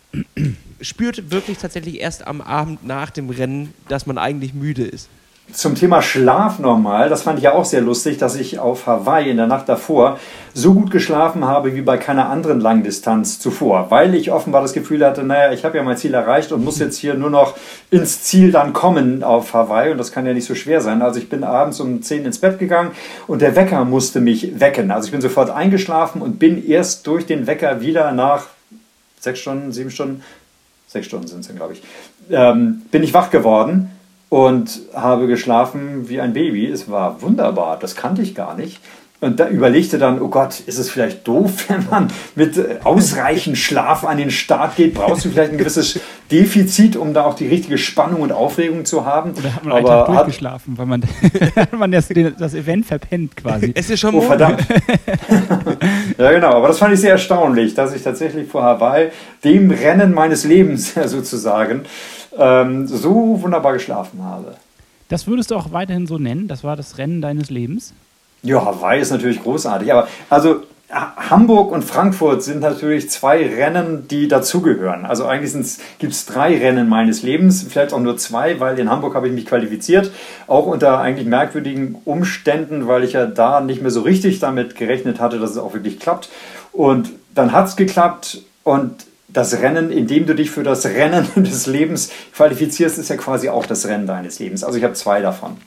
[0.82, 5.10] spürt wirklich tatsächlich erst am Abend nach dem Rennen, dass man eigentlich müde ist.
[5.54, 9.30] Zum Thema Schlaf nochmal, das fand ich ja auch sehr lustig, dass ich auf Hawaii
[9.30, 10.20] in der Nacht davor
[10.54, 15.06] so gut geschlafen habe wie bei keiner anderen Langdistanz zuvor, weil ich offenbar das Gefühl
[15.06, 17.56] hatte, naja, ich habe ja mein Ziel erreicht und muss jetzt hier nur noch
[17.90, 21.02] ins Ziel dann kommen auf Hawaii und das kann ja nicht so schwer sein.
[21.02, 22.92] Also ich bin abends um 10 ins Bett gegangen
[23.28, 24.92] und der Wecker musste mich wecken.
[24.92, 28.46] Also ich bin sofort eingeschlafen und bin erst durch den Wecker wieder nach
[29.20, 30.24] sechs Stunden, sieben Stunden,
[30.88, 31.84] sechs Stunden sind es glaube ich,
[32.30, 33.92] ähm, bin ich wach geworden
[34.32, 36.66] und habe geschlafen wie ein Baby.
[36.66, 38.80] Es war wunderbar, das kannte ich gar nicht.
[39.20, 43.58] Und da überlegte dann, oh Gott, ist es vielleicht doof, wenn man mit äh, ausreichend
[43.58, 44.94] Schlaf an den Start geht?
[44.94, 46.00] Brauchst du vielleicht ein gewisses
[46.32, 49.34] Defizit, um da auch die richtige Spannung und Aufregung zu haben?
[49.34, 51.04] Oder hat man einen Tag durchgeschlafen, weil man,
[51.78, 52.08] man das,
[52.40, 53.74] das, Event verpennt quasi.
[53.76, 54.66] Es ist schon oh, verdammt.
[56.22, 56.54] Ja, genau.
[56.54, 59.10] Aber das fand ich sehr erstaunlich, dass ich tatsächlich vor Hawaii,
[59.44, 61.84] dem Rennen meines Lebens sozusagen,
[62.38, 64.56] ähm, so wunderbar geschlafen habe.
[65.10, 66.48] Das würdest du auch weiterhin so nennen?
[66.48, 67.94] Das war das Rennen deines Lebens?
[68.44, 69.92] Ja, Hawaii ist natürlich großartig.
[69.92, 75.06] Aber also Hamburg und Frankfurt sind natürlich zwei Rennen, die dazugehören.
[75.06, 75.54] Also eigentlich
[76.00, 79.34] gibt es drei Rennen meines Lebens, vielleicht auch nur zwei, weil in Hamburg habe ich
[79.34, 80.12] mich qualifiziert,
[80.48, 85.22] auch unter eigentlich merkwürdigen Umständen, weil ich ja da nicht mehr so richtig damit gerechnet
[85.22, 86.30] hatte, dass es auch wirklich klappt.
[86.74, 91.28] Und dann hat es geklappt und das Rennen, in dem du dich für das Rennen
[91.36, 94.64] des Lebens qualifizierst, ist ja quasi auch das Rennen deines Lebens.
[94.64, 95.58] Also ich habe zwei davon.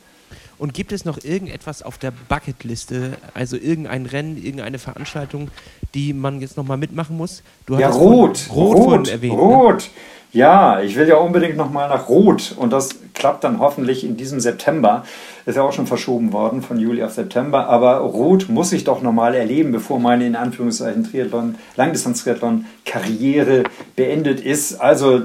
[0.64, 5.50] Und gibt es noch irgendetwas auf der Bucketliste, also irgendein Rennen, irgendeine Veranstaltung,
[5.92, 7.42] die man jetzt nochmal mitmachen muss?
[7.66, 8.48] Du ja, Rot.
[8.50, 9.74] Rot, Rot, erwähnt, Rot.
[9.74, 10.40] Ne?
[10.40, 14.40] Ja, ich will ja unbedingt nochmal nach Rot und das klappt dann hoffentlich in diesem
[14.40, 15.04] September.
[15.44, 19.02] Ist ja auch schon verschoben worden von Juli auf September, aber Rot muss ich doch
[19.02, 23.64] nochmal erleben, bevor meine in Anführungszeichen Triathlon, Langdistanz-Triathlon-Karriere
[23.96, 24.80] beendet ist.
[24.80, 25.20] Also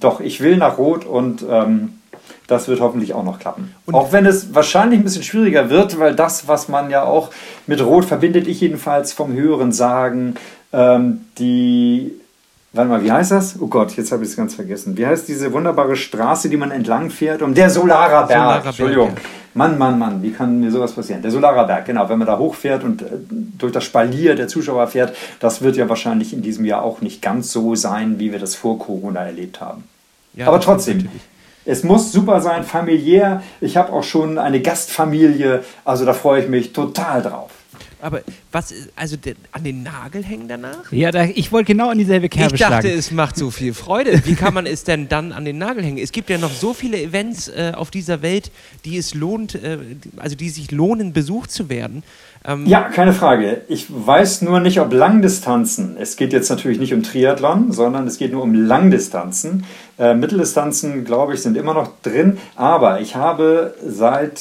[0.00, 1.99] doch, ich will nach Rot und ähm,
[2.50, 3.74] das wird hoffentlich auch noch klappen.
[3.86, 7.30] Und auch wenn es wahrscheinlich ein bisschen schwieriger wird, weil das, was man ja auch
[7.66, 10.34] mit Rot verbindet, ich jedenfalls vom Höheren sagen,
[10.72, 12.12] ähm, die
[12.72, 13.56] Warte mal, wie heißt das?
[13.60, 14.96] Oh Gott, jetzt habe ich es ganz vergessen.
[14.96, 17.42] Wie heißt diese wunderbare Straße, die man entlang fährt?
[17.42, 18.38] Um der Solarer Berg.
[18.38, 19.06] Solarer Entschuldigung.
[19.08, 19.30] Berg, ja.
[19.54, 21.20] Mann, Mann, Mann, wie kann mir sowas passieren?
[21.20, 22.08] Der Solarer Berg, genau.
[22.08, 23.06] Wenn man da hochfährt und äh,
[23.58, 27.20] durch das Spalier der Zuschauer fährt, das wird ja wahrscheinlich in diesem Jahr auch nicht
[27.20, 29.82] ganz so sein, wie wir das vor Corona erlebt haben.
[30.34, 31.08] Ja, Aber trotzdem,
[31.70, 33.42] es muss super sein, familiär.
[33.60, 37.50] Ich habe auch schon eine Gastfamilie, also da freue ich mich total drauf.
[38.02, 40.90] Aber was, also den, an den Nagel hängen danach?
[40.90, 42.98] Ja, da, ich wollte genau in dieselbe Kerbe Ich dachte, schlagen.
[42.98, 44.22] es macht so viel Freude.
[44.24, 45.98] Wie kann man es denn dann an den Nagel hängen?
[45.98, 48.50] Es gibt ja noch so viele Events äh, auf dieser Welt,
[48.84, 49.78] die es lohnt, äh,
[50.16, 52.02] also die sich lohnen, besucht zu werden.
[52.44, 53.62] Ähm ja, keine Frage.
[53.68, 58.18] Ich weiß nur nicht, ob Langdistanzen, es geht jetzt natürlich nicht um Triathlon, sondern es
[58.18, 59.64] geht nur um Langdistanzen.
[59.98, 64.40] Äh, Mitteldistanzen, glaube ich, sind immer noch drin, aber ich habe seit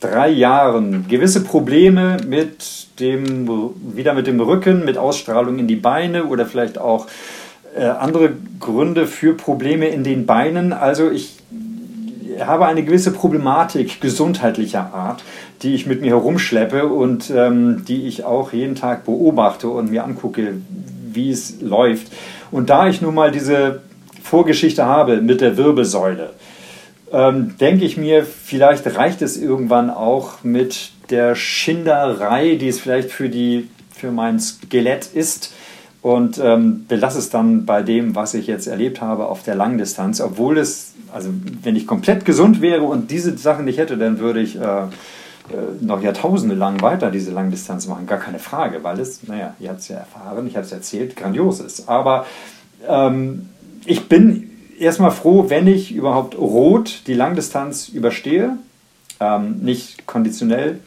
[0.00, 3.48] drei Jahren gewisse Probleme mit dem,
[3.94, 7.06] wieder mit dem Rücken, mit Ausstrahlung in die Beine oder vielleicht auch
[7.76, 10.72] äh, andere Gründe für Probleme in den Beinen.
[10.72, 11.38] Also ich
[12.40, 15.22] habe eine gewisse Problematik gesundheitlicher Art,
[15.62, 20.04] die ich mit mir herumschleppe und ähm, die ich auch jeden Tag beobachte und mir
[20.04, 20.54] angucke,
[21.12, 22.08] wie es läuft.
[22.50, 23.80] Und da ich nun mal diese
[24.22, 26.30] Vorgeschichte habe mit der Wirbelsäule,
[27.12, 33.10] ähm, denke ich mir, vielleicht reicht es irgendwann auch mit der Schinderei, die es vielleicht
[33.10, 35.52] für, die, für mein Skelett ist
[36.02, 40.20] und ähm, belasse es dann bei dem, was ich jetzt erlebt habe auf der Langdistanz,
[40.20, 41.30] obwohl es, also
[41.62, 44.88] wenn ich komplett gesund wäre und diese Sachen nicht hätte, dann würde ich äh, äh
[45.80, 49.80] noch Jahrtausende lang weiter diese Langdistanz machen, gar keine Frage, weil es, naja, ihr habt
[49.80, 51.88] es ja erfahren, ich habe es erzählt, grandios ist.
[51.88, 52.26] Aber
[52.88, 53.48] ähm,
[53.84, 58.58] ich bin erstmal froh, wenn ich überhaupt rot die Langdistanz überstehe.
[59.20, 60.80] Ähm, nicht konditionell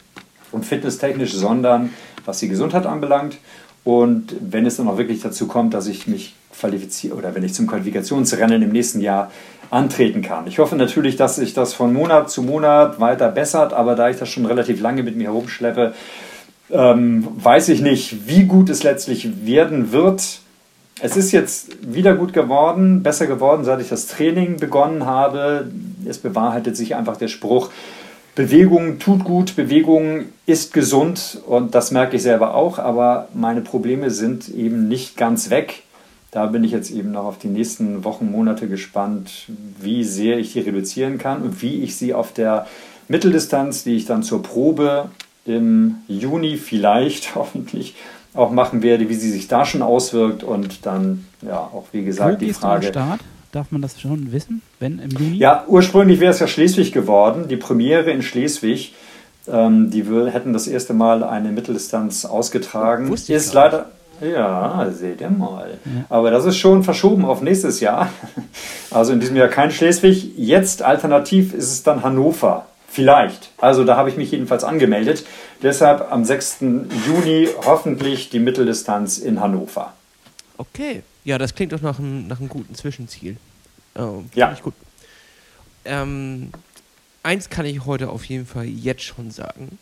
[0.52, 1.90] und fitnesstechnisch, sondern
[2.26, 3.38] was die Gesundheit anbelangt.
[3.86, 7.54] Und wenn es dann auch wirklich dazu kommt, dass ich mich qualifiziere oder wenn ich
[7.54, 9.30] zum Qualifikationsrennen im nächsten Jahr
[9.70, 10.48] antreten kann.
[10.48, 14.16] Ich hoffe natürlich, dass sich das von Monat zu Monat weiter bessert, aber da ich
[14.16, 15.94] das schon relativ lange mit mir herumschleppe,
[16.72, 20.40] ähm, weiß ich nicht, wie gut es letztlich werden wird.
[21.00, 25.70] Es ist jetzt wieder gut geworden, besser geworden, seit ich das Training begonnen habe.
[26.08, 27.70] Es bewahrheitet sich einfach der Spruch,
[28.36, 34.10] Bewegung tut gut, Bewegung ist gesund und das merke ich selber auch, aber meine Probleme
[34.10, 35.82] sind eben nicht ganz weg.
[36.32, 39.46] Da bin ich jetzt eben noch auf die nächsten Wochen, Monate gespannt,
[39.80, 42.66] wie sehr ich die reduzieren kann und wie ich sie auf der
[43.08, 45.08] Mitteldistanz, die ich dann zur Probe
[45.46, 47.94] im Juni vielleicht hoffentlich
[48.34, 52.42] auch machen werde, wie sie sich da schon auswirkt und dann ja auch wie gesagt
[52.42, 52.92] Wo die Frage.
[53.56, 55.38] Darf man das schon wissen, wenn im Juni?
[55.38, 58.92] Ja, ursprünglich wäre es ja Schleswig geworden, die Premiere in Schleswig.
[59.48, 63.08] Ähm, die will, hätten das erste Mal eine Mitteldistanz ausgetragen.
[63.08, 63.86] Wusste ist leider.
[64.20, 65.78] Ja, seht ihr mal.
[65.86, 66.04] Ja.
[66.10, 68.10] Aber das ist schon verschoben auf nächstes Jahr.
[68.90, 70.36] Also in diesem Jahr kein Schleswig.
[70.36, 72.66] Jetzt alternativ ist es dann Hannover.
[72.86, 73.52] Vielleicht.
[73.56, 75.24] Also da habe ich mich jedenfalls angemeldet.
[75.62, 76.58] Deshalb am 6.
[77.06, 79.94] Juni hoffentlich die Mitteldistanz in Hannover.
[80.58, 81.02] Okay.
[81.26, 83.36] Ja, das klingt doch nach einem, nach einem guten Zwischenziel.
[83.96, 84.52] Oh, ja.
[84.52, 84.74] Ich gut.
[85.84, 86.50] Ähm,
[87.22, 89.78] eins kann ich heute auf jeden Fall jetzt schon sagen.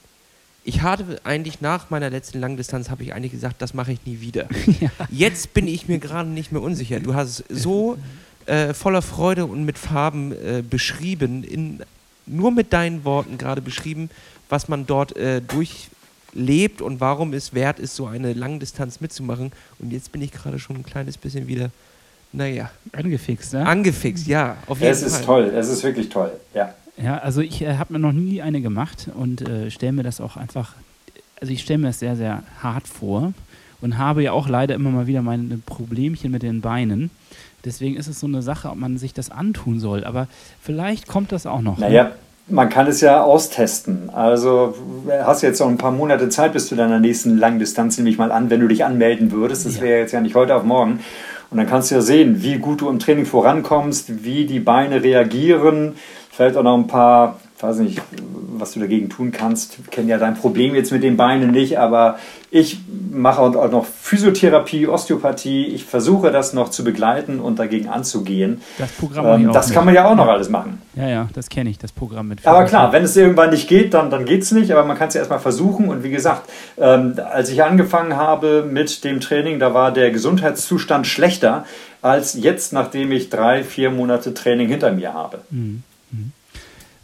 [0.66, 4.20] Ich hatte eigentlich nach meiner letzten Langdistanz, habe ich eigentlich gesagt, das mache ich nie
[4.20, 4.48] wieder.
[4.80, 4.90] Ja.
[5.10, 7.00] Jetzt bin ich mir gerade nicht mehr unsicher.
[7.00, 7.98] Du hast so
[8.46, 11.82] äh, voller Freude und mit Farben äh, beschrieben in
[12.26, 14.08] nur mit deinen Worten gerade beschrieben,
[14.48, 15.88] was man dort äh, durch,
[16.32, 19.52] lebt und warum es wert ist, so eine Langdistanz mitzumachen.
[19.78, 21.70] Und jetzt bin ich gerade schon ein kleines bisschen wieder,
[22.34, 22.70] naja.
[22.92, 23.66] Angefixt, ne?
[23.66, 24.56] Angefixt, ja.
[24.66, 25.08] Auf jeden es Fall.
[25.08, 26.74] ist toll, es ist wirklich toll, ja.
[26.96, 30.20] Ja, also ich äh, habe mir noch nie eine gemacht und äh, stelle mir das
[30.20, 30.74] auch einfach,
[31.40, 33.32] also ich stelle mir das sehr, sehr hart vor
[33.80, 37.10] und habe ja auch leider immer mal wieder meine Problemchen mit den Beinen.
[37.64, 40.04] Deswegen ist es so eine Sache, ob man sich das antun soll.
[40.04, 40.28] Aber
[40.60, 41.78] vielleicht kommt das auch noch.
[41.78, 42.12] Naja,
[42.46, 44.10] man kann es ja austesten.
[44.10, 44.74] Also
[45.22, 48.30] hast jetzt noch ein paar Monate Zeit bis zu deiner nächsten Langdistanz, nehme ich mal
[48.30, 49.64] an, wenn du dich anmelden würdest.
[49.66, 51.00] Das wäre jetzt ja nicht heute auf morgen.
[51.54, 55.04] Und dann kannst du ja sehen, wie gut du im Training vorankommst, wie die Beine
[55.04, 55.94] reagieren.
[56.32, 58.00] Vielleicht auch noch ein paar weiß nicht,
[58.58, 59.78] was du dagegen tun kannst.
[59.82, 62.18] Ich kenne ja dein Problem jetzt mit den Beinen nicht, aber
[62.50, 62.78] ich
[63.10, 65.66] mache auch noch Physiotherapie, Osteopathie.
[65.66, 68.60] Ich versuche das noch zu begleiten und dagegen anzugehen.
[68.78, 70.32] Das Programm ähm, Das kann man ja auch noch ja.
[70.32, 70.80] alles machen.
[70.94, 72.46] Ja, ja, das kenne ich, das Programm mit.
[72.46, 74.70] Aber klar, wenn es irgendwann nicht geht, dann, dann geht es nicht.
[74.70, 75.88] Aber man kann es ja erstmal versuchen.
[75.88, 81.06] Und wie gesagt, ähm, als ich angefangen habe mit dem Training, da war der Gesundheitszustand
[81.06, 81.64] schlechter
[82.02, 85.38] als jetzt, nachdem ich drei, vier Monate Training hinter mir habe.
[85.50, 85.82] Mhm.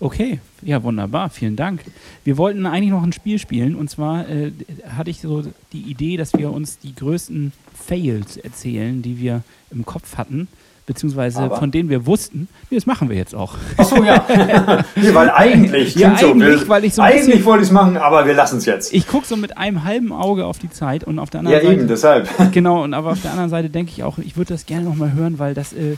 [0.03, 1.85] Okay, ja, wunderbar, vielen Dank.
[2.25, 4.51] Wir wollten eigentlich noch ein Spiel spielen und zwar äh,
[4.89, 5.45] hatte ich so
[5.75, 10.49] die Idee, dass wir uns die größten Fails erzählen, die wir im Kopf hatten
[10.91, 11.57] beziehungsweise Aber.
[11.57, 13.55] von denen wir wussten, nee, das machen wir jetzt auch.
[13.77, 14.27] Achso, ja.
[14.97, 18.27] nee, weil eigentlich, ja, eigentlich, so, weil ich so eigentlich wollte ich es machen, aber
[18.27, 18.93] wir lassen es jetzt.
[18.93, 21.63] Ich gucke so mit einem halben Auge auf die Zeit und auf der anderen ja,
[21.63, 21.73] Seite.
[21.73, 22.29] Ja, eben, deshalb.
[22.51, 25.13] Genau, und aber auf der anderen Seite denke ich auch, ich würde das gerne nochmal
[25.13, 25.97] hören, weil das äh,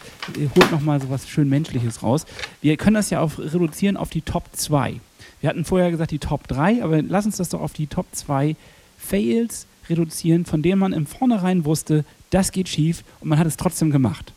[0.55, 2.27] holt nochmal so was schön Menschliches raus.
[2.60, 5.01] Wir können das ja auch reduzieren auf die Top 2.
[5.40, 8.05] Wir hatten vorher gesagt die Top 3, aber lass uns das doch auf die Top
[8.12, 8.56] 2
[8.98, 13.56] Fails reduzieren, von denen man im Vornherein wusste, das geht schief und man hat es
[13.56, 14.35] trotzdem gemacht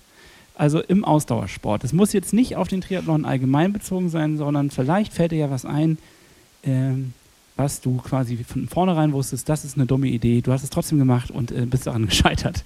[0.58, 1.84] also im Ausdauersport.
[1.84, 5.52] Es muss jetzt nicht auf den Triathlon allgemein bezogen sein, sondern vielleicht fällt dir ja
[5.52, 5.98] was ein,
[6.64, 7.14] ähm,
[7.58, 11.00] was du quasi von vornherein wusstest, das ist eine dumme Idee, du hast es trotzdem
[11.00, 12.64] gemacht und äh, bist daran gescheitert.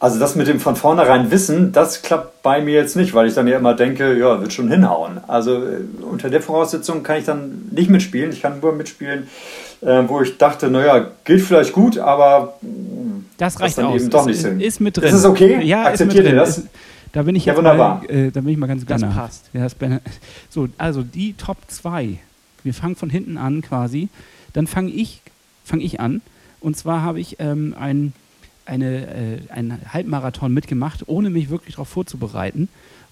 [0.00, 3.34] Also das mit dem von vornherein Wissen, das klappt bei mir jetzt nicht, weil ich
[3.34, 5.20] dann ja immer denke, ja, wird schon hinhauen.
[5.28, 8.30] Also äh, unter der Voraussetzung kann ich dann nicht mitspielen.
[8.32, 9.28] Ich kann nur mitspielen,
[9.84, 12.54] äh, wo ich dachte, naja, geht vielleicht gut, aber
[13.36, 14.00] das reicht dann aus.
[14.00, 15.04] eben doch nicht ist, Ist mit drin.
[15.04, 15.62] Ist es okay?
[15.62, 16.58] Ja, Akzeptiert ihr das?
[16.58, 16.68] Ist,
[17.12, 18.02] da bin ich ja, wunderbar.
[18.02, 19.50] Mal, äh, da bin ich mal ganz Das passt.
[19.52, 19.76] Ja, das
[20.50, 22.18] so, also die Top 2.
[22.62, 24.08] Wir fangen von hinten an quasi.
[24.52, 25.20] Dann fange ich,
[25.64, 26.22] fang ich an.
[26.60, 28.14] Und zwar habe ich ähm, ein,
[28.64, 32.68] eine, äh, einen Halbmarathon mitgemacht, ohne mich wirklich darauf vorzubereiten.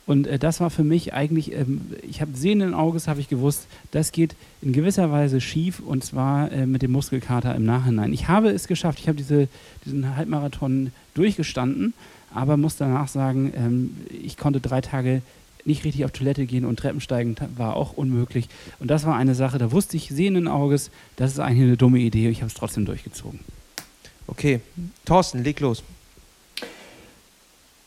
[0.06, 3.66] Und äh, das war für mich eigentlich, ähm, ich habe sehenden Auges, habe ich gewusst,
[3.92, 8.12] das geht in gewisser Weise schief und zwar äh, mit dem Muskelkater im Nachhinein.
[8.12, 9.48] Ich habe es geschafft, ich habe diese,
[9.84, 11.94] diesen Halbmarathon durchgestanden,
[12.34, 15.22] aber muss danach sagen, ähm, ich konnte drei Tage
[15.64, 18.48] nicht richtig auf Toilette gehen und Treppensteigen war auch unmöglich.
[18.80, 22.00] Und das war eine Sache, da wusste ich sehenden Auges, das ist eigentlich eine dumme
[22.00, 23.38] Idee, ich habe es trotzdem durchgezogen.
[24.26, 24.60] Okay,
[25.04, 25.84] Thorsten, leg los.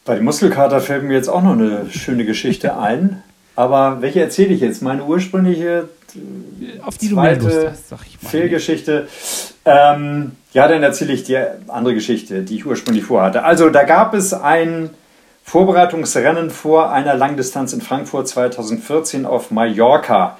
[0.06, 3.23] Bei dem Muskelkater fällt mir jetzt auch noch eine schöne Geschichte ein.
[3.56, 4.84] Aber welche erzähle ich jetzt?
[4.84, 5.90] Meine ursprüngliche
[6.86, 9.07] Auf die zweite hast, Fehlgeschichte.
[9.65, 11.38] Ähm, ja, dann erzähle ich die
[11.68, 13.44] andere Geschichte, die ich ursprünglich vorhatte.
[13.44, 14.91] Also da gab es ein
[15.44, 20.38] Vorbereitungsrennen vor einer Langdistanz in Frankfurt 2014 auf Mallorca.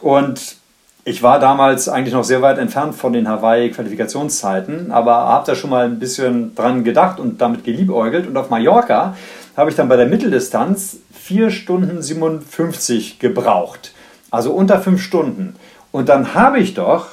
[0.00, 0.56] Und
[1.04, 5.70] ich war damals eigentlich noch sehr weit entfernt von den Hawaii-Qualifikationszeiten, aber habe da schon
[5.70, 8.26] mal ein bisschen dran gedacht und damit geliebäugelt.
[8.26, 9.16] Und auf Mallorca
[9.56, 13.92] habe ich dann bei der Mitteldistanz 4 Stunden 57 gebraucht.
[14.30, 15.56] Also unter 5 Stunden.
[15.90, 17.08] Und dann habe ich doch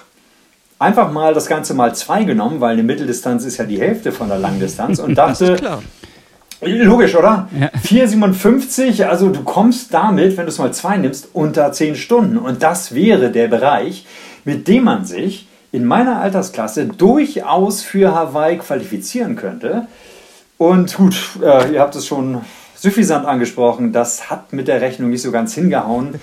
[0.77, 4.29] einfach mal das Ganze mal zwei genommen, weil eine Mitteldistanz ist ja die Hälfte von
[4.29, 5.57] der Langdistanz und dachte,
[6.61, 7.47] Logisch, oder?
[7.57, 7.67] Ja.
[7.67, 12.37] 4,57, also du kommst damit, wenn du es mal zwei nimmst, unter 10 Stunden.
[12.37, 14.05] Und das wäre der Bereich,
[14.43, 19.87] mit dem man sich in meiner Altersklasse durchaus für Hawaii qualifizieren könnte.
[20.57, 22.41] Und gut, äh, ihr habt es schon
[22.75, 26.19] suffisant angesprochen, das hat mit der Rechnung nicht so ganz hingehauen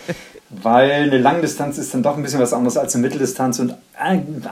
[0.50, 3.74] weil eine Langdistanz ist dann doch ein bisschen was anderes als eine Mitteldistanz und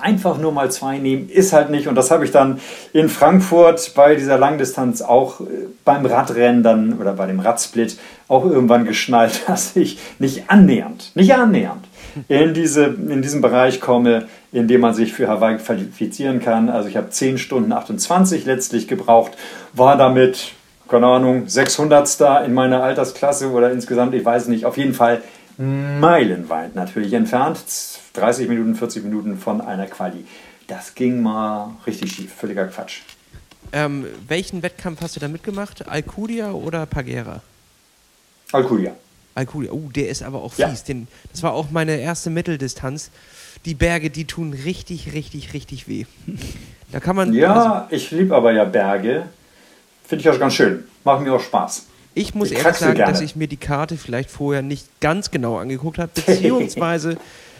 [0.00, 1.86] einfach nur mal zwei nehmen ist halt nicht.
[1.86, 2.60] Und das habe ich dann
[2.92, 5.44] in Frankfurt bei dieser Langdistanz auch äh,
[5.84, 11.34] beim Radrennen dann oder bei dem Radsplit auch irgendwann geschnallt, dass ich nicht annähernd, nicht
[11.34, 11.84] annähernd
[12.28, 16.68] in, diese, in diesen Bereich komme, in dem man sich für Hawaii qualifizieren kann.
[16.68, 19.32] Also ich habe 10 Stunden 28 letztlich gebraucht,
[19.72, 20.52] war damit,
[20.88, 22.46] keine Ahnung, 600.
[22.46, 25.22] in meiner Altersklasse oder insgesamt, ich weiß nicht, auf jeden Fall
[25.58, 27.58] meilenweit natürlich entfernt.
[28.14, 30.24] 30 Minuten, 40 Minuten von einer Quali.
[30.66, 32.32] Das ging mal richtig schief.
[32.32, 33.00] Völliger Quatsch.
[33.72, 35.88] Ähm, welchen Wettkampf hast du da mitgemacht?
[35.88, 37.42] Alcudia oder Pagera?
[38.52, 38.92] Alcudia.
[39.34, 39.72] Alcudia.
[39.72, 40.58] Oh, der ist aber auch fies.
[40.58, 40.74] Ja.
[40.88, 43.10] Den, das war auch meine erste Mitteldistanz.
[43.64, 46.04] die Berge, die tun richtig, richtig, richtig weh.
[46.92, 47.32] Da kann man.
[47.32, 49.24] Ja, also, ich liebe aber ja Berge.
[50.06, 50.84] Finde ich auch ganz schön.
[51.02, 51.86] Macht mir auch Spaß.
[52.14, 55.58] Ich muss ich ehrlich sagen, dass ich mir die Karte vielleicht vorher nicht ganz genau
[55.58, 57.16] angeguckt habe, beziehungsweise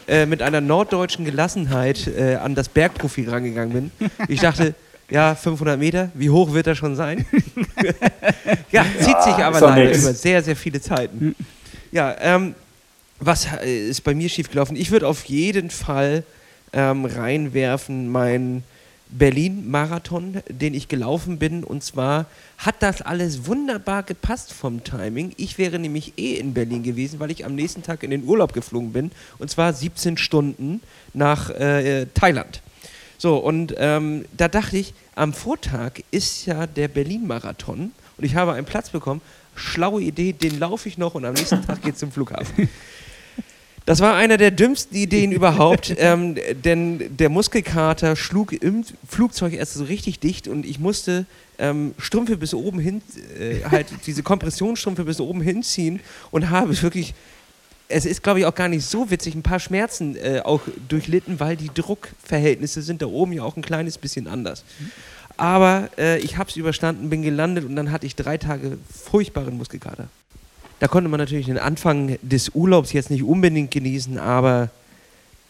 [0.07, 4.09] äh, mit einer norddeutschen Gelassenheit äh, an das Bergprofil rangegangen bin.
[4.27, 4.73] Ich dachte,
[5.09, 7.25] ja, 500 Meter, wie hoch wird er schon sein?
[8.71, 11.35] ja, zieht sich aber leider über sehr, sehr viele Zeiten.
[11.91, 12.55] Ja, ähm,
[13.19, 14.75] was äh, ist bei mir schiefgelaufen?
[14.75, 16.23] Ich würde auf jeden Fall
[16.73, 18.63] ähm, reinwerfen mein
[19.09, 21.63] Berlin-Marathon, den ich gelaufen bin.
[21.63, 22.25] Und zwar
[22.57, 25.33] hat das alles wunderbar gepasst vom Timing.
[25.37, 28.53] Ich wäre nämlich eh in Berlin gewesen, weil ich am nächsten Tag in den Urlaub
[28.53, 29.11] geflogen bin.
[29.37, 30.81] Und zwar 17 Stunden
[31.13, 32.61] nach äh, Thailand.
[33.17, 38.53] So, und ähm, da dachte ich, am Vortag ist ja der Berlin-Marathon und ich habe
[38.53, 39.21] einen Platz bekommen.
[39.55, 42.69] Schlaue Idee, den laufe ich noch und am nächsten Tag geht es zum Flughafen.
[43.85, 49.75] Das war einer der dümmsten Ideen überhaupt, ähm, denn der Muskelkater schlug im Flugzeug erst
[49.75, 51.25] so richtig dicht und ich musste
[51.59, 53.01] ähm, Strümpfe bis oben hin,
[53.39, 55.99] äh, halt diese Kompressionsstrümpfe bis oben hinziehen
[56.31, 57.13] und habe wirklich,
[57.87, 61.39] es ist glaube ich auch gar nicht so witzig, ein paar Schmerzen äh, auch durchlitten,
[61.39, 64.63] weil die Druckverhältnisse sind da oben ja auch ein kleines bisschen anders.
[65.37, 69.57] Aber äh, ich habe es überstanden, bin gelandet und dann hatte ich drei Tage furchtbaren
[69.57, 70.07] Muskelkater.
[70.85, 74.69] Da konnte man natürlich den Anfang des Urlaubs jetzt nicht unbedingt genießen, aber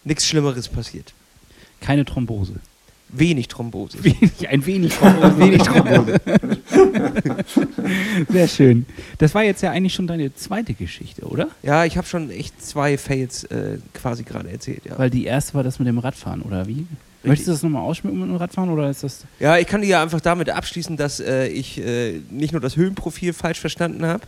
[0.06, 1.14] nichts Schlimmeres passiert.
[1.82, 2.54] Keine Thrombose.
[3.10, 4.02] Wenig Thrombose.
[4.02, 5.38] Wenig, ein wenig Thrombose.
[5.38, 6.22] wenig Thrombose.
[8.30, 8.86] Sehr schön.
[9.18, 11.50] Das war jetzt ja eigentlich schon deine zweite Geschichte, oder?
[11.64, 14.86] Ja, ich habe schon echt zwei Fails äh, quasi gerade erzählt.
[14.86, 14.98] Ja.
[14.98, 16.88] Weil die erste war das mit dem Radfahren, oder wie?
[17.26, 19.26] Möchtest du das nochmal ausschmücken mit dem Radfahren oder ist das.
[19.40, 22.78] Ja, ich kann dir ja einfach damit abschließen, dass äh, ich äh, nicht nur das
[22.78, 24.26] Höhenprofil falsch verstanden habe,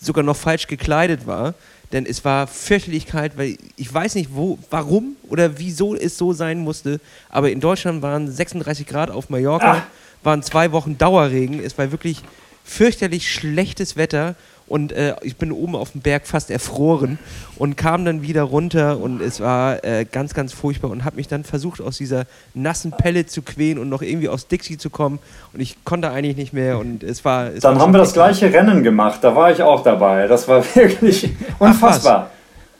[0.00, 1.54] sogar noch falsch gekleidet war.
[1.92, 6.32] Denn es war fürchterlich kalt, weil ich weiß nicht, wo, warum oder wieso es so
[6.32, 7.00] sein musste.
[7.28, 9.86] Aber in Deutschland waren 36 Grad auf Mallorca, ah.
[10.24, 11.62] waren zwei Wochen Dauerregen.
[11.62, 12.22] Es war wirklich
[12.64, 14.34] fürchterlich schlechtes Wetter
[14.68, 17.18] und äh, ich bin oben auf dem Berg fast erfroren
[17.56, 21.28] und kam dann wieder runter und es war äh, ganz, ganz furchtbar und habe mich
[21.28, 22.24] dann versucht, aus dieser
[22.54, 25.18] nassen Pelle zu quälen und noch irgendwie aus Dixie zu kommen
[25.52, 27.48] und ich konnte eigentlich nicht mehr und es war...
[27.48, 30.48] Es dann war haben wir das gleiche Rennen gemacht, da war ich auch dabei, das
[30.48, 32.30] war wirklich unfassbar.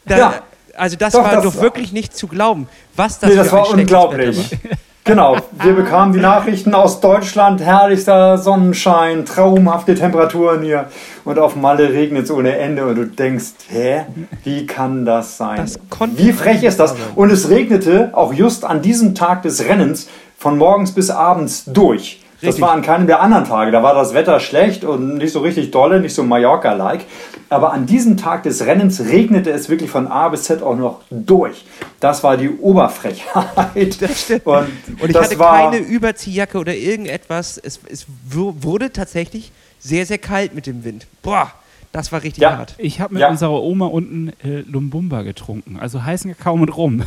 [0.07, 0.35] Da, ja.
[0.77, 3.71] Also das doch, war das doch wirklich nicht zu glauben, was das nee, das war
[3.71, 4.57] unglaublich.
[5.05, 10.87] Genau, wir bekamen die Nachrichten aus Deutschland, herrlichster Sonnenschein, traumhafte Temperaturen hier
[11.27, 14.03] und auf Malle regnet es ohne Ende und du denkst, hä,
[14.44, 15.57] wie kann das sein?
[15.57, 15.78] Das
[16.15, 16.94] wie frech ist das?
[17.16, 20.09] Und es regnete auch just an diesem Tag des Rennens
[20.39, 22.23] von morgens bis abends durch.
[22.43, 23.73] Das war an keinem der anderen Tage.
[23.73, 27.07] Da war das Wetter schlecht und nicht so richtig dolle, nicht so Mallorca-like.
[27.48, 31.01] Aber an diesem Tag des Rennens regnete es wirklich von A bis Z auch noch
[31.11, 31.65] durch.
[31.98, 34.01] Das war die Oberfrechheit.
[34.01, 34.47] Das stimmt.
[34.47, 34.69] Und,
[35.01, 37.59] und ich hatte keine Überziehjacke oder irgendetwas.
[37.59, 39.51] Es, es wurde tatsächlich
[39.87, 41.07] sehr, sehr kalt mit dem Wind.
[41.23, 41.53] Boah.
[41.93, 42.59] Das war richtig ja.
[42.59, 42.75] hart.
[42.77, 43.31] Ich habe mit ja.
[43.31, 47.03] unserer Oma unten äh, Lumbumba getrunken, also heißen Kakao mit Rum.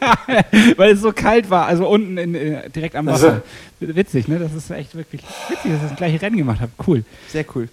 [0.76, 3.42] Weil es so kalt war, also unten in, äh, direkt am Wasser.
[3.82, 3.96] Also.
[3.96, 4.38] Witzig, ne?
[4.38, 5.20] Das ist echt wirklich
[5.50, 6.72] witzig, dass ich das gleiche Rennen gemacht habe.
[6.86, 7.04] Cool.
[7.28, 7.68] Sehr cool.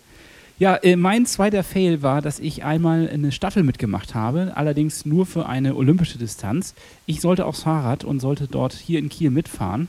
[0.59, 5.25] Ja, äh, mein zweiter Fail war, dass ich einmal eine Staffel mitgemacht habe, allerdings nur
[5.25, 6.75] für eine olympische Distanz.
[7.05, 9.87] Ich sollte aufs Fahrrad und sollte dort hier in Kiel mitfahren.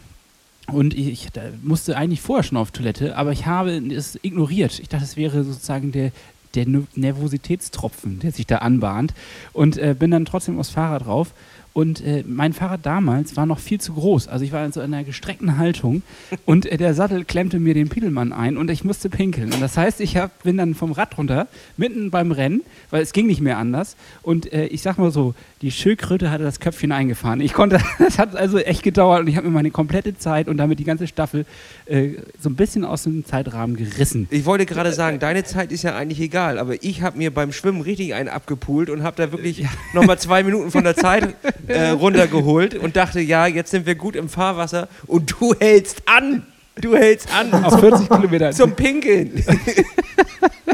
[0.68, 1.28] Und ich,
[1.62, 4.78] musste eigentlich vorher schon auf Toilette, aber ich habe es ignoriert.
[4.78, 6.12] Ich dachte, es wäre sozusagen der,
[6.54, 9.12] der Nervositätstropfen, der sich da anbahnt.
[9.52, 11.32] Und äh, bin dann trotzdem aufs Fahrrad drauf.
[11.74, 14.28] Und äh, mein Fahrrad damals war noch viel zu groß.
[14.28, 16.02] Also ich war in so einer gestreckten Haltung
[16.44, 19.52] und äh, der Sattel klemmte mir den Piedelmann ein und ich musste pinkeln.
[19.54, 23.12] Und das heißt, ich hab, bin dann vom Rad runter, mitten beim Rennen, weil es
[23.12, 23.96] ging nicht mehr anders.
[24.22, 27.40] Und äh, ich sag mal so, die Schildkröte hatte das Köpfchen eingefahren.
[27.40, 30.58] Ich konnte, das hat also echt gedauert und ich habe mir meine komplette Zeit und
[30.58, 31.46] damit die ganze Staffel
[31.86, 34.28] äh, so ein bisschen aus dem Zeitrahmen gerissen.
[34.30, 37.52] Ich wollte gerade sagen, deine Zeit ist ja eigentlich egal, aber ich habe mir beim
[37.52, 39.70] Schwimmen richtig einen abgepult und habe da wirklich ja.
[39.94, 41.34] nochmal zwei Minuten von der Zeit
[41.68, 46.46] äh, runtergeholt und dachte, ja, jetzt sind wir gut im Fahrwasser und du hältst an.
[46.80, 47.52] Du hältst an.
[47.64, 48.50] Auf 40 Kilometer.
[48.52, 49.44] Zum Pinkeln.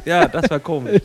[0.04, 1.00] ja, das war komisch.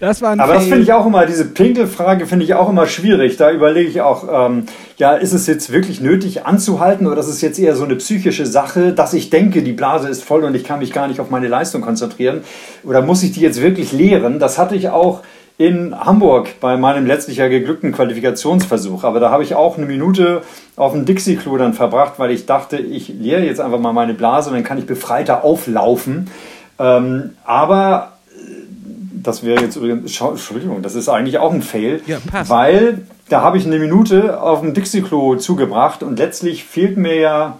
[0.00, 0.60] Das war ein Aber Fail.
[0.60, 3.36] das finde ich auch immer, diese Pinkelfrage finde ich auch immer schwierig.
[3.36, 4.64] Da überlege ich auch, ähm,
[4.96, 8.46] ja, ist es jetzt wirklich nötig anzuhalten oder ist es jetzt eher so eine psychische
[8.46, 11.28] Sache, dass ich denke, die Blase ist voll und ich kann mich gar nicht auf
[11.28, 12.42] meine Leistung konzentrieren?
[12.84, 14.38] Oder muss ich die jetzt wirklich leeren?
[14.38, 15.20] Das hatte ich auch
[15.58, 19.04] in Hamburg bei meinem letztlich ja geglückten Qualifikationsversuch.
[19.04, 20.42] Aber da habe ich auch eine Minute
[20.76, 24.50] auf dem Dixie-Klo dann verbracht, weil ich dachte, ich leere jetzt einfach mal meine Blase
[24.50, 26.30] und dann kann ich befreiter auflaufen.
[26.78, 28.50] Ähm, aber äh,
[29.22, 33.56] das wäre jetzt übrigens, Entschuldigung, das ist eigentlich auch ein Fail, ja, weil da habe
[33.56, 37.58] ich eine Minute auf dem Dixie-Klo zugebracht und letztlich fehlt mir ja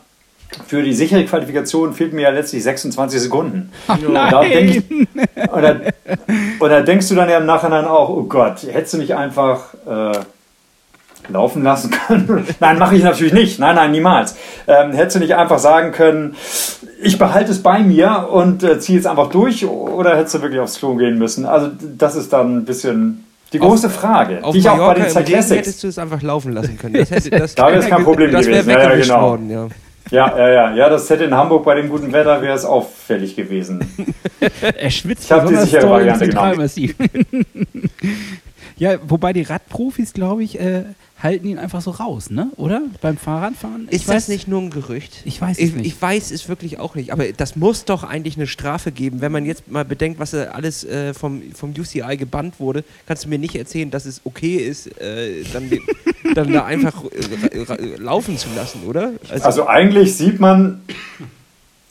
[0.66, 3.70] für die sichere Qualifikation fehlt mir ja letztlich 26 Sekunden.
[3.89, 5.77] Ach, und, da ich, und, da,
[6.59, 9.74] und, da, denkst du dann ja im Nachhinein auch, oh Gott, hättest du nicht einfach
[9.87, 10.19] äh,
[11.28, 12.47] laufen lassen können?
[12.61, 13.59] nein, mache ich natürlich nicht.
[13.59, 14.37] Nein, nein, niemals.
[14.66, 16.37] Ähm, hättest du nicht einfach sagen können,
[17.03, 20.61] ich behalte es bei mir und äh, ziehe es einfach durch oder hättest du wirklich
[20.61, 21.45] aufs Klo gehen müssen?
[21.45, 25.09] Also das ist dann ein bisschen die große Frage, auf die ich auch bei den
[25.09, 25.51] Cyclassics...
[25.51, 26.95] hättest du es einfach laufen lassen können.
[26.95, 28.66] Das hätte, das da wäre es kein Problem das gewesen.
[28.66, 29.31] Weggewischt ja, genau.
[29.31, 29.69] worden, ja.
[30.11, 33.35] Ja, ja, ja, ja, das hätte in Hamburg bei dem guten Wetter wäre es auffällig
[33.35, 33.85] gewesen.
[34.61, 36.70] er schwitzt ich habe die sichere Variante genommen.
[38.77, 40.85] Ja, wobei die Radprofis, glaube ich, äh,
[41.23, 42.51] halten ihn einfach so raus, ne?
[42.57, 42.82] Oder?
[43.01, 43.89] Beim Fahrradfahren?
[43.89, 45.23] Ist das nicht nur ein Gerücht?
[45.24, 45.86] Ich weiß es ich, nicht.
[45.86, 47.11] Ich weiß es wirklich auch nicht.
[47.11, 50.85] Aber das muss doch eigentlich eine Strafe geben, wenn man jetzt mal bedenkt, was alles
[50.85, 52.85] äh, vom, vom UCI gebannt wurde.
[53.07, 55.70] Kannst du mir nicht erzählen, dass es okay ist, äh, dann,
[56.35, 59.12] dann da einfach äh, laufen zu lassen, oder?
[59.31, 60.82] Also, also eigentlich sieht man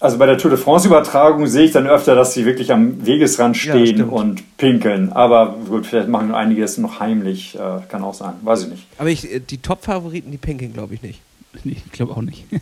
[0.06, 3.58] also bei der Tour de France-Übertragung sehe ich dann öfter, dass sie wirklich am Wegesrand
[3.58, 5.12] stehen ja, und pinkeln.
[5.12, 7.56] Aber gut, vielleicht machen einige es noch heimlich.
[7.56, 8.34] Äh, kann auch sein.
[8.42, 8.88] Weiß ich nicht.
[8.98, 11.20] Aber ich, äh, die Top-Favoriten, die pinkeln, glaube ich nicht.
[11.64, 12.46] Nee, ich glaube auch nicht.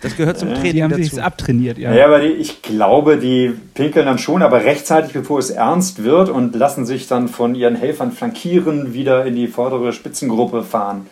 [0.00, 0.72] Das gehört zum Training.
[0.72, 1.94] Die haben sich abtrainiert, ja.
[1.94, 6.28] Ja, aber die, ich glaube, die pinkeln dann schon, aber rechtzeitig, bevor es ernst wird
[6.28, 11.06] und lassen sich dann von ihren Helfern flankieren, wieder in die vordere Spitzengruppe fahren.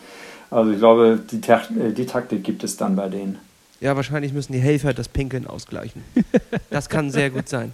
[0.51, 3.39] Also ich glaube, die, äh, die Taktik gibt es dann bei denen.
[3.83, 6.05] Ja, wahrscheinlich müssen die Helfer das Pinkeln ausgleichen.
[6.69, 7.73] Das kann sehr gut sein.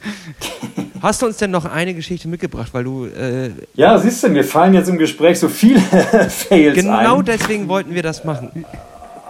[1.03, 3.05] Hast du uns denn noch eine Geschichte mitgebracht, weil du.
[3.05, 5.79] Äh ja, siehst du, mir fallen jetzt im Gespräch so viele
[6.29, 7.05] Fails genau ein.
[7.05, 8.65] Genau deswegen wollten wir das machen.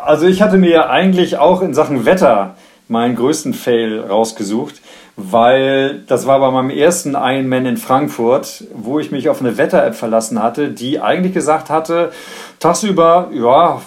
[0.05, 2.55] Also, ich hatte mir eigentlich auch in Sachen Wetter
[2.87, 4.75] meinen größten Fail rausgesucht
[5.21, 9.95] weil das war bei meinem ersten Ironman in Frankfurt, wo ich mich auf eine Wetter-App
[9.95, 12.11] verlassen hatte, die eigentlich gesagt hatte,
[12.59, 13.81] tagsüber, ja,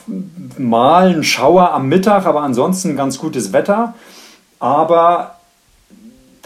[0.58, 3.94] mal ein Schauer am Mittag, aber ansonsten ganz gutes Wetter.
[4.60, 5.36] Aber,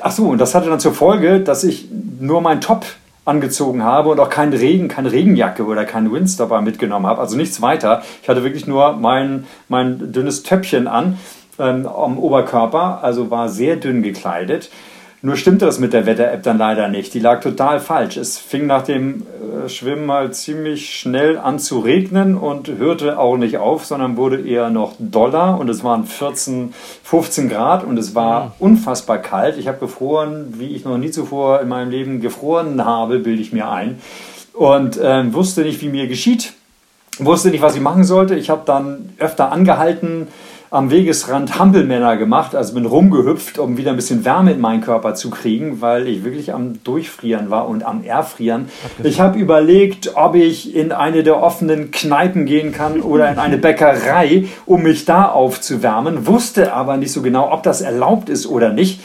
[0.01, 1.89] ach so, und das hatte dann zur Folge, dass ich
[2.21, 2.87] nur mein Top
[3.25, 7.61] angezogen habe und auch keinen Regen, keine Regenjacke oder keinen Windstopper mitgenommen habe, also nichts
[7.61, 8.03] weiter.
[8.23, 11.19] Ich hatte wirklich nur mein, mein dünnes Töppchen an
[11.59, 14.71] ähm, am Oberkörper, also war sehr dünn gekleidet.
[15.23, 17.15] Nur stimmte das mit der Wetter-App dann leider nicht.
[17.15, 18.17] Die lag total falsch.
[18.17, 19.23] Es fing nach dem
[19.65, 24.47] äh, Schwimmen mal ziemlich schnell an zu regnen und hörte auch nicht auf, sondern wurde
[24.47, 29.57] eher noch doller und es waren 14, 15 Grad und es war unfassbar kalt.
[29.59, 33.53] Ich habe gefroren, wie ich noch nie zuvor in meinem Leben gefroren habe, bilde ich
[33.53, 33.99] mir ein.
[34.53, 36.53] Und äh, wusste nicht, wie mir geschieht.
[37.19, 38.35] Wusste nicht, was ich machen sollte.
[38.37, 40.29] Ich habe dann öfter angehalten,
[40.71, 45.15] am Wegesrand Hampelmänner gemacht, also bin rumgehüpft, um wieder ein bisschen Wärme in meinen Körper
[45.15, 48.69] zu kriegen, weil ich wirklich am Durchfrieren war und am Erfrieren.
[49.03, 53.59] Ich habe überlegt, ob ich in eine der offenen Kneipen gehen kann oder in eine
[53.59, 58.73] Bäckerei, um mich da aufzuwärmen, wusste aber nicht so genau, ob das erlaubt ist oder
[58.73, 59.01] nicht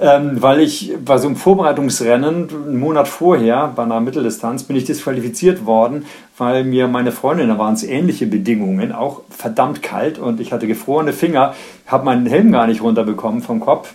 [0.00, 4.84] ähm, weil ich bei so einem Vorbereitungsrennen einen Monat vorher bei einer Mitteldistanz bin ich
[4.84, 6.06] disqualifiziert worden,
[6.36, 10.66] weil mir meine Freundin, da waren es ähnliche Bedingungen, auch verdammt kalt und ich hatte
[10.66, 11.54] gefrorene Finger,
[11.86, 13.94] habe meinen Helm gar nicht runterbekommen vom Kopf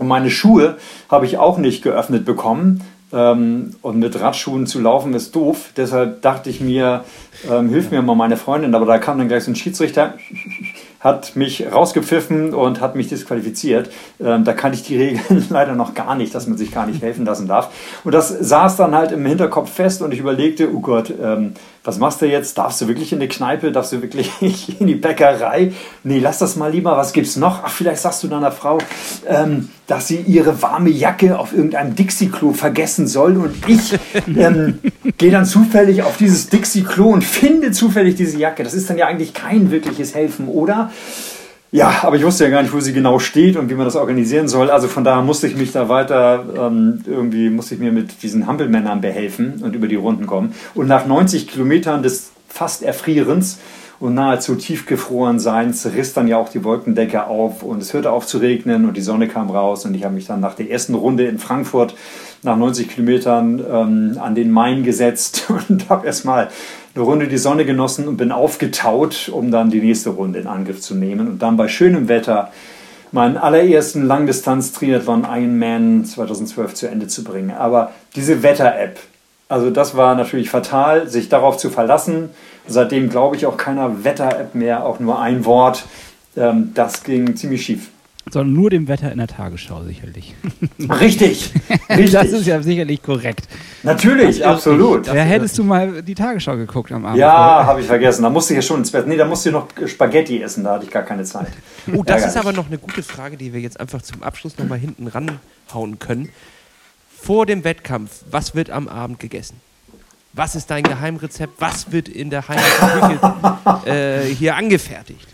[0.00, 0.78] und meine Schuhe
[1.10, 2.82] habe ich auch nicht geöffnet bekommen.
[3.12, 5.70] Ähm, und mit Radschuhen zu laufen ist doof.
[5.76, 7.04] Deshalb dachte ich mir,
[7.50, 8.74] ähm, hilf mir mal meine Freundin.
[8.74, 10.14] Aber da kam dann gleich so ein Schiedsrichter
[11.00, 13.90] hat mich rausgepfiffen und hat mich disqualifiziert.
[14.20, 17.02] Ähm, da kannte ich die Regeln leider noch gar nicht, dass man sich gar nicht
[17.02, 17.70] helfen lassen darf.
[18.04, 21.98] Und das saß dann halt im Hinterkopf fest und ich überlegte, oh Gott, ähm, was
[21.98, 22.58] machst du jetzt?
[22.58, 23.72] Darfst du wirklich in die Kneipe?
[23.72, 24.30] Darfst du wirklich
[24.80, 25.72] in die Bäckerei?
[26.04, 26.96] Nee, lass das mal lieber.
[26.96, 27.64] Was gibt's noch?
[27.64, 28.78] Ach, vielleicht sagst du deiner Frau,
[29.26, 33.38] ähm, dass sie ihre warme Jacke auf irgendeinem Dixie-Klo vergessen soll.
[33.38, 33.98] Und ich
[34.36, 34.78] ähm,
[35.16, 38.62] gehe dann zufällig auf dieses Dixie-Klo und finde zufällig diese Jacke.
[38.62, 40.90] Das ist dann ja eigentlich kein wirkliches Helfen, oder?
[41.72, 43.94] Ja, aber ich wusste ja gar nicht, wo sie genau steht und wie man das
[43.94, 44.70] organisieren soll.
[44.70, 48.48] Also von daher musste ich mich da weiter, ähm, irgendwie musste ich mir mit diesen
[48.48, 50.52] Hampelmännern behelfen und über die Runden kommen.
[50.74, 53.60] Und nach 90 Kilometern des fast Erfrierens
[54.00, 58.26] und nahezu tiefgefroren Seins riss dann ja auch die Wolkendecke auf und es hörte auf
[58.26, 60.94] zu regnen und die Sonne kam raus und ich habe mich dann nach der ersten
[60.94, 61.94] Runde in Frankfurt
[62.42, 66.48] nach 90 Kilometern ähm, an den Main gesetzt und habe erstmal
[66.94, 70.80] eine Runde die Sonne genossen und bin aufgetaut, um dann die nächste Runde in Angriff
[70.80, 72.50] zu nehmen und dann bei schönem Wetter
[73.12, 77.50] meinen allerersten Langdistanz-Triathlon Ironman 2012 zu Ende zu bringen.
[77.50, 78.98] Aber diese Wetter-App,
[79.48, 82.30] also das war natürlich fatal, sich darauf zu verlassen.
[82.68, 85.84] Seitdem glaube ich auch keiner Wetter-App mehr, auch nur ein Wort.
[86.36, 87.90] Ähm, das ging ziemlich schief.
[88.32, 90.34] Sondern nur dem Wetter in der Tagesschau sicherlich.
[90.78, 91.52] Richtig.
[91.88, 92.12] Richtig.
[92.12, 93.48] Das ist ja sicherlich korrekt.
[93.82, 95.06] Natürlich, absolut.
[95.06, 97.18] Ja, hättest du mal die Tagesschau geguckt am Abend?
[97.18, 98.22] Ja, habe ich vergessen.
[98.22, 99.06] Da musste ich ja schon ins Bett.
[99.06, 101.48] Nee, da musste ich noch Spaghetti essen, da hatte ich gar keine Zeit.
[101.92, 104.78] Oh, das ist aber noch eine gute Frage, die wir jetzt einfach zum Abschluss nochmal
[104.78, 106.30] hinten ranhauen können.
[107.20, 109.60] Vor dem Wettkampf, was wird am Abend gegessen?
[110.32, 111.54] Was ist dein Geheimrezept?
[111.58, 115.26] Was wird in der heimischen Küche äh, hier angefertigt?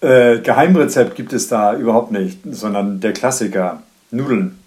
[0.00, 4.58] Äh, Geheimrezept gibt es da überhaupt nicht, sondern der Klassiker: Nudeln.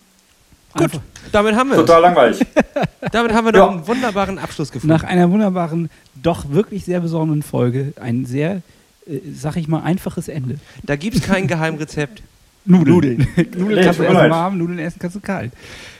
[0.73, 0.91] Gut,
[1.31, 2.45] damit haben wir Total langweilig.
[3.11, 3.71] damit haben wir doch ja.
[3.71, 4.93] einen wunderbaren Abschluss gefunden.
[4.93, 5.89] Nach einer wunderbaren,
[6.21, 8.61] doch wirklich sehr besonderen Folge, ein sehr,
[9.05, 10.57] äh, sag ich mal, einfaches Ende.
[10.83, 12.21] Da gibt es kein Geheimrezept.
[12.65, 12.95] Nudeln.
[12.95, 13.27] Nudeln,
[13.57, 15.51] Nudeln kannst du erst warm, Nudeln essen kannst du kalt.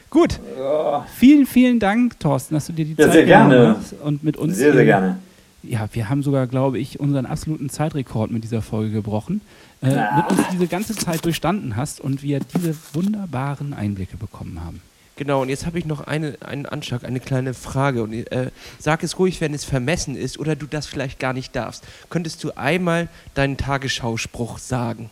[0.09, 0.39] Gut.
[0.57, 1.05] Ja.
[1.17, 3.77] Vielen, vielen Dank, Thorsten, dass du dir die ja, Zeit sehr gerne.
[3.79, 4.57] hast und mit uns.
[4.57, 5.17] Sehr, sehr gerne
[5.63, 9.41] ja, wir haben sogar, glaube ich, unseren absoluten Zeitrekord mit dieser Folge gebrochen.
[9.81, 10.15] Äh, ja.
[10.17, 14.81] Mit uns diese ganze Zeit durchstanden hast und wir diese wunderbaren Einblicke bekommen haben.
[15.17, 18.01] Genau, und jetzt habe ich noch eine, einen Anschlag, eine kleine Frage.
[18.01, 21.55] Und, äh, sag es ruhig, wenn es vermessen ist oder du das vielleicht gar nicht
[21.55, 21.83] darfst.
[22.09, 25.09] Könntest du einmal deinen Tagesschauspruch sagen?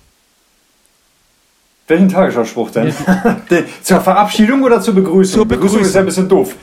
[1.88, 2.94] Welchen Tagesschauspruch denn?
[3.84, 5.40] zur Verabschiedung oder zur Begrüßung?
[5.40, 5.80] Zur Begrüßung.
[5.80, 6.56] Begrüßung ist ja ein bisschen doof.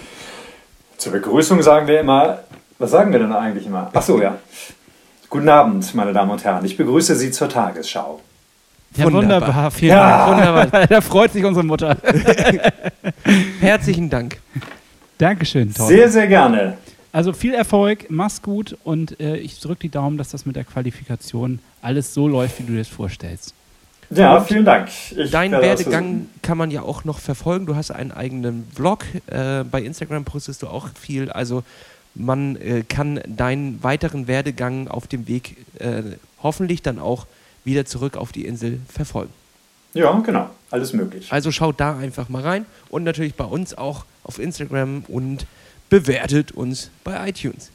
[0.97, 2.41] Zur Begrüßung sagen wir immer,
[2.78, 3.90] was sagen wir denn eigentlich immer?
[3.93, 4.39] Ach so, ja.
[5.28, 6.65] Guten Abend, meine Damen und Herren.
[6.65, 8.20] Ich begrüße Sie zur Tagesschau.
[8.97, 9.48] Ja, wunderbar.
[9.48, 9.70] wunderbar.
[9.70, 10.27] Vielen ja.
[10.27, 10.39] Dank.
[10.39, 10.86] Wunderbar.
[10.89, 11.97] da freut sich unsere Mutter.
[13.61, 14.39] Herzlichen Dank.
[15.19, 15.97] Dankeschön, Thorsten.
[15.97, 16.78] Sehr, sehr gerne.
[17.12, 20.65] Also viel Erfolg, mach's gut und äh, ich drücke die Daumen, dass das mit der
[20.65, 23.55] Qualifikation alles so läuft, wie du dir das vorstellst.
[24.11, 24.89] Ja, vielen Dank.
[25.16, 27.66] Ich Deinen Werdegang kann man ja auch noch verfolgen.
[27.66, 29.05] Du hast einen eigenen Vlog.
[29.27, 31.31] Äh, bei Instagram postest du auch viel.
[31.31, 31.65] Also
[32.16, 36.02] man äh, kann deinen weiteren Werdegang auf dem Weg äh,
[36.43, 37.26] hoffentlich dann auch
[37.64, 39.32] wieder zurück auf die Insel verfolgen.
[39.94, 40.51] Ja, genau.
[40.70, 41.32] Alles möglich.
[41.32, 45.47] Also schaut da einfach mal rein und natürlich bei uns auch auf Instagram und
[45.88, 47.70] bewertet uns bei iTunes.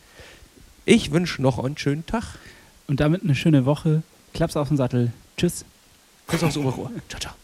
[0.85, 2.23] Ich wünsche noch einen schönen Tag.
[2.88, 4.03] Und damit eine schöne Woche.
[4.34, 5.13] Klaps auf den Sattel.
[5.38, 5.65] Tschüss.
[6.27, 6.91] Kuss aufs Oberrohr.
[7.07, 7.40] Ciao, ciao.